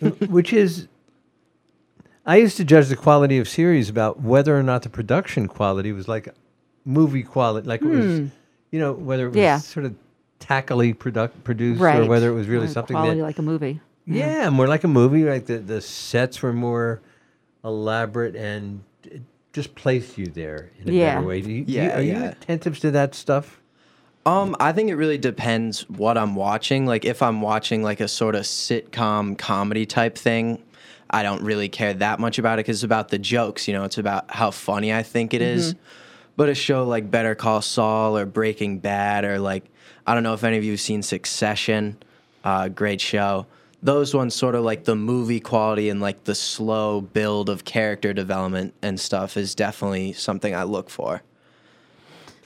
which 0.28 0.52
is, 0.52 0.88
I 2.24 2.36
used 2.36 2.56
to 2.58 2.64
judge 2.64 2.88
the 2.88 2.96
quality 2.96 3.38
of 3.38 3.48
series 3.48 3.88
about 3.88 4.20
whether 4.20 4.56
or 4.56 4.62
not 4.62 4.82
the 4.82 4.88
production 4.88 5.48
quality 5.48 5.92
was 5.92 6.06
like 6.08 6.28
movie 6.84 7.22
quality, 7.22 7.66
like 7.66 7.82
it 7.82 7.86
was, 7.88 8.18
Hmm. 8.20 8.26
you 8.70 8.78
know, 8.78 8.92
whether 8.92 9.26
it 9.26 9.30
was 9.30 9.36
Yeah. 9.36 9.58
sort 9.58 9.86
of 9.86 9.94
tackily 10.38 10.92
product 10.96 11.42
produced 11.44 11.80
or 11.80 11.84
Right. 11.84 12.08
whether 12.08 12.28
it 12.28 12.34
was 12.34 12.46
really 12.48 12.66
Or 12.66 12.70
something 12.70 12.94
quality 12.94 13.18
that 13.20 13.24
like 13.24 13.38
a 13.38 13.42
movie. 13.42 13.80
yeah, 14.06 14.50
more 14.50 14.68
like 14.68 14.84
a 14.84 14.88
movie. 14.88 15.24
Like 15.24 15.46
the 15.46 15.58
the 15.58 15.80
sets 15.80 16.42
were 16.42 16.52
more 16.52 17.00
elaborate 17.64 18.34
and 18.36 18.80
it 19.04 19.22
just 19.52 19.74
placed 19.74 20.18
you 20.18 20.26
there 20.26 20.70
in 20.80 20.88
a 20.88 20.92
Yeah. 20.92 21.14
better 21.16 21.26
way. 21.26 21.40
Do 21.40 21.50
you, 21.52 21.64
do 21.64 21.72
you- 21.72 21.80
Yeah, 21.80 21.98
are 21.98 22.02
you 22.02 22.12
yeah. 22.12 22.30
attentive 22.30 22.78
to 22.80 22.90
that 22.92 23.14
stuff? 23.14 23.60
Um, 24.24 24.54
I 24.60 24.70
think 24.72 24.88
it 24.88 24.94
really 24.94 25.18
depends 25.18 25.88
what 25.90 26.16
I'm 26.16 26.36
watching. 26.36 26.86
Like 26.86 27.04
if 27.04 27.20
I'm 27.22 27.40
watching 27.42 27.82
like 27.82 28.00
a 28.00 28.06
sort 28.08 28.34
of 28.36 28.42
sitcom 28.42 29.36
comedy 29.36 29.84
type 29.86 30.16
thing, 30.16 30.62
I 31.12 31.22
don't 31.22 31.42
really 31.42 31.68
care 31.68 31.92
that 31.94 32.20
much 32.20 32.38
about 32.38 32.58
it 32.58 32.64
because 32.64 32.78
it's 32.78 32.84
about 32.84 33.08
the 33.08 33.18
jokes. 33.18 33.68
You 33.68 33.74
know, 33.74 33.84
it's 33.84 33.98
about 33.98 34.30
how 34.30 34.50
funny 34.50 34.92
I 34.92 35.02
think 35.02 35.34
it 35.34 35.42
is. 35.42 35.74
Mm-hmm. 35.74 35.82
But 36.34 36.48
a 36.48 36.54
show 36.54 36.84
like 36.86 37.10
Better 37.10 37.34
Call 37.34 37.60
Saul 37.60 38.16
or 38.16 38.24
Breaking 38.24 38.78
Bad 38.78 39.24
or 39.24 39.38
like 39.38 39.64
I 40.06 40.14
don't 40.14 40.22
know 40.22 40.34
if 40.34 40.44
any 40.44 40.56
of 40.56 40.64
you 40.64 40.72
have 40.72 40.80
seen 40.80 41.02
Succession, 41.02 41.98
uh, 42.44 42.68
great 42.68 43.00
show. 43.00 43.46
Those 43.82 44.14
ones 44.14 44.34
sort 44.34 44.54
of 44.54 44.64
like 44.64 44.84
the 44.84 44.96
movie 44.96 45.40
quality 45.40 45.88
and 45.88 46.00
like 46.00 46.24
the 46.24 46.34
slow 46.34 47.00
build 47.00 47.48
of 47.48 47.64
character 47.64 48.12
development 48.12 48.74
and 48.80 48.98
stuff 48.98 49.36
is 49.36 49.54
definitely 49.54 50.12
something 50.12 50.54
I 50.54 50.62
look 50.62 50.88
for. 50.88 51.22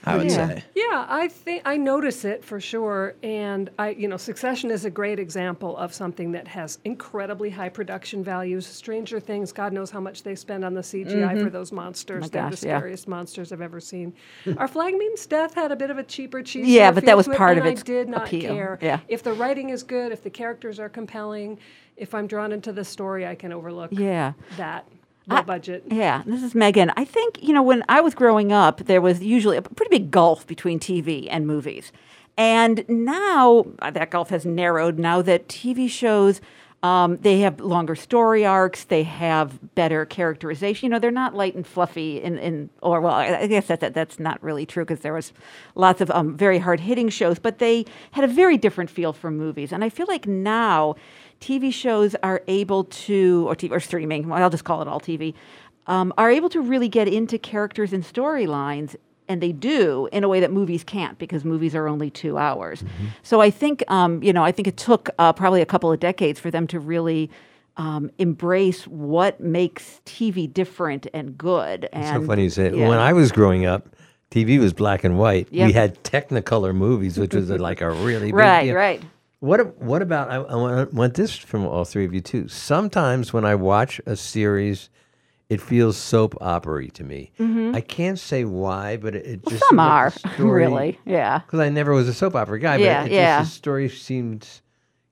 I 0.05 0.15
would 0.15 0.27
yeah. 0.29 0.47
say. 0.47 0.63
Yeah, 0.75 1.05
I 1.09 1.27
think 1.27 1.63
I 1.65 1.75
notice 1.75 2.23
it 2.23 2.43
for 2.45 2.59
sure, 2.61 3.15
and 3.23 3.69
I, 3.79 3.89
you 3.89 4.07
know, 4.07 4.15
Succession 4.17 4.69
is 4.71 4.85
a 4.85 4.89
great 4.89 5.19
example 5.19 5.75
of 5.75 5.93
something 5.93 6.31
that 6.33 6.47
has 6.47 6.77
incredibly 6.85 7.49
high 7.49 7.69
production 7.69 8.23
values. 8.23 8.65
Stranger 8.67 9.19
Things, 9.19 9.51
God 9.51 9.73
knows 9.73 9.89
how 9.91 9.99
much 9.99 10.23
they 10.23 10.35
spend 10.35 10.63
on 10.63 10.73
the 10.75 10.83
CGI 10.83 11.35
for 11.39 11.49
Mhm. 11.49 11.51
those 11.51 11.71
monsters. 11.71 12.21
my 12.21 12.27
They're 12.29 12.49
gosh, 12.49 12.59
the 12.61 12.67
yeah. 12.67 12.77
scariest 12.77 13.07
monsters 13.07 13.51
I've 13.51 13.61
ever 13.61 13.79
seen. 13.79 14.13
Our 14.57 14.67
Flag 14.67 14.93
Means 14.95 15.25
Death 15.25 15.55
had 15.55 15.71
a 15.71 15.75
bit 15.75 15.89
of 15.89 15.97
a 15.97 16.03
cheaper, 16.03 16.41
cheesier 16.41 16.63
Yeah, 16.67 16.91
but 16.91 17.05
that 17.05 17.17
was 17.17 17.25
to 17.25 17.31
it, 17.33 17.37
part 17.37 17.57
of 17.57 17.65
its 17.65 17.81
I 17.81 17.83
did 17.85 18.07
not 18.09 18.27
appeal. 18.27 18.53
care. 18.53 18.79
Yeah. 18.81 18.99
If 19.07 19.23
the 19.23 19.33
writing 19.33 19.69
is 19.71 19.83
good, 19.83 20.11
if 20.11 20.23
the 20.23 20.29
characters 20.29 20.79
are 20.79 20.89
compelling, 20.89 21.57
if 21.97 22.13
I'm 22.13 22.27
drawn 22.27 22.51
into 22.51 22.71
the 22.71 22.85
story, 22.85 23.25
I 23.25 23.35
can 23.35 23.51
overlook. 23.51 23.89
Yeah. 23.91 24.33
that 24.57 24.85
low 25.27 25.41
budget. 25.41 25.83
Yeah, 25.87 26.23
this 26.25 26.43
is 26.43 26.55
Megan. 26.55 26.91
I 26.95 27.05
think, 27.05 27.41
you 27.41 27.53
know, 27.53 27.63
when 27.63 27.83
I 27.89 28.01
was 28.01 28.13
growing 28.15 28.51
up, 28.51 28.85
there 28.85 29.01
was 29.01 29.21
usually 29.21 29.57
a 29.57 29.61
pretty 29.61 29.89
big 29.89 30.11
gulf 30.11 30.47
between 30.47 30.79
TV 30.79 31.27
and 31.29 31.45
movies. 31.45 31.91
And 32.37 32.85
now 32.87 33.65
uh, 33.79 33.91
that 33.91 34.11
gulf 34.11 34.29
has 34.29 34.45
narrowed 34.45 34.99
now 34.99 35.21
that 35.23 35.47
TV 35.47 35.89
shows. 35.89 36.39
Um, 36.83 37.17
they 37.17 37.39
have 37.39 37.59
longer 37.59 37.95
story 37.95 38.45
arcs. 38.45 38.83
They 38.83 39.01
have 39.01 39.73
better 39.73 40.05
characterization. 40.05 40.85
You 40.85 40.89
know, 40.91 40.99
they're 40.99 41.09
not 41.09 41.33
light 41.33 41.55
and 41.55 41.65
fluffy. 41.65 42.21
In, 42.21 42.37
in 42.37 42.69
or 42.83 43.01
well, 43.01 43.15
I 43.15 43.39
I 43.39 43.47
guess 43.47 43.65
that, 43.67 43.79
that 43.79 43.95
that's 43.95 44.19
not 44.19 44.41
really 44.43 44.67
true 44.67 44.85
because 44.85 44.99
there 44.99 45.13
was 45.13 45.33
lots 45.73 46.01
of 46.01 46.11
um, 46.11 46.37
very 46.37 46.59
hard 46.59 46.79
hitting 46.81 47.09
shows, 47.09 47.39
but 47.39 47.57
they 47.57 47.85
had 48.11 48.23
a 48.23 48.27
very 48.27 48.57
different 48.57 48.91
feel 48.91 49.11
from 49.11 49.37
movies. 49.37 49.71
And 49.71 49.83
I 49.83 49.89
feel 49.89 50.05
like 50.07 50.27
now 50.27 50.95
TV 51.39 51.71
shows 51.73 52.15
are 52.23 52.41
able 52.47 52.85
to, 52.85 53.45
or, 53.47 53.55
TV, 53.55 53.71
or 53.71 53.79
streaming, 53.79 54.27
well, 54.29 54.41
I'll 54.41 54.49
just 54.49 54.63
call 54.63 54.81
it 54.81 54.87
all 54.87 54.99
TV, 54.99 55.33
um, 55.87 56.13
are 56.17 56.29
able 56.31 56.49
to 56.49 56.61
really 56.61 56.89
get 56.89 57.07
into 57.07 57.37
characters 57.37 57.93
and 57.93 58.03
storylines, 58.03 58.95
and 59.29 59.41
they 59.41 59.51
do 59.51 60.07
in 60.11 60.23
a 60.23 60.27
way 60.27 60.39
that 60.39 60.51
movies 60.51 60.83
can't 60.83 61.17
because 61.17 61.43
movies 61.45 61.75
are 61.75 61.87
only 61.87 62.09
two 62.09 62.37
hours. 62.37 62.83
So 63.23 63.41
I 63.41 63.49
think, 63.49 63.83
um, 63.89 64.23
you 64.23 64.31
know, 64.33 64.43
I 64.43 64.51
think 64.51 64.67
it 64.67 64.77
took 64.77 65.09
uh, 65.19 65.33
probably 65.33 65.61
a 65.61 65.65
couple 65.65 65.91
of 65.91 65.99
decades 65.99 66.39
for 66.39 66.49
them 66.49 66.65
to 66.67 66.79
really 66.79 67.29
um, 67.75 68.09
embrace 68.17 68.87
what 68.87 69.39
makes 69.39 70.01
TV 70.05 70.51
different 70.51 71.07
and 71.13 71.37
good. 71.37 71.83
It's 71.85 71.93
And 71.93 72.21
so 72.23 72.27
funny 72.27 72.43
you 72.43 72.49
say 72.49 72.67
it. 72.67 72.75
yeah. 72.75 72.87
When 72.87 72.97
I 72.99 73.13
was 73.13 73.31
growing 73.31 73.65
up, 73.65 73.89
TV 74.31 74.59
was 74.59 74.73
black 74.73 75.03
and 75.03 75.17
white. 75.17 75.47
Yep. 75.51 75.67
We 75.67 75.73
had 75.73 76.03
Technicolor 76.03 76.73
movies, 76.75 77.17
which 77.17 77.33
was 77.33 77.49
like 77.49 77.81
a 77.81 77.91
really 77.91 78.27
big 78.27 78.35
Right, 78.35 78.63
deal. 78.65 78.75
right. 78.75 79.01
What 79.39 79.77
what 79.81 80.01
about? 80.01 80.29
I, 80.31 80.35
I 80.35 80.55
want, 80.55 80.93
want 80.93 81.13
this 81.13 81.35
from 81.37 81.65
all 81.65 81.85
three 81.85 82.05
of 82.05 82.13
you 82.13 82.21
too. 82.21 82.47
Sometimes 82.47 83.31
when 83.33 83.45
I 83.45 83.53
watch 83.55 84.01
a 84.07 84.15
series, 84.15 84.89
it 85.49 85.61
feels 85.61 85.95
soap 85.95 86.35
opery 86.41 86.89
to 86.91 87.03
me. 87.03 87.31
Mhm. 87.39 87.75
I 87.75 87.81
can't 87.81 88.17
say 88.17 88.45
why, 88.45 88.97
but 88.97 89.13
it, 89.15 89.25
it 89.27 89.39
Well, 89.45 89.51
just 89.55 89.69
some 89.69 89.79
are, 89.79 90.09
story- 90.33 90.65
really, 90.65 90.99
yeah. 91.05 91.39
Because 91.39 91.59
I 91.59 91.69
never 91.69 91.93
was 91.93 92.07
a 92.07 92.13
soap 92.13 92.35
opera 92.35 92.59
guy, 92.59 92.77
Yeah, 92.77 93.03
but 93.03 93.11
it, 93.11 93.13
it 93.13 93.15
yeah. 93.15 93.39
just 93.39 93.51
the 93.51 93.57
story 93.57 93.89
seemed 93.89 94.47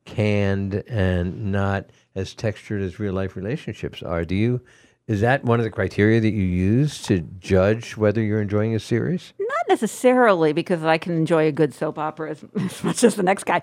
canned 0.05 0.84
and 0.88 1.51
not 1.51 1.86
as 2.15 2.34
textured 2.34 2.82
as 2.82 2.99
real 2.99 3.13
life 3.13 3.36
relationships 3.36 4.01
are. 4.01 4.26
Do 4.26 4.36
you? 4.36 4.59
Is 5.08 5.22
that 5.22 5.43
one 5.43 5.60
of 5.60 5.64
the 5.64 5.70
criteria 5.70 6.20
that 6.20 6.32
you 6.32 6.41
use 6.41 7.03
to 7.03 7.20
judge 7.20 7.95
whether 7.95 8.24
you're 8.24 8.41
enjoying 8.41 8.74
a 8.74 8.80
series? 8.80 9.34
Not 9.38 9.70
necessarily 9.70 10.51
because 10.51 10.84
I 10.84 10.97
can 10.97 11.16
enjoy 11.16 11.45
a 11.45 11.51
good 11.51 11.76
soap 11.76 11.99
opera 11.99 12.32
as, 12.32 12.43
as 12.56 12.84
much 12.84 13.03
as 13.03 13.14
the 13.14 13.22
next 13.22 13.43
guy, 13.43 13.62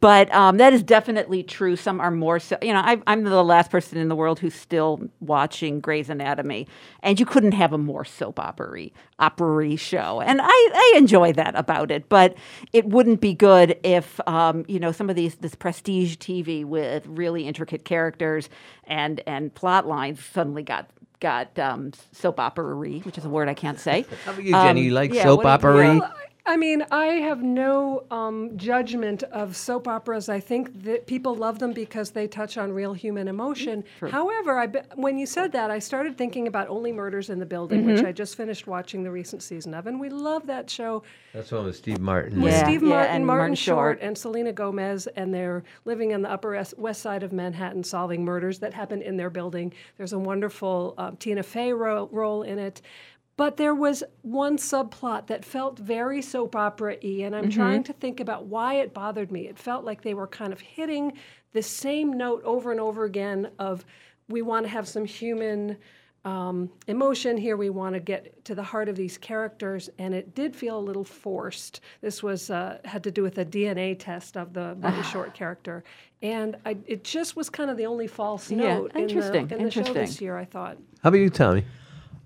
but 0.00 0.30
um, 0.34 0.58
that 0.58 0.74
is 0.74 0.82
definitely 0.82 1.44
true. 1.44 1.76
Some 1.76 1.98
are 1.98 2.10
more 2.10 2.38
so. 2.38 2.58
You 2.60 2.74
know, 2.74 2.80
I, 2.80 3.00
I'm 3.06 3.24
the 3.24 3.42
last 3.42 3.70
person 3.70 3.96
in 3.96 4.08
the 4.08 4.14
world 4.14 4.38
who's 4.38 4.54
still 4.54 5.00
watching 5.20 5.80
Grey's 5.80 6.10
Anatomy, 6.10 6.68
and 7.02 7.18
you 7.18 7.24
couldn't 7.24 7.52
have 7.52 7.72
a 7.72 7.78
more 7.78 8.04
soap 8.04 8.38
opery 8.38 8.92
opery 9.18 9.76
show, 9.76 10.20
and 10.20 10.40
I, 10.42 10.44
I 10.46 10.94
enjoy 10.98 11.32
that 11.34 11.54
about 11.56 11.90
it. 11.90 12.10
But 12.10 12.34
it 12.74 12.84
wouldn't 12.84 13.22
be 13.22 13.32
good 13.32 13.78
if 13.82 14.20
um, 14.28 14.66
you 14.68 14.78
know 14.78 14.92
some 14.92 15.08
of 15.08 15.16
these 15.16 15.36
this 15.36 15.54
prestige 15.54 16.16
TV 16.16 16.66
with 16.66 17.06
really 17.06 17.46
intricate 17.46 17.86
characters 17.86 18.50
and 18.84 19.22
and 19.26 19.54
plot 19.54 19.86
lines 19.86 20.22
suddenly 20.22 20.62
got 20.62 20.81
got 21.22 21.58
um, 21.58 21.92
soap 22.12 22.38
opery, 22.40 22.98
which 23.00 23.16
is 23.16 23.24
a 23.24 23.28
word 23.28 23.48
I 23.48 23.54
can't 23.54 23.78
say. 23.80 24.04
How 24.24 24.32
about 24.32 24.44
you, 24.44 24.50
Jenny? 24.52 24.68
Um, 24.70 24.76
You 24.86 24.90
like 24.90 25.14
yeah, 25.14 25.22
soap 25.22 25.38
what 25.44 25.60
do 25.60 25.66
you- 25.68 26.00
Well, 26.00 26.14
I 26.44 26.56
mean, 26.56 26.84
I 26.90 27.04
have 27.06 27.40
no 27.44 28.02
um, 28.10 28.56
judgment 28.56 29.22
of 29.24 29.54
soap 29.56 29.86
operas. 29.86 30.28
I 30.28 30.40
think 30.40 30.82
that 30.82 31.06
people 31.06 31.36
love 31.36 31.60
them 31.60 31.72
because 31.72 32.10
they 32.10 32.26
touch 32.26 32.58
on 32.58 32.72
real 32.72 32.92
human 32.94 33.28
emotion. 33.28 33.84
True. 34.00 34.10
However, 34.10 34.58
I 34.58 34.66
be- 34.66 34.80
when 34.96 35.18
you 35.18 35.26
said 35.26 35.52
that, 35.52 35.70
I 35.70 35.78
started 35.78 36.18
thinking 36.18 36.48
about 36.48 36.68
Only 36.68 36.90
Murders 36.90 37.30
in 37.30 37.38
the 37.38 37.46
Building, 37.46 37.86
which 37.86 38.00
Mhm. 38.00 38.06
I 38.08 38.12
just 38.12 38.36
finished 38.36 38.66
watching 38.66 39.04
the 39.04 39.10
recent 39.12 39.40
season 39.44 39.72
of, 39.72 39.86
and 39.86 40.00
we 40.00 40.08
love 40.08 40.48
that 40.48 40.68
show. 40.68 41.04
That's 41.32 41.52
one 41.52 41.64
with 41.66 41.76
Steve 41.76 42.00
Martin. 42.00 42.42
With 42.42 42.52
and- 42.54 42.66
Steve 42.66 42.82
Yeah, 42.82 42.88
Martin, 42.88 43.14
and 43.16 43.26
Martin, 43.26 43.38
Martin 43.40 43.54
Short, 43.54 43.98
Short. 43.98 43.98
and 44.02 44.18
Selena 44.18 44.52
Gomez, 44.52 45.06
and 45.14 45.32
they're 45.32 45.62
living 45.84 46.12
on 46.12 46.22
the 46.22 46.30
Upper 46.30 46.50
West- 46.50 46.76
West 46.76 47.02
Side 47.02 47.22
of 47.22 47.32
Manhattan, 47.32 47.84
solving 47.84 48.24
murders 48.24 48.58
that 48.58 48.74
happen 48.74 49.00
in 49.00 49.16
their 49.16 49.30
building. 49.30 49.72
There's 49.96 50.12
a 50.12 50.18
wonderful 50.18 50.94
um, 50.98 51.16
Tina 51.18 51.44
Fey 51.44 51.72
ro- 51.72 52.08
role 52.10 52.42
in 52.42 52.58
it. 52.58 52.82
But 53.42 53.56
there 53.56 53.74
was 53.74 54.04
one 54.22 54.56
subplot 54.56 55.26
that 55.26 55.44
felt 55.44 55.76
very 55.76 56.22
soap 56.22 56.54
opera 56.54 56.96
y, 57.02 57.22
and 57.24 57.34
I'm 57.34 57.46
Mhm. 57.48 57.52
trying 57.52 57.82
to 57.82 57.92
think 57.92 58.20
about 58.20 58.44
why 58.44 58.74
it 58.74 58.94
bothered 58.94 59.32
me. 59.32 59.48
It 59.48 59.58
felt 59.58 59.84
like 59.84 60.02
they 60.02 60.14
were 60.14 60.28
kind 60.28 60.52
of 60.52 60.60
hitting 60.60 61.14
the 61.52 61.60
same 61.60 62.12
note 62.12 62.44
over 62.44 62.70
and 62.70 62.78
over 62.78 63.02
again 63.02 63.50
of 63.58 63.84
we 64.28 64.42
want 64.42 64.66
to 64.66 64.70
have 64.70 64.86
some 64.86 65.04
human 65.04 65.76
um, 66.24 66.70
emotion 66.86 67.36
here. 67.36 67.56
We 67.56 67.68
want 67.68 67.94
to 67.94 68.00
get 68.00 68.44
to 68.44 68.54
the 68.54 68.62
heart 68.62 68.88
of 68.88 68.94
these 68.94 69.18
characters, 69.18 69.90
and 69.98 70.14
it 70.14 70.36
did 70.36 70.54
feel 70.54 70.78
a 70.78 70.84
little 70.88 71.02
forced. 71.02 71.80
This 72.00 72.22
was 72.22 72.48
uh, 72.48 72.78
had 72.84 73.02
to 73.02 73.10
do 73.10 73.24
with 73.24 73.38
a 73.38 73.44
DNA 73.44 73.96
test 73.98 74.36
of 74.36 74.52
the 74.52 74.76
Martin 74.76 75.02
Short 75.02 75.34
character, 75.34 75.82
and 76.22 76.54
I, 76.64 76.76
it 76.86 77.02
just 77.02 77.34
was 77.34 77.50
kind 77.50 77.72
of 77.72 77.76
the 77.76 77.86
only 77.86 78.06
false 78.06 78.52
Yeah, 78.52 78.58
note 78.58 78.92
interesting, 78.94 79.42
in 79.42 79.48
the, 79.48 79.56
in 79.56 79.64
the 79.64 79.70
show 79.72 79.92
this 79.92 80.20
year. 80.20 80.36
I 80.36 80.44
thought. 80.44 80.78
How 81.02 81.08
about 81.08 81.18
you, 81.18 81.28
Tommy? 81.28 81.64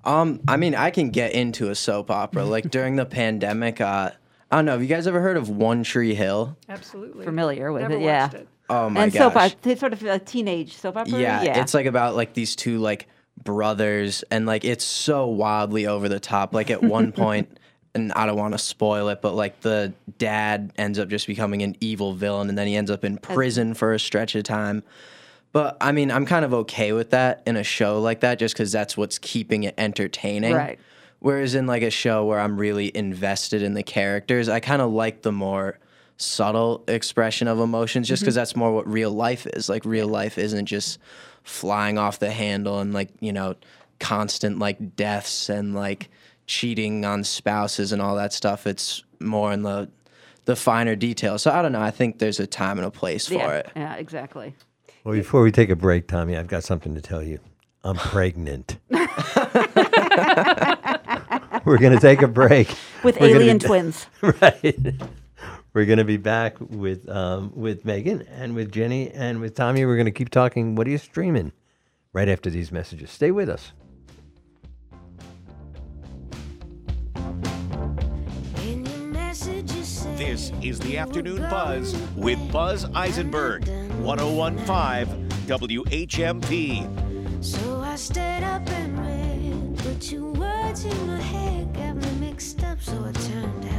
Um, 0.07 0.41
I 0.47 0.57
mean, 0.57 0.75
I 0.75 0.91
can 0.91 1.11
get 1.11 1.33
into 1.33 1.69
a 1.69 1.75
soap 1.75 2.11
opera. 2.11 2.45
Like 2.57 2.71
during 2.71 2.97
the 2.97 3.05
pandemic, 3.05 3.81
uh, 3.81 4.13
I 4.51 4.57
don't 4.57 4.65
know. 4.65 4.73
Have 4.73 4.83
you 4.83 4.89
guys 4.89 5.07
ever 5.07 5.21
heard 5.21 5.37
of 5.37 5.49
One 5.49 5.83
Tree 5.83 6.15
Hill? 6.15 6.57
Absolutely 6.69 7.25
Familiar 7.25 7.73
with 7.73 7.83
Never 7.83 7.97
it, 7.97 8.03
yeah. 8.03 8.31
it. 8.31 8.49
Oh 8.71 8.89
my 8.89 9.01
gosh. 9.01 9.05
and 9.05 9.13
gosh. 9.13 9.21
soap 9.21 9.37
opera, 9.37 9.73
it's 9.73 9.81
sort 9.81 9.93
of 9.93 10.03
a 10.05 10.19
teenage 10.19 10.75
soap 10.75 10.97
opera. 10.97 11.19
Yeah, 11.19 11.43
yeah. 11.43 11.61
it's 11.61 11.75
like 11.75 11.87
about 11.87 12.15
like 12.15 12.35
these 12.35 12.57
two 12.57 12.79
like 12.79 13.09
brothers, 13.43 14.25
and 14.31 14.47
like 14.47 14.65
it's 14.65 14.85
so 14.85 15.27
wildly 15.27 15.87
over 15.87 16.09
the 16.09 16.21
top. 16.21 16.55
Like 16.55 16.71
at 16.71 16.83
one 16.83 17.13
point, 17.13 17.59
and 17.95 18.13
I 18.13 18.27
don't 18.27 18.37
want 18.37 18.55
to 18.55 18.59
spoil 18.59 19.09
it, 19.09 19.21
but 19.23 19.35
like 19.35 19.61
the 19.61 19.93
dad 20.19 20.73
ends 20.77 20.99
up 20.99 21.09
just 21.09 21.27
becoming 21.27 21.63
an 21.63 21.77
evil 21.81 22.13
villain, 22.13 22.49
and 22.49 22.57
then 22.57 22.69
he 22.69 22.77
ends 22.77 22.91
up 22.91 23.05
in 23.05 23.19
prison 23.19 23.75
for 23.75 23.93
a 23.93 23.99
stretch 23.99 24.35
of 24.37 24.45
time. 24.45 24.85
But 25.57 25.79
I 25.81 25.91
mean, 25.93 26.11
I'm 26.11 26.27
kind 26.27 26.45
of 26.45 26.53
okay 26.53 26.93
with 26.93 27.13
that 27.13 27.43
in 27.47 27.57
a 27.57 27.63
show 27.65 27.99
like 27.99 28.21
that, 28.21 28.39
just 28.39 28.55
because 28.55 28.71
that's 28.73 28.95
what's 28.95 29.19
keeping 29.19 29.63
it 29.63 29.73
entertaining. 29.79 30.53
Right. 30.53 30.79
Whereas 31.21 31.55
in 31.55 31.67
like 31.67 31.83
a 31.83 31.89
show 31.89 32.27
where 32.27 32.39
I'm 32.39 32.59
really 32.59 32.95
invested 32.95 33.63
in 33.63 33.73
the 33.73 33.83
characters, 33.83 34.51
I 34.51 34.61
kind 34.61 34.83
of 34.83 34.93
like 34.93 35.23
the 35.23 35.33
more 35.33 35.79
subtle 36.19 36.85
expression 36.89 37.49
of 37.49 37.59
emotions 37.59 38.07
just 38.07 38.21
because 38.21 38.35
Mhm. 38.35 38.37
that's 38.37 38.55
more 38.55 38.71
what 38.75 38.87
real 38.87 39.11
life 39.11 39.47
is. 39.47 39.71
Like 39.71 39.87
real 39.87 40.09
life 40.09 40.37
isn't 40.37 40.67
just 40.67 40.99
flying 41.43 41.97
off 41.97 42.19
the 42.19 42.33
handle 42.33 42.79
and 42.81 42.93
like, 42.93 43.09
you 43.21 43.33
know, 43.33 43.55
constant 43.99 44.59
like 44.59 44.95
deaths 44.95 45.49
and 45.49 45.75
like 45.75 46.11
cheating 46.47 47.07
on 47.07 47.25
spouses 47.25 47.93
and 47.93 48.03
all 48.03 48.15
that 48.17 48.35
stuff. 48.35 48.67
It's 48.67 49.03
more 49.21 49.55
in 49.55 49.63
the 49.63 49.89
the 50.45 50.55
finer 50.55 50.95
details. 50.97 51.41
So 51.41 51.51
I 51.51 51.63
don't 51.63 51.73
know. 51.73 51.81
I 51.81 51.91
think 51.91 52.19
there's 52.19 52.41
a 52.41 52.47
time 52.47 52.77
and 52.79 52.87
a 52.87 52.91
place 52.91 53.27
for 53.27 53.35
yeah, 53.35 53.51
it. 53.57 53.71
yeah, 53.75 53.95
exactly. 53.95 54.55
Well, 55.07 55.15
before 55.15 55.43
we 55.43 55.53
take 55.53 55.71
a 55.71 55.77
break, 55.77 56.09
Tommy, 56.09 56.37
I've 56.37 56.49
got 56.49 56.65
something 56.65 56.97
to 56.97 57.01
tell 57.01 57.23
you. 57.23 57.39
I'm 57.85 57.95
pregnant. 57.95 58.79
We're 58.91 58.99
going 61.79 61.93
to 61.93 62.01
take 62.01 62.23
a 62.23 62.27
break. 62.27 62.75
With 63.05 63.21
We're 63.21 63.37
alien 63.37 63.59
be- 63.59 63.67
twins. 63.67 64.09
right. 64.21 64.95
We're 65.75 65.85
going 65.85 65.99
to 65.99 66.05
be 66.05 66.17
back 66.17 66.57
with 66.59 67.09
um, 67.09 67.53
with 67.55 67.85
Megan 67.85 68.23
and 68.23 68.57
with 68.57 68.73
Jenny 68.73 69.13
and 69.13 69.41
with 69.41 69.55
Tommy. 69.55 69.87
We're 69.87 69.95
going 69.95 70.07
to 70.07 70.11
keep 70.11 70.31
talking. 70.31 70.75
What 70.75 70.89
are 70.89 70.91
you 70.91 70.99
streaming? 70.99 71.53
Right 72.13 72.29
after 72.29 72.51
these 72.51 72.73
messages. 72.73 73.13
Stay 73.13 73.31
with 73.31 73.49
us. 73.49 73.71
This 80.17 80.51
is 80.63 80.79
the 80.81 80.97
Afternoon 80.97 81.43
Buzz 81.51 81.95
with 82.17 82.39
Buzz 82.51 82.87
Eisenberg, 82.95 83.69
1015 84.01 85.29
WHMP. 85.47 87.45
So 87.45 87.81
I 87.83 87.97
stayed 87.97 88.43
up 88.43 88.67
and 88.71 88.99
read, 88.99 89.77
but 89.85 90.11
words 90.39 90.87
in 90.87 91.07
my 91.07 91.21
head 91.21 91.75
got 91.75 91.97
me 91.97 92.11
mixed 92.29 92.65
up, 92.65 92.81
so 92.81 92.93
I 93.05 93.13
turned 93.13 93.65
out 93.67 93.76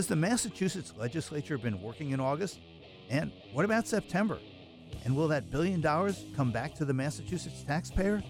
Has 0.00 0.06
the 0.06 0.16
Massachusetts 0.16 0.94
legislature 0.96 1.58
been 1.58 1.82
working 1.82 2.12
in 2.12 2.20
August? 2.20 2.58
And 3.10 3.30
what 3.52 3.66
about 3.66 3.86
September? 3.86 4.38
And 5.04 5.14
will 5.14 5.28
that 5.28 5.50
billion 5.50 5.82
dollars 5.82 6.24
come 6.34 6.50
back 6.50 6.74
to 6.76 6.86
the 6.86 6.94
Massachusetts 6.94 7.62
taxpayer? 7.66 8.22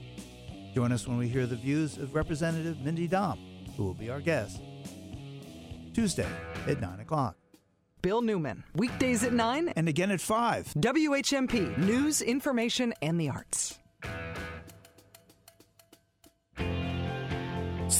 Join 0.74 0.90
us 0.90 1.06
when 1.06 1.16
we 1.16 1.28
hear 1.28 1.46
the 1.46 1.54
views 1.54 1.96
of 1.96 2.12
Representative 2.12 2.80
Mindy 2.80 3.06
Domb, 3.06 3.38
who 3.76 3.84
will 3.84 3.94
be 3.94 4.10
our 4.10 4.18
guest. 4.18 4.60
Tuesday 5.94 6.26
at 6.66 6.80
9 6.80 6.98
o'clock. 6.98 7.36
Bill 8.02 8.20
Newman, 8.20 8.64
weekdays 8.74 9.22
at 9.22 9.32
9 9.32 9.68
and 9.68 9.88
again 9.88 10.10
at 10.10 10.20
5. 10.20 10.74
WHMP, 10.76 11.78
news, 11.78 12.20
information, 12.20 12.92
and 13.00 13.20
the 13.20 13.28
arts. 13.28 13.79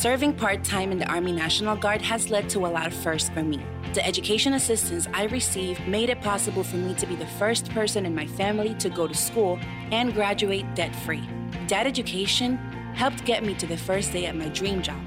Serving 0.01 0.33
part 0.33 0.65
time 0.65 0.93
in 0.93 0.99
the 0.99 1.05
Army 1.13 1.31
National 1.31 1.77
Guard 1.77 2.01
has 2.01 2.31
led 2.31 2.49
to 2.49 2.65
a 2.65 2.73
lot 2.73 2.87
of 2.87 2.95
firsts 2.95 3.29
for 3.29 3.43
me. 3.43 3.63
The 3.93 4.03
education 4.07 4.55
assistance 4.55 5.07
I 5.13 5.25
received 5.25 5.87
made 5.87 6.09
it 6.09 6.23
possible 6.23 6.65
for 6.65 6.77
me 6.77 6.95
to 6.95 7.07
be 7.07 7.17
the 7.17 7.27
first 7.27 7.69
person 7.73 8.07
in 8.07 8.15
my 8.15 8.27
family 8.27 8.73
to 8.77 8.89
go 8.89 9.07
to 9.07 9.13
school 9.13 9.59
and 9.93 10.15
graduate 10.15 10.65
debt 10.75 10.97
free. 10.97 11.29
That 11.69 11.87
education 11.87 12.57
helped 12.95 13.27
get 13.27 13.45
me 13.45 13.53
to 13.57 13.67
the 13.67 13.77
first 13.77 14.11
day 14.11 14.25
at 14.25 14.35
my 14.35 14.49
dream 14.49 14.81
job, 14.81 15.03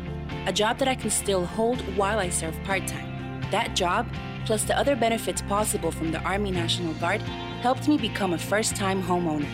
a 0.46 0.54
job 0.54 0.78
that 0.78 0.88
I 0.88 0.94
can 0.94 1.10
still 1.10 1.44
hold 1.44 1.82
while 1.98 2.20
I 2.20 2.30
serve 2.30 2.56
part 2.64 2.86
time. 2.86 3.42
That 3.50 3.76
job, 3.76 4.08
plus 4.46 4.64
the 4.64 4.78
other 4.78 4.96
benefits 4.96 5.42
possible 5.42 5.90
from 5.90 6.12
the 6.12 6.22
Army 6.22 6.52
National 6.52 6.94
Guard, 6.94 7.22
helped 7.64 7.88
me 7.88 7.98
become 7.98 8.34
a 8.34 8.38
first 8.38 8.76
time 8.76 9.02
homeowner. 9.02 9.50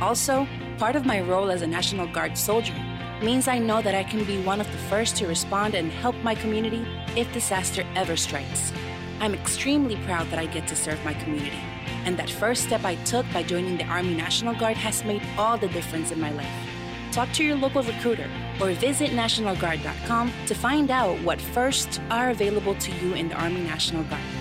Also, 0.00 0.48
part 0.78 0.96
of 0.96 1.06
my 1.06 1.20
role 1.20 1.48
as 1.48 1.62
a 1.62 1.66
National 1.68 2.08
Guard 2.08 2.36
soldier 2.36 2.74
means 3.22 3.48
I 3.48 3.58
know 3.58 3.82
that 3.82 3.94
I 3.94 4.04
can 4.04 4.24
be 4.24 4.42
one 4.42 4.60
of 4.60 4.70
the 4.70 4.78
first 4.88 5.16
to 5.16 5.26
respond 5.26 5.74
and 5.74 5.90
help 5.90 6.16
my 6.22 6.34
community 6.34 6.86
if 7.16 7.32
disaster 7.32 7.84
ever 7.94 8.16
strikes. 8.16 8.72
I'm 9.20 9.34
extremely 9.34 9.96
proud 10.06 10.28
that 10.30 10.38
I 10.38 10.46
get 10.46 10.66
to 10.68 10.76
serve 10.76 11.04
my 11.04 11.14
community, 11.14 11.60
and 12.04 12.18
that 12.18 12.30
first 12.30 12.64
step 12.64 12.84
I 12.84 12.94
took 13.04 13.26
by 13.32 13.42
joining 13.42 13.76
the 13.76 13.84
Army 13.84 14.14
National 14.14 14.54
Guard 14.54 14.76
has 14.76 15.04
made 15.04 15.22
all 15.36 15.58
the 15.58 15.68
difference 15.68 16.10
in 16.10 16.20
my 16.20 16.30
life. 16.30 16.70
Talk 17.12 17.30
to 17.32 17.44
your 17.44 17.56
local 17.56 17.82
recruiter 17.82 18.30
or 18.60 18.70
visit 18.72 19.10
NationalGuard.com 19.10 20.32
to 20.46 20.54
find 20.54 20.90
out 20.90 21.20
what 21.22 21.40
firsts 21.40 22.00
are 22.10 22.30
available 22.30 22.74
to 22.76 22.92
you 23.04 23.14
in 23.14 23.28
the 23.28 23.34
Army 23.34 23.60
National 23.60 24.04
Guard. 24.04 24.39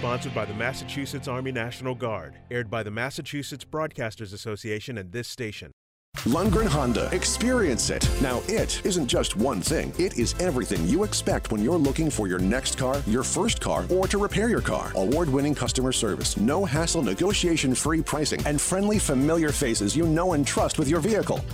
Sponsored 0.00 0.34
by 0.34 0.46
the 0.46 0.54
Massachusetts 0.54 1.28
Army 1.28 1.52
National 1.52 1.94
Guard. 1.94 2.32
Aired 2.50 2.70
by 2.70 2.82
the 2.82 2.90
Massachusetts 2.90 3.66
Broadcasters 3.66 4.32
Association 4.32 4.96
and 4.96 5.12
this 5.12 5.28
station. 5.28 5.72
Lundgren 6.24 6.68
Honda. 6.68 7.10
Experience 7.12 7.90
it. 7.90 8.08
Now, 8.22 8.42
it 8.48 8.80
isn't 8.86 9.08
just 9.08 9.36
one 9.36 9.60
thing, 9.60 9.92
it 9.98 10.18
is 10.18 10.34
everything 10.40 10.86
you 10.86 11.04
expect 11.04 11.52
when 11.52 11.62
you're 11.62 11.76
looking 11.76 12.08
for 12.08 12.26
your 12.28 12.38
next 12.38 12.78
car, 12.78 13.02
your 13.06 13.22
first 13.22 13.60
car, 13.60 13.84
or 13.90 14.06
to 14.06 14.16
repair 14.16 14.48
your 14.48 14.62
car. 14.62 14.90
Award 14.94 15.28
winning 15.28 15.54
customer 15.54 15.92
service, 15.92 16.34
no 16.38 16.64
hassle, 16.64 17.02
negotiation 17.02 17.74
free 17.74 18.00
pricing, 18.00 18.40
and 18.46 18.58
friendly, 18.58 18.98
familiar 18.98 19.50
faces 19.50 19.94
you 19.94 20.06
know 20.06 20.32
and 20.32 20.46
trust 20.46 20.78
with 20.78 20.88
your 20.88 21.00
vehicle. 21.00 21.44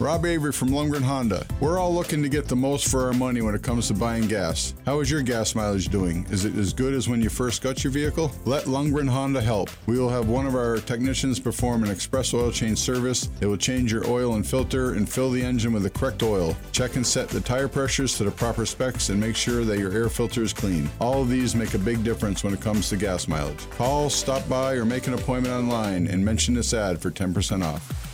Rob 0.00 0.24
Avery 0.24 0.52
from 0.52 0.68
Lundgren 0.68 1.02
Honda. 1.02 1.44
We're 1.58 1.76
all 1.76 1.92
looking 1.92 2.22
to 2.22 2.28
get 2.28 2.46
the 2.46 2.54
most 2.54 2.88
for 2.88 3.06
our 3.06 3.12
money 3.12 3.42
when 3.42 3.56
it 3.56 3.64
comes 3.64 3.88
to 3.88 3.94
buying 3.94 4.28
gas. 4.28 4.72
How 4.86 5.00
is 5.00 5.10
your 5.10 5.22
gas 5.22 5.56
mileage 5.56 5.88
doing? 5.88 6.24
Is 6.30 6.44
it 6.44 6.56
as 6.56 6.72
good 6.72 6.94
as 6.94 7.08
when 7.08 7.20
you 7.20 7.28
first 7.28 7.62
got 7.62 7.82
your 7.82 7.92
vehicle? 7.92 8.30
Let 8.44 8.66
Lundgren 8.66 9.08
Honda 9.08 9.40
help. 9.40 9.70
We 9.86 9.98
will 9.98 10.08
have 10.08 10.28
one 10.28 10.46
of 10.46 10.54
our 10.54 10.76
technicians 10.76 11.40
perform 11.40 11.82
an 11.82 11.90
express 11.90 12.32
oil 12.32 12.52
change 12.52 12.78
service. 12.78 13.28
It 13.40 13.46
will 13.46 13.56
change 13.56 13.92
your 13.92 14.08
oil 14.08 14.34
and 14.34 14.46
filter 14.46 14.92
and 14.92 15.08
fill 15.08 15.32
the 15.32 15.42
engine 15.42 15.72
with 15.72 15.82
the 15.82 15.90
correct 15.90 16.22
oil. 16.22 16.56
Check 16.70 16.94
and 16.94 17.04
set 17.04 17.28
the 17.28 17.40
tire 17.40 17.66
pressures 17.66 18.16
to 18.18 18.24
the 18.24 18.30
proper 18.30 18.66
specs 18.66 19.08
and 19.08 19.18
make 19.18 19.34
sure 19.34 19.64
that 19.64 19.80
your 19.80 19.90
air 19.90 20.08
filter 20.08 20.44
is 20.44 20.52
clean. 20.52 20.88
All 21.00 21.22
of 21.22 21.28
these 21.28 21.56
make 21.56 21.74
a 21.74 21.78
big 21.78 22.04
difference 22.04 22.44
when 22.44 22.54
it 22.54 22.60
comes 22.60 22.88
to 22.90 22.96
gas 22.96 23.26
mileage. 23.26 23.68
Call, 23.70 24.10
stop 24.10 24.48
by, 24.48 24.74
or 24.74 24.84
make 24.84 25.08
an 25.08 25.14
appointment 25.14 25.56
online 25.56 26.06
and 26.06 26.24
mention 26.24 26.54
this 26.54 26.72
ad 26.72 27.00
for 27.00 27.10
10% 27.10 27.64
off. 27.64 28.07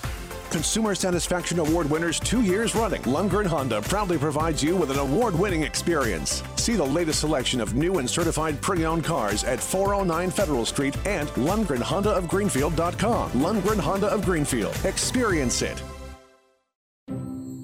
Consumer 0.55 0.95
Satisfaction 0.95 1.59
Award 1.59 1.91
winners 1.91 2.21
two 2.21 2.43
years 2.43 2.77
running, 2.77 3.03
Lundgren 3.03 3.45
Honda 3.45 3.83
proudly 3.83 4.19
provides 4.19 4.63
you 4.63 4.77
with 4.77 4.93
an 4.93 5.01
award 5.01 5.35
winning 5.35 5.65
experience. 5.65 6.45
See 6.55 6.77
the 6.77 6.85
latest 6.85 7.19
selection 7.19 7.61
of 7.61 7.75
new 7.75 7.99
and 7.99 8.09
certified 8.09 8.61
pre 8.61 8.85
owned 8.85 9.03
cars 9.03 9.43
at 9.43 9.59
409 9.59 10.31
Federal 10.31 10.65
Street 10.65 10.97
and 11.09 11.29
Lundgren 11.31 11.83
Honda 11.83 12.11
of 12.11 12.27
LundgrenHondaofGreenfield.com. 12.27 13.33
Lundgren 13.33 13.81
Honda 13.81 14.07
of 14.07 14.25
Greenfield. 14.25 14.77
Experience 14.85 15.61
it. 15.61 15.83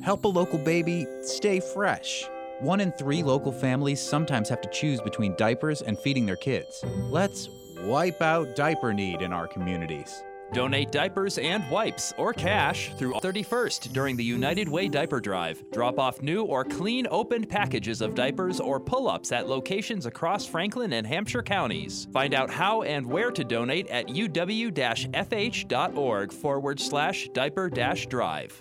Help 0.02 0.24
a 0.24 0.28
local 0.28 0.58
baby 0.58 1.06
stay 1.22 1.60
fresh. 1.60 2.24
One 2.58 2.80
in 2.80 2.90
three 2.90 3.22
local 3.22 3.52
families 3.52 4.00
sometimes 4.00 4.48
have 4.48 4.62
to 4.62 4.68
choose 4.70 5.00
between 5.00 5.36
diapers 5.36 5.80
and 5.82 5.96
feeding 5.96 6.26
their 6.26 6.34
kids. 6.34 6.82
Let's 7.08 7.48
wipe 7.82 8.20
out 8.20 8.56
diaper 8.56 8.92
need 8.92 9.22
in 9.22 9.32
our 9.32 9.46
communities. 9.46 10.24
Donate 10.52 10.90
diapers 10.90 11.38
and 11.38 11.68
wipes 11.70 12.12
or 12.18 12.32
cash 12.32 12.92
through 12.96 13.14
31st 13.14 13.92
during 13.92 14.16
the 14.16 14.24
United 14.24 14.68
Way 14.68 14.88
Diaper 14.88 15.20
Drive. 15.20 15.62
Drop 15.70 15.98
off 15.98 16.20
new 16.22 16.42
or 16.42 16.64
clean 16.64 17.06
opened 17.10 17.48
packages 17.48 18.00
of 18.00 18.14
diapers 18.14 18.58
or 18.58 18.80
pull 18.80 19.08
ups 19.08 19.30
at 19.32 19.48
locations 19.48 20.06
across 20.06 20.46
Franklin 20.46 20.92
and 20.94 21.06
Hampshire 21.06 21.42
counties. 21.42 22.08
Find 22.12 22.34
out 22.34 22.50
how 22.50 22.82
and 22.82 23.06
where 23.06 23.30
to 23.30 23.44
donate 23.44 23.86
at 23.88 24.08
uw 24.08 25.14
fh.org 25.14 26.32
forward 26.32 26.80
slash 26.80 27.28
diaper 27.32 27.70
dash 27.70 28.06
drive. 28.06 28.60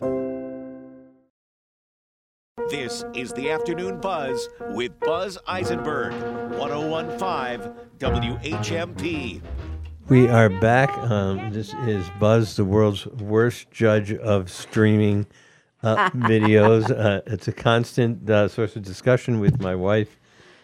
This 2.69 3.03
is 3.15 3.33
the 3.33 3.49
Afternoon 3.49 3.99
Buzz 3.99 4.47
with 4.75 4.99
Buzz 4.99 5.39
Eisenberg, 5.47 6.13
1015 6.59 7.73
WHMP. 7.97 9.41
We 10.10 10.28
are 10.28 10.49
back. 10.49 10.89
Um, 10.97 11.53
this 11.53 11.72
is 11.86 12.10
Buzz, 12.20 12.55
the 12.55 12.66
world's 12.66 13.05
worst 13.05 13.70
judge 13.70 14.12
of 14.12 14.49
streaming 14.49 15.28
uh, 15.84 16.10
videos. 16.16 16.89
Uh, 16.89 17.22
it's 17.28 17.47
a 17.47 17.51
constant 17.51 18.28
uh, 18.28 18.47
source 18.47 18.76
of 18.76 18.82
discussion 18.82 19.39
with 19.39 19.62
my 19.62 19.76
wife, 19.76 20.18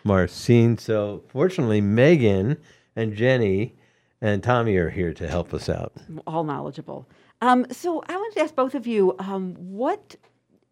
Marcine. 0.04 0.80
So, 0.80 1.24
fortunately, 1.28 1.80
Megan 1.80 2.58
and 2.96 3.14
Jenny 3.16 3.76
and 4.20 4.41
Tommy 4.41 4.78
are 4.78 4.89
here 4.89 5.14
to 5.14 5.28
help 5.28 5.54
us 5.54 5.70
out. 5.70 5.93
all 6.26 6.43
knowledgeable. 6.43 7.08
Um, 7.41 7.68
so 7.70 8.02
I 8.10 8.16
wanted 8.16 8.36
to 8.38 8.43
ask 8.43 8.56
both 8.56 8.74
of 8.74 8.88
you, 8.88 9.16
um, 9.20 9.54
what 9.60 10.16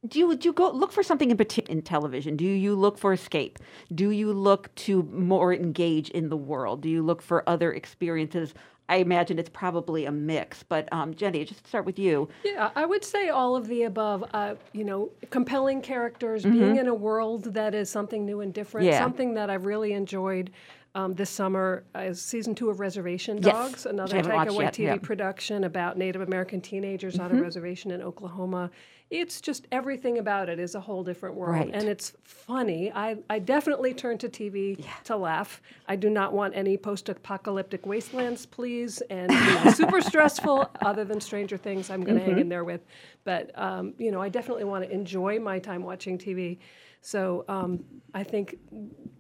do 0.08 0.20
you 0.20 0.36
do 0.36 0.49
you 0.49 0.54
go 0.54 0.70
look 0.72 0.91
for 0.91 1.04
something 1.04 1.32
in 1.32 1.38
particular 1.38 1.78
in 1.78 1.82
television? 1.82 2.36
Do 2.36 2.45
you 2.45 2.76
look 2.76 2.97
for 2.97 3.14
escape? 3.14 3.60
Do 3.93 4.10
you 4.12 4.34
look 4.34 4.74
to 4.76 5.04
more 5.04 5.54
engage 5.54 6.10
in 6.10 6.30
the 6.30 6.38
world? 6.38 6.82
Do 6.82 6.89
you 6.89 7.01
look 7.01 7.22
for 7.22 7.47
other 7.47 7.72
experiences? 7.74 8.54
I 8.89 8.97
imagine 8.97 9.39
it's 9.39 9.49
probably 9.49 10.06
a 10.06 10.12
mix. 10.12 10.62
But 10.62 10.91
um, 10.91 11.14
Jenny, 11.14 11.45
just 11.45 11.64
to 11.64 11.70
start 11.70 11.86
with 11.86 11.97
you. 11.97 12.28
Yeah, 12.43 12.70
I 12.76 12.86
would 12.86 13.06
say 13.06 13.30
all 13.30 13.56
of 13.56 13.68
the 13.68 13.84
above. 13.84 14.26
Uh, 14.34 14.56
you 14.74 14.84
know, 14.84 15.10
compelling 15.30 15.82
characters, 15.82 16.43
being 16.43 16.76
Mhm. 16.76 16.80
in 16.82 16.88
a 16.89 16.93
world 16.93 17.45
that 17.54 17.74
is 17.74 17.89
something 17.89 18.26
new 18.26 18.41
and 18.41 18.54
different. 18.54 18.88
Yeah. 18.88 18.99
Something 18.99 19.36
that 19.36 19.49
I've 19.49 19.66
really 19.66 19.93
enjoyed 19.93 20.51
um, 20.95 21.14
this 21.16 21.32
summer 21.32 21.86
is 21.95 22.22
season 22.22 22.54
two 22.54 22.70
of 22.70 22.80
Reservation 22.80 23.41
Dogs, 23.41 23.88
I 23.88 23.89
another 23.89 24.22
Taika 24.22 24.49
Waititi 24.49 24.78
yeah. 24.84 24.97
production 24.97 25.64
about 25.64 25.97
Native 25.97 26.22
American 26.22 26.62
teenagers 26.62 27.18
on 27.18 27.32
a 27.32 27.34
Mhm. 27.34 27.41
reservation 27.41 27.89
in 27.89 28.01
Oklahoma. 28.04 28.70
It's 29.14 29.41
just 29.41 29.68
everything 29.72 30.18
about 30.18 30.49
it 30.49 30.57
is 30.59 30.74
a 30.74 30.80
whole 30.80 31.03
different 31.03 31.36
world, 31.36 31.53
Right. 31.53 31.70
and 31.72 31.88
it's 31.88 32.14
funny. 32.24 32.91
I, 32.91 33.18
I 33.30 33.38
definitely 33.38 33.93
turn 33.93 34.18
to 34.18 34.28
TV 34.28 34.84
to 35.03 35.16
laugh. 35.16 35.61
I 35.88 35.95
do 35.95 36.09
not 36.09 36.34
want 36.34 36.55
any 36.55 36.78
post-apocalyptic 36.78 37.86
wastelands, 37.86 38.47
please, 38.47 39.01
and 39.11 39.32
you 39.45 39.53
know, 39.66 39.72
super 39.72 40.01
stressful. 40.01 40.68
Other 40.82 41.05
than 41.05 41.22
Stranger 41.22 41.57
Things, 41.57 41.91
I'm 41.91 42.01
going 42.03 42.18
to 42.18 42.24
hang 42.24 42.38
Mhm. 42.38 42.41
in 42.41 42.49
there 42.49 42.64
with. 42.64 42.82
But 43.24 43.51
um, 43.53 43.93
you 43.99 44.09
know, 44.11 44.20
I 44.20 44.30
definitely 44.30 44.64
want 44.64 44.84
to 44.84 44.89
enjoy 44.91 45.39
my 45.39 45.59
time 45.59 45.84
watching 45.84 46.18
TV. 46.18 46.57
So 47.01 47.45
um, 47.47 47.84
I 48.16 48.24
think 48.24 48.57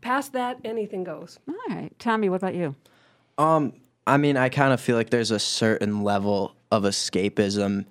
past 0.01 0.33
that, 0.33 0.57
anything 0.65 1.03
goes. 1.03 1.37
All 1.47 1.53
right, 1.69 1.91
Tommy, 1.99 2.29
what 2.29 2.37
about 2.37 2.55
you? 2.55 2.75
Um, 3.37 3.73
I 4.07 4.17
mean, 4.17 4.37
I 4.37 4.49
kind 4.49 4.73
of 4.73 4.81
feel 4.81 4.95
like 4.95 5.11
there's 5.11 5.29
a 5.31 5.39
certain 5.39 6.01
level 6.03 6.55
of 6.71 6.81
escapism 6.83 7.85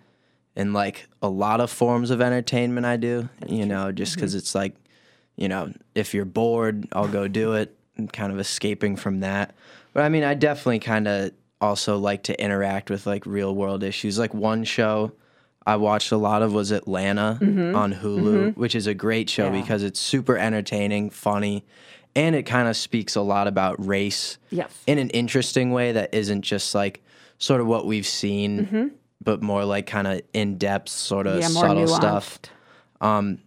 in 0.57 0.73
like 0.73 1.09
a 1.23 1.29
lot 1.29 1.61
of 1.61 1.71
forms 1.71 2.11
of 2.11 2.21
entertainment 2.21 2.85
I 2.87 2.97
do, 2.97 3.29
you 3.47 3.65
know, 3.67 3.91
just 3.93 4.15
because 4.15 4.35
it's 4.35 4.55
like, 4.55 4.75
you 5.37 5.49
know, 5.49 5.73
if 5.95 6.13
you're 6.15 6.25
bored, 6.27 6.87
I'll 6.93 7.09
go 7.09 7.27
do 7.29 7.55
it 7.55 7.75
and 7.97 8.13
kind 8.13 8.33
of 8.33 8.39
escaping 8.39 8.97
from 8.97 9.21
that. 9.21 9.55
But 9.95 10.05
I 10.05 10.09
mean, 10.09 10.25
I 10.25 10.35
definitely 10.35 10.79
kind 10.81 11.09
of 11.09 11.33
also 11.61 11.97
like 11.97 12.25
to 12.25 12.43
interact 12.43 12.91
with 12.91 13.07
like 13.07 13.25
real 13.25 13.55
world 13.55 13.83
issues. 13.83 14.19
Like 14.19 14.35
one 14.35 14.65
show 14.65 15.13
I 15.65 15.77
watched 15.77 16.11
a 16.11 16.17
lot 16.17 16.43
of 16.43 16.53
was 16.53 16.73
Atlanta 16.73 17.39
Mhm. 17.41 17.77
on 17.77 17.95
Hulu, 17.95 18.21
Mhm. 18.53 18.57
which 18.57 18.75
is 18.75 18.87
a 18.89 18.95
great 18.95 19.31
show 19.31 19.45
Yeah. 19.45 19.61
because 19.61 19.85
it's 19.85 20.01
super 20.01 20.37
entertaining, 20.37 21.09
funny, 21.11 21.65
and 22.17 22.35
it 22.35 22.43
kind 22.43 22.67
of 22.69 22.77
speaks 22.77 23.15
a 23.15 23.21
lot 23.21 23.47
about 23.47 23.77
race 23.87 24.39
Yes. 24.51 24.71
in 24.89 24.99
an 24.99 25.09
interesting 25.11 25.71
way 25.71 25.93
that 25.93 26.13
isn't 26.13 26.43
just 26.43 26.75
like 26.75 27.01
sort 27.39 27.61
of 27.61 27.69
what 27.69 27.87
we've 27.87 28.07
seen, 28.07 28.67
Mhm. 28.67 28.91
But 29.23 29.43
more 29.43 29.65
like 29.65 29.87
kind 29.87 30.07
of 30.07 30.23
in 30.33 30.59
depth, 30.59 30.89
sort 30.89 31.27
of 31.27 31.41
Yeah, 31.41 31.49
subtle 31.49 31.87
stuff. 31.89 32.39
Um, 33.01 33.39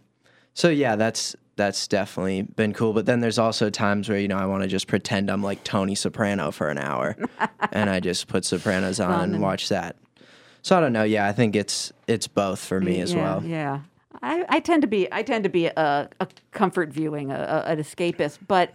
so 0.54 0.68
yeah, 0.68 0.96
that's 0.96 1.36
that's 1.56 1.88
definitely 1.88 2.42
been 2.42 2.72
cool. 2.72 2.92
But 2.92 3.06
then 3.06 3.20
there's 3.20 3.38
also 3.38 3.70
times 3.70 4.08
where 4.08 4.18
you 4.18 4.28
know 4.28 4.38
I 4.38 4.46
want 4.46 4.62
to 4.62 4.68
just 4.68 4.86
pretend 4.86 5.30
I'm 5.30 5.42
like 5.42 5.64
Tony 5.64 5.94
Soprano 5.94 6.50
for 6.50 6.68
an 6.68 6.78
hour, 6.78 7.16
and 7.72 7.90
I 7.90 8.00
just 8.00 8.28
put 8.28 8.44
Sopranos 8.44 9.00
on 9.00 9.34
and 9.34 9.42
watch 9.42 9.68
that. 9.70 9.96
So 10.62 10.76
I 10.76 10.80
don't 10.80 10.92
know. 10.92 11.04
Yeah, 11.04 11.26
I 11.26 11.32
think 11.32 11.56
it's 11.56 11.92
it's 12.06 12.26
both 12.26 12.58
for 12.58 12.80
me 12.80 13.00
as 13.00 13.14
yeah, 13.14 13.22
well. 13.22 13.44
Yeah, 13.44 13.80
I, 14.22 14.44
I 14.48 14.60
tend 14.60 14.82
to 14.82 14.88
be 14.88 15.08
I 15.12 15.22
tend 15.22 15.44
to 15.44 15.50
be 15.50 15.66
a, 15.66 16.08
a 16.20 16.28
comfort 16.52 16.90
viewing, 16.90 17.30
a, 17.30 17.64
a, 17.66 17.70
an 17.70 17.78
escapist, 17.78 18.38
but 18.46 18.72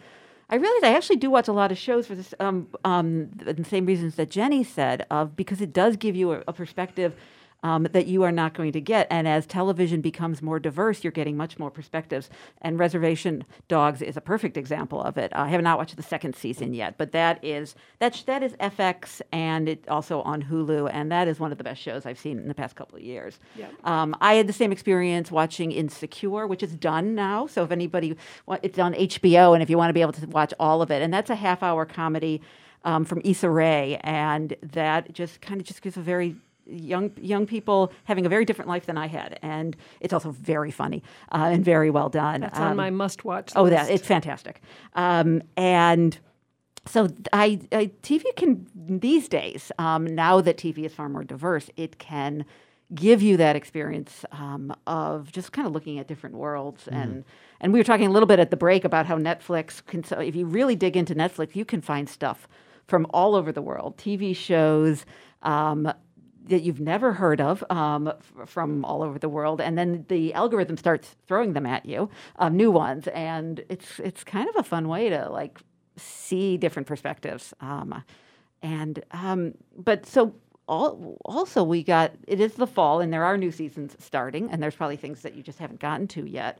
I 0.51 0.55
realize 0.55 0.83
I 0.83 0.93
actually 0.93 1.15
do 1.15 1.31
watch 1.31 1.47
a 1.47 1.53
lot 1.53 1.71
of 1.71 1.77
shows 1.77 2.05
for 2.07 2.13
this 2.13 2.33
um, 2.39 2.67
um, 2.83 3.29
the 3.35 3.63
same 3.63 3.85
reasons 3.85 4.15
that 4.15 4.29
Jenny 4.29 4.65
said, 4.65 5.05
of 5.09 5.35
because 5.35 5.61
it 5.61 5.71
does 5.71 5.95
give 5.95 6.15
you 6.15 6.33
a, 6.33 6.43
a 6.45 6.53
perspective. 6.53 7.15
Um, 7.63 7.83
that 7.91 8.07
you 8.07 8.23
are 8.23 8.31
not 8.31 8.55
going 8.55 8.71
to 8.71 8.81
get. 8.81 9.05
And 9.11 9.27
as 9.27 9.45
television 9.45 10.01
becomes 10.01 10.41
more 10.41 10.59
diverse, 10.59 11.03
you're 11.03 11.11
getting 11.11 11.37
much 11.37 11.59
more 11.59 11.69
perspectives. 11.69 12.27
And 12.59 12.79
Reservation 12.79 13.43
Dogs 13.67 14.01
is 14.01 14.17
a 14.17 14.21
perfect 14.21 14.57
example 14.57 14.99
of 14.99 15.15
it. 15.15 15.31
I 15.35 15.49
have 15.49 15.61
not 15.61 15.77
watched 15.77 15.95
the 15.95 16.01
second 16.01 16.35
season 16.35 16.73
yet, 16.73 16.97
but 16.97 17.11
that 17.11 17.37
is 17.43 17.75
that 17.99 18.15
sh- 18.15 18.23
that 18.23 18.41
is 18.41 18.53
FX 18.53 19.21
and 19.31 19.69
it 19.69 19.87
also 19.87 20.21
on 20.23 20.41
Hulu, 20.41 20.89
and 20.91 21.11
that 21.11 21.27
is 21.27 21.39
one 21.39 21.51
of 21.51 21.59
the 21.59 21.63
best 21.63 21.81
shows 21.81 22.07
I've 22.07 22.17
seen 22.17 22.39
in 22.39 22.47
the 22.47 22.55
past 22.55 22.75
couple 22.75 22.97
of 22.97 23.03
years. 23.03 23.39
Yeah. 23.55 23.67
Um, 23.83 24.15
I 24.21 24.33
had 24.33 24.47
the 24.47 24.53
same 24.53 24.71
experience 24.71 25.29
watching 25.31 25.71
Insecure, 25.71 26.47
which 26.47 26.63
is 26.63 26.75
done 26.75 27.13
now. 27.13 27.45
So 27.47 27.63
if 27.63 27.71
anybody, 27.71 28.17
it's 28.63 28.79
on 28.79 28.93
HBO, 28.93 29.53
and 29.53 29.61
if 29.61 29.69
you 29.69 29.77
want 29.77 29.89
to 29.89 29.93
be 29.93 30.01
able 30.01 30.13
to 30.13 30.25
watch 30.27 30.53
all 30.59 30.81
of 30.81 30.89
it, 30.89 31.01
and 31.01 31.13
that's 31.13 31.29
a 31.29 31.35
half-hour 31.35 31.85
comedy 31.85 32.41
um, 32.83 33.05
from 33.05 33.21
Issa 33.23 33.49
Rae, 33.49 33.99
and 34.01 34.55
that 34.63 35.13
just 35.13 35.41
kind 35.41 35.61
of 35.61 35.67
just 35.67 35.81
gives 35.81 35.97
a 35.97 36.01
very 36.01 36.35
young 36.71 37.11
young 37.19 37.45
people 37.45 37.91
having 38.05 38.25
a 38.25 38.29
very 38.29 38.45
different 38.45 38.69
life 38.69 38.85
than 38.85 38.97
I 38.97 39.07
had, 39.07 39.39
and 39.41 39.75
it's 39.99 40.13
also 40.13 40.31
very 40.31 40.71
funny 40.71 41.03
uh, 41.31 41.49
and 41.51 41.63
very 41.63 41.89
well 41.89 42.09
done. 42.09 42.41
That's 42.41 42.59
on 42.59 42.71
Um, 42.71 42.77
my 42.77 42.89
must-watch 42.89 43.51
Oh, 43.55 43.69
that 43.69 43.89
it's 43.89 44.07
fantastic, 44.07 44.61
um, 44.95 45.41
and. 45.57 46.17
So 46.87 47.09
I, 47.31 47.59
I 47.71 47.91
TV 48.01 48.23
can 48.35 48.65
these 48.73 49.27
days 49.27 49.71
um, 49.77 50.03
now 50.05 50.41
that 50.41 50.57
TV 50.57 50.79
is 50.79 50.91
far 50.91 51.09
more 51.09 51.23
diverse, 51.23 51.69
it 51.77 51.99
can 51.99 52.43
give 52.93 53.21
you 53.21 53.37
that 53.37 53.55
experience 53.55 54.25
um, 54.31 54.73
of 54.87 55.31
just 55.31 55.51
kind 55.51 55.67
of 55.67 55.73
looking 55.73 55.99
at 55.99 56.07
different 56.07 56.35
worlds 56.35 56.87
and 56.87 57.23
and 57.61 57.71
we 57.71 57.79
were 57.79 57.83
talking 57.83 58.07
a 58.07 58.09
little 58.09 58.27
bit 58.27 58.39
at 58.39 58.49
the 58.49 58.57
break 58.57 58.83
about 58.83 59.05
how 59.05 59.17
Netflix 59.17 59.85
can 59.85 60.03
so 60.03 60.19
if 60.19 60.35
you 60.35 60.45
really 60.45 60.75
dig 60.75 60.97
into 60.97 61.15
Netflix 61.15 61.55
you 61.55 61.63
can 61.63 61.81
find 61.81 62.09
stuff 62.09 62.47
from 62.87 63.05
all 63.11 63.35
over 63.35 63.51
the 63.51 63.61
world 63.61 63.95
TV 63.97 64.35
shows 64.35 65.05
um, 65.43 65.91
that 66.47 66.61
you've 66.61 66.79
never 66.79 67.13
heard 67.13 67.39
of 67.39 67.63
um, 67.69 68.07
f- 68.07 68.49
from 68.49 68.83
all 68.85 69.03
over 69.03 69.19
the 69.19 69.29
world, 69.29 69.61
and 69.61 69.77
then 69.77 70.05
the 70.07 70.33
algorithm 70.33 70.77
starts 70.77 71.15
throwing 71.27 71.53
them 71.53 71.65
at 71.65 71.85
you, 71.85 72.09
um, 72.37 72.57
new 72.57 72.71
ones, 72.71 73.07
and 73.09 73.63
it's 73.69 73.99
it's 73.99 74.23
kind 74.23 74.49
of 74.49 74.55
a 74.55 74.63
fun 74.63 74.87
way 74.87 75.09
to 75.09 75.29
like 75.29 75.59
see 75.97 76.57
different 76.57 76.87
perspectives. 76.87 77.53
Um, 77.61 78.03
and 78.61 79.03
um, 79.11 79.53
but 79.77 80.05
so 80.05 80.33
all, 80.67 81.17
also 81.25 81.63
we 81.63 81.83
got 81.83 82.13
it 82.27 82.39
is 82.39 82.53
the 82.53 82.67
fall 82.67 83.01
and 83.01 83.11
there 83.11 83.23
are 83.23 83.37
new 83.37 83.51
seasons 83.51 83.95
starting 83.99 84.49
and 84.49 84.63
there's 84.63 84.75
probably 84.75 84.95
things 84.95 85.21
that 85.21 85.35
you 85.35 85.43
just 85.43 85.59
haven't 85.59 85.79
gotten 85.79 86.07
to 86.07 86.25
yet. 86.25 86.59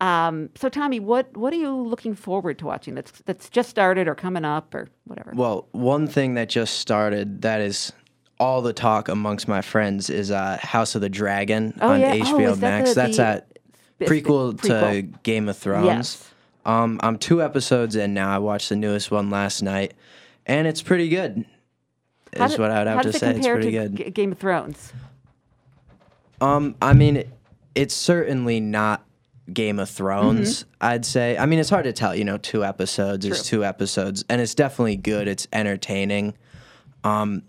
Um, 0.00 0.48
so 0.54 0.68
Tommy, 0.68 0.98
what 0.98 1.36
what 1.36 1.52
are 1.52 1.56
you 1.56 1.70
looking 1.70 2.14
forward 2.14 2.58
to 2.60 2.66
watching 2.66 2.94
that's 2.94 3.10
that's 3.26 3.50
just 3.50 3.68
started 3.68 4.08
or 4.08 4.14
coming 4.14 4.44
up 4.44 4.74
or 4.74 4.88
whatever? 5.04 5.32
Well, 5.34 5.68
one 5.72 6.06
thing 6.06 6.34
that 6.34 6.48
just 6.48 6.78
started 6.78 7.42
that 7.42 7.60
is 7.60 7.92
all 8.40 8.62
the 8.62 8.72
talk 8.72 9.08
amongst 9.08 9.46
my 9.46 9.60
friends 9.60 10.10
is 10.10 10.30
uh, 10.32 10.58
House 10.60 10.96
of 10.96 11.00
the 11.02 11.08
Dragon 11.08 11.78
Oh, 11.80 11.90
on 11.90 12.00
yeah. 12.00 12.14
Oh, 12.14 12.18
HBO 12.38 12.50
is 12.52 12.58
that 12.60 12.70
Max. 12.70 12.88
the- 12.88 12.94
That's 12.94 13.16
the 13.18 13.22
a 13.22 14.06
sp- 14.08 14.10
prequel, 14.10 14.60
to? 14.62 15.02
Game 15.22 15.48
of 15.48 15.56
Thrones. 15.56 15.86
Yes. 15.86 16.26
Um, 16.66 16.98
I'm 17.02 17.18
two 17.18 17.42
episodes 17.42 17.94
in 17.96 18.14
now. 18.14 18.34
I 18.34 18.38
watched 18.38 18.68
the 18.70 18.76
newest 18.76 19.10
one 19.10 19.30
last 19.30 19.62
night, 19.62 19.94
and 20.46 20.66
it's 20.66 20.82
pretty 20.82 21.08
good. 21.08 21.44
How 22.36 22.46
Is 22.46 22.58
what 22.58 22.70
I'd 22.70 22.86
have 22.86 23.02
to 23.02 23.12
say. 23.12 23.34
It's 23.36 23.46
pretty 23.46 23.70
to 23.70 23.78
good. 23.88 23.96
G- 23.96 24.10
Game 24.10 24.32
of 24.32 24.38
Thrones. 24.38 24.92
Um, 26.40 26.74
I 26.80 26.92
mean, 26.92 27.16
it, 27.18 27.28
it's 27.74 27.94
certainly 27.94 28.60
not 28.60 29.04
Game 29.52 29.78
of 29.78 29.90
Thrones. 29.90 30.64
I'd 30.80 31.04
say. 31.04 31.36
I 31.36 31.46
mean, 31.46 31.58
it's 31.58 31.70
hard 31.70 31.84
to 31.84 31.92
tell. 31.92 32.14
You 32.14 32.24
know, 32.24 32.38
two 32.38 32.64
episodes 32.64 33.26
is 33.26 33.38
True. 33.42 33.58
two 33.60 33.64
episodes, 33.64 34.24
and 34.28 34.40
it's 34.40 34.54
definitely 34.54 34.96
good. 34.96 35.28
It's 35.28 35.46
entertaining. 35.52 36.34
Um, 37.04 37.42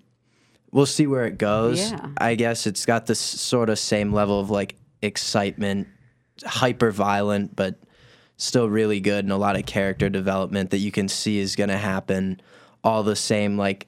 we'll 0.71 0.85
see 0.85 1.07
where 1.07 1.25
it 1.25 1.37
goes. 1.37 1.91
Yeah. 1.91 2.07
I 2.17 2.35
guess 2.35 2.67
it's 2.67 2.85
got 2.85 3.05
this 3.05 3.19
sort 3.19 3.69
of 3.69 3.79
same 3.79 4.13
level 4.13 4.39
of 4.39 4.49
like 4.49 4.75
excitement, 5.01 5.87
hyper 6.43 6.91
violent, 6.91 7.55
but 7.55 7.75
still 8.37 8.69
really 8.69 8.99
good, 8.99 9.25
and 9.25 9.31
a 9.31 9.37
lot 9.37 9.55
of 9.55 9.65
character 9.65 10.09
development 10.09 10.71
that 10.71 10.79
you 10.79 10.91
can 10.91 11.07
see 11.07 11.39
is 11.39 11.55
going 11.55 11.69
to 11.69 11.77
happen. 11.77 12.41
All 12.83 13.03
the 13.03 13.15
same, 13.15 13.57
like 13.57 13.87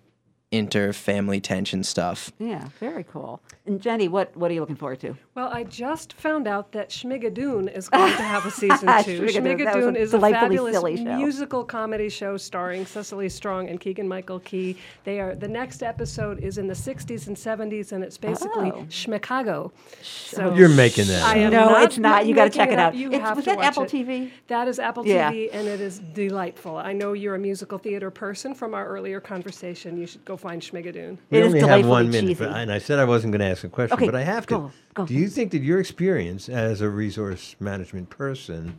inter 0.52 0.94
family 0.94 1.42
tension 1.42 1.84
stuff. 1.84 2.32
Yeah, 2.38 2.68
very 2.80 3.04
cool. 3.04 3.42
And 3.66 3.82
Jenny, 3.82 4.08
what 4.08 4.38
what 4.38 4.52
are 4.52 4.54
you 4.54 4.60
looking 4.60 4.76
forward 4.76 5.00
to? 5.00 5.18
Well, 5.36 5.50
I 5.52 5.64
just 5.64 6.14
found 6.14 6.48
out 6.48 6.74
that 6.74 6.92
Schmigadoon 6.92 7.76
is 7.76 7.90
going 7.90 8.12
to 8.18 8.22
have 8.22 8.46
a 8.46 8.52
season 8.52 8.88
ah, 8.88 9.02
two. 9.02 9.20
Schmigadoon, 9.22 9.66
that 9.66 9.76
was 9.76 9.86
a 9.86 9.90
Schmigadoon 9.90 9.96
is 9.98 10.14
a 10.14 10.18
delightfully 10.18 10.58
fabulous 10.58 10.76
silly 10.76 10.98
show. 10.98 11.16
musical 11.18 11.64
comedy 11.64 12.10
show 12.10 12.38
starring 12.38 12.86
Cecily 12.86 13.30
Strong 13.30 13.68
and 13.70 13.80
Keegan 13.80 14.08
Michael 14.08 14.40
Key. 14.42 14.78
They 15.06 15.20
are 15.20 15.34
the 15.34 15.48
next 15.48 15.82
episode 15.82 16.40
is 16.40 16.60
in 16.60 16.68
the 16.68 16.76
60s 16.76 17.26
and 17.26 17.36
70s, 17.36 17.94
and 17.94 18.04
it's 18.04 18.16
basically 18.18 18.72
Oh. 18.74 18.86
Schmicago. 18.90 19.72
So 20.04 20.54
You're 20.54 20.70
making 20.70 21.08
that 21.08 21.24
I 21.24 21.46
up. 21.46 21.52
No, 21.52 21.70
not 21.70 21.84
it's 21.86 21.98
not. 21.98 22.28
You 22.28 22.36
gotta 22.36 22.52
check 22.52 22.70
it 22.72 22.78
out. 22.78 22.94
You 22.94 23.08
It's- 23.08 23.22
have 23.22 23.38
was 23.38 23.46
to 23.46 23.52
that 23.52 23.58
watch 23.58 23.66
Apple 23.66 23.84
it. 23.84 23.90
TV? 23.92 24.30
That 24.50 24.68
is 24.68 24.78
Apple 24.78 25.08
Yeah. 25.08 25.32
TV, 25.32 25.50
and 25.52 25.68
it 25.68 25.82
is 25.82 25.98
delightful. 25.98 26.78
I 26.78 26.94
know 26.94 27.14
you're 27.14 27.34
a 27.34 27.40
musical 27.40 27.80
theater 27.80 28.12
person 28.12 28.54
from 28.54 28.76
our 28.76 28.86
earlier 28.88 29.20
conversation. 29.20 29.98
You 29.98 30.06
should 30.06 30.24
go 30.26 30.38
find 30.38 30.62
Schmigadoon. 30.62 31.18
We 31.32 31.40
It 31.40 31.46
is 31.46 31.48
only 31.56 31.60
have 31.62 31.70
one 31.70 32.06
delightfully 32.06 32.22
minute, 32.22 32.38
but, 32.38 32.46
cheesy. 32.50 32.60
and 32.62 32.72
I 32.72 32.78
said 32.78 33.00
I 33.00 33.06
wasn't 33.06 33.32
going 33.32 33.40
to 33.40 33.48
ask 33.48 33.64
a 33.64 33.70
question, 33.70 33.96
Okay, 33.98 34.06
but 34.06 34.14
I 34.14 34.22
have 34.22 34.46
to. 34.48 34.54
go, 34.56 34.72
go. 34.94 35.06
Do 35.06 35.14
you 35.14 35.28
think 35.28 35.52
that 35.52 35.62
your 35.62 35.80
experience 35.80 36.50
as 36.50 36.82
a 36.82 36.90
resource 36.90 37.56
management 37.60 38.10
person 38.10 38.78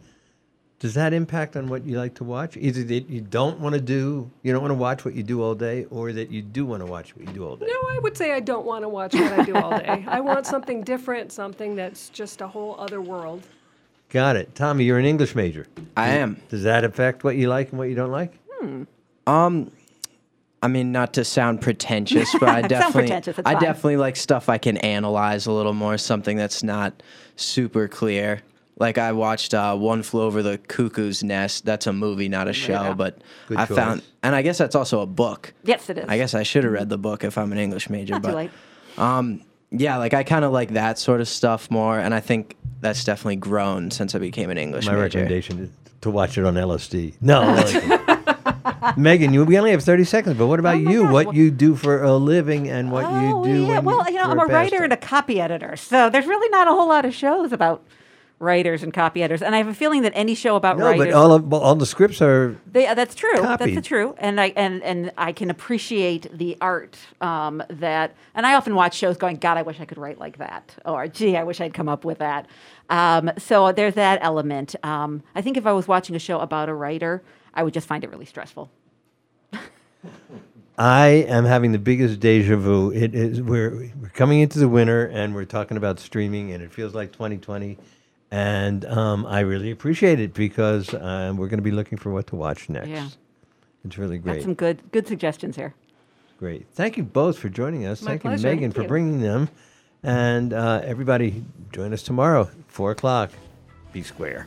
does 0.85 0.93
that 0.93 1.15
impact 1.15 1.57
on 1.57 1.69
what 1.69 1.87
you 1.87 1.97
like 1.97 2.15
to 2.17 2.25
watch? 2.25 2.59
Either 2.59 2.83
that 2.85 3.09
you 3.09 3.23
don't 3.23 3.59
want 3.59 3.75
to 3.75 3.81
do, 3.81 4.31
you 4.43 4.53
don't 4.53 4.61
want 4.61 4.71
to 4.71 4.77
watch 4.77 5.03
what 5.03 5.15
you 5.15 5.23
do 5.23 5.43
all 5.43 5.55
day, 5.55 5.87
or 5.87 6.13
that 6.13 6.31
you 6.31 6.43
do 6.43 6.67
want 6.67 6.85
to 6.85 6.87
watch 6.87 7.17
what 7.17 7.27
you 7.27 7.33
do 7.33 7.43
all 7.43 7.57
day. 7.57 7.67
No, 7.67 7.89
I 7.89 7.99
would 8.01 8.19
say 8.19 8.33
I 8.33 8.41
don't 8.41 8.67
want 8.67 8.83
to 8.83 8.89
watch 8.91 9.15
what 9.15 9.33
I 9.33 9.45
do 9.45 9.55
all 9.55 9.79
day. 9.79 10.05
I 10.07 10.21
want 10.21 10.47
something 10.47 10.83
different, 10.83 11.33
something 11.33 11.75
that's 11.75 12.11
just 12.11 12.43
a 12.43 12.47
whole 12.47 12.77
other 12.79 13.01
world. 13.01 13.47
Got 14.11 14.37
it, 14.37 14.55
Tommy. 14.55 14.85
You're 14.85 14.99
an 14.99 15.07
English 15.07 15.35
major. 15.35 15.67
I 15.97 16.09
am. 16.09 16.43
Does 16.51 16.65
that 16.65 16.85
affect 16.85 17.25
what 17.25 17.37
you 17.37 17.49
like 17.49 17.71
and 17.71 17.79
what 17.79 17.89
you 17.89 17.95
don't 17.95 18.13
like? 18.13 18.39
Um, 19.27 19.71
I 20.65 20.69
mean, 20.69 20.91
not 20.93 21.15
to 21.15 21.25
sound 21.25 21.61
pretentious, 21.61 22.33
but 22.41 22.49
I 22.49 22.63
definitely, 22.67 23.03
pretentious, 23.03 23.39
I 23.45 23.53
fine. 23.55 23.63
definitely 23.63 23.97
like 23.99 24.17
stuff 24.17 24.49
I 24.49 24.59
can 24.59 24.77
analyze 24.79 25.47
a 25.47 25.53
little 25.53 25.75
more. 25.75 25.99
Something 25.99 26.37
that's 26.37 26.63
not 26.63 27.03
super 27.37 27.87
clear. 27.89 28.41
Like 28.77 28.99
I 28.99 29.13
watched 29.13 29.55
uh, 29.55 29.77
One 29.77 30.03
Flew 30.03 30.23
Over 30.23 30.43
the 30.43 30.59
Cuckoo's 30.59 31.23
Nest. 31.23 31.65
That's 31.65 31.87
a 31.87 31.93
movie, 31.93 32.29
not 32.29 32.49
a 32.49 32.53
show, 32.53 32.73
Yeah. 32.73 32.95
but 32.95 33.19
Good 33.47 33.59
I 33.59 33.67
found, 33.67 34.03
and 34.25 34.35
I 34.35 34.43
guess 34.43 34.59
that's 34.59 34.75
also 34.75 35.01
a 35.01 35.07
book. 35.07 35.55
Yes, 35.63 35.89
it 35.91 35.99
is. 35.99 36.07
I 36.09 36.17
guess 36.17 36.35
I 36.35 36.43
should 36.43 36.65
have 36.65 36.73
read 36.73 36.89
the 36.89 36.99
book 36.99 37.23
if 37.23 37.39
I'm 37.39 37.53
an 37.53 37.59
English 37.59 37.89
major. 37.89 38.15
Not 38.15 38.23
too 38.23 38.29
but 38.29 38.35
late. 38.35 38.51
um, 38.99 39.43
yeah, 39.71 39.99
like 39.99 40.13
I 40.15 40.25
kind 40.25 40.45
of 40.45 40.51
like 40.53 40.71
that 40.73 40.99
sort 40.99 41.21
of 41.21 41.29
stuff 41.29 41.71
more, 41.71 41.99
and 42.01 42.13
I 42.15 42.21
think 42.21 42.57
that's 42.81 43.05
definitely 43.05 43.37
grown 43.37 43.91
since 43.93 44.15
I 44.15 44.19
became 44.19 44.51
an 44.51 44.59
English 44.59 44.87
major. 44.87 44.97
My 44.97 45.03
major. 45.05 45.19
recommendation 45.21 45.59
is 45.61 45.71
to 46.01 46.11
watch 46.11 46.37
it 46.37 46.45
on 46.45 46.55
LSD. 46.55 47.15
No, 47.21 47.43
like- 47.43 48.01
Megan, 48.97 49.33
you 49.33 49.45
we 49.45 49.59
only 49.59 49.71
have 49.71 49.83
thirty 49.83 50.05
seconds. 50.05 50.37
But 50.39 50.47
what 50.47 50.59
about 50.61 50.81
you? 50.81 51.07
what 51.07 51.35
you 51.35 51.51
do 51.51 51.75
for 51.77 52.03
a 52.03 52.15
living 52.17 52.69
and 52.69 52.91
what 52.91 53.05
Oh, 53.07 53.45
you 53.45 53.53
do? 53.55 53.65
yeah. 53.67 53.81
Well, 53.81 54.09
you 54.09 54.17
know, 54.17 54.25
I'm 54.25 54.39
a 54.39 54.47
writer 54.47 54.83
and 54.83 54.93
a 54.93 54.97
copy 54.97 55.41
editor, 55.41 55.77
so 55.77 56.11
there's 56.11 56.27
really 56.27 56.49
not 56.51 56.69
a 56.69 56.71
whole 56.73 56.89
lot 56.89 57.05
of 57.05 57.15
shows 57.15 57.53
about 57.53 57.83
writers 58.41 58.83
and 58.83 58.93
copy 58.93 59.23
editors. 59.23 59.43
And 59.43 59.55
I 59.55 59.59
have 59.59 59.69
a 59.69 59.75
feeling 59.75 60.03
that 60.03 60.13
any 60.15 60.35
show 60.35 60.57
about 60.57 60.77
No, 60.77 60.87
writers, 60.87 61.07
but 61.07 61.15
all 61.15 61.33
of 61.33 61.53
all 61.53 61.75
the 61.77 61.87
scripts 61.87 62.21
are 62.21 62.57
They, 62.71 62.87
uh, 62.87 62.95
that's 62.95 63.15
true. 63.15 63.39
copied. 63.39 63.77
That's 63.77 63.87
true, 63.87 64.15
and 64.19 64.41
I 64.41 64.47
and 64.57 64.83
and 64.83 65.13
I 65.17 65.33
can 65.33 65.51
appreciate 65.51 66.27
the 66.37 66.57
art 66.61 66.97
um, 67.21 67.63
that. 67.69 68.15
And 68.35 68.47
I 68.47 68.55
often 68.55 68.75
watch 68.75 68.95
shows 68.95 69.17
going, 69.17 69.37
"God, 69.37 69.57
I 69.57 69.63
wish 69.63 69.81
I 69.81 69.85
could 69.85 69.99
write 69.99 70.19
like 70.19 70.39
that," 70.39 70.75
or 70.85 71.07
"Gee, 71.09 71.37
I 71.37 71.45
wish 71.45 71.61
I'd 71.61 71.75
come 71.75 71.89
up 71.89 72.05
with 72.05 72.19
that." 72.19 72.47
Um, 72.91 73.31
so 73.39 73.73
there's 73.73 73.95
that 73.95 74.19
element. 74.23 74.75
Um, 74.83 75.23
I 75.35 75.41
think 75.41 75.57
if 75.57 75.67
I 75.67 75.73
was 75.73 75.89
watching 75.89 76.15
a 76.17 76.19
show 76.19 76.41
about 76.41 76.69
a 76.69 76.75
writer, 76.75 77.23
I 77.55 77.63
would 77.63 77.73
just 77.73 77.87
find 77.87 78.05
it 78.05 78.11
really 78.11 78.27
stressful. 78.27 78.71
I 80.77 81.07
am 81.29 81.45
having 81.45 81.71
the 81.73 81.79
biggest 81.79 82.19
deja 82.19 82.57
vu. 82.57 82.91
It 82.91 83.15
is 83.15 83.41
we're 83.41 83.91
we're 84.01 84.09
coming 84.09 84.41
into 84.41 84.59
the 84.59 84.69
winter 84.69 85.07
and 85.07 85.35
we're 85.35 85.45
talking 85.45 85.77
about 85.77 86.01
streaming, 86.01 86.53
and 86.53 86.63
it 86.63 86.73
feels 86.73 86.95
like 86.95 87.13
2020. 87.13 87.79
And 88.33 88.85
um, 88.87 89.25
I 89.27 89.41
really 89.41 89.71
appreciate 89.71 90.19
it 90.19 90.35
because 90.35 90.93
uh, 90.93 91.33
we're 91.37 91.47
going 91.47 91.59
to 91.59 91.63
be 91.63 91.71
looking 91.71 91.97
for 91.97 92.11
what 92.11 92.27
to 92.29 92.37
watch 92.37 92.69
next. 92.69 92.89
Yeah. 92.89 93.09
It's 93.85 93.97
really 93.97 94.19
Got 94.19 94.33
great. 94.33 94.43
some 94.43 94.55
good 94.55 94.83
good 94.91 95.07
suggestions 95.07 95.55
here. 95.55 95.75
Great. 96.41 96.67
Thank 96.73 96.97
you 96.97 97.05
both 97.05 97.39
for 97.39 97.49
joining 97.49 97.87
us. 97.87 98.03
My 98.03 98.13
Thank 98.13 98.23
pleasure. 98.23 98.49
you, 98.49 98.55
Megan, 98.57 98.71
Thank 98.71 98.75
for 98.75 98.83
you. 98.83 98.89
bringing 98.89 99.21
them. 99.21 99.49
And 100.03 100.53
uh, 100.53 100.83
everybody, 100.85 101.45
join 101.73 101.93
us 101.93 102.03
tomorrow, 102.03 102.51
4 102.69 102.91
o'clock. 102.91 103.31
Be 103.93 104.03
square. 104.03 104.47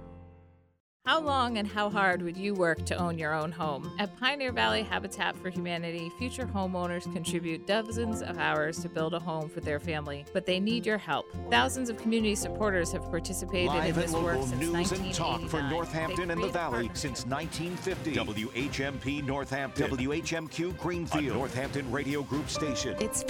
How 1.03 1.19
long 1.19 1.57
and 1.57 1.67
how 1.67 1.89
hard 1.89 2.21
would 2.21 2.37
you 2.37 2.53
work 2.53 2.85
to 2.85 2.95
own 2.95 3.17
your 3.17 3.33
own 3.33 3.51
home? 3.51 3.91
At 3.97 4.15
Pioneer 4.19 4.51
Valley 4.51 4.83
Habitat 4.83 5.35
for 5.35 5.49
Humanity, 5.49 6.11
future 6.19 6.45
homeowners 6.45 7.11
contribute 7.11 7.65
dozens 7.65 8.21
of 8.21 8.37
hours 8.37 8.79
to 8.83 8.87
build 8.87 9.15
a 9.15 9.19
home 9.19 9.49
for 9.49 9.61
their 9.61 9.79
family, 9.79 10.25
but 10.31 10.45
they 10.45 10.59
need 10.59 10.85
your 10.85 10.99
help. 10.99 11.25
Thousands 11.49 11.89
of 11.89 11.97
community 11.97 12.35
supporters 12.35 12.91
have 12.91 13.01
participated 13.09 13.71
in 13.71 13.77
Live 13.77 13.95
this 13.95 14.13
and 14.13 14.23
work 14.23 14.35
local 14.35 14.47
since 14.47 14.61
news 14.61 14.91
and 14.91 15.13
talk 15.13 15.41
for 15.49 15.63
Northampton 15.63 16.29
and 16.29 16.39
the 16.39 16.49
create 16.49 16.53
Valley 16.53 16.91
since 16.93 17.25
1950. 17.25 18.13
WHMP 18.13 19.25
Northampton. 19.25 19.89
WHMQ 19.89 20.77
Greenfield. 20.77 21.35
A 21.35 21.39
Northampton 21.39 21.91
Radio 21.91 22.21
Group 22.21 22.47
station. 22.47 22.95
It's 22.99 23.23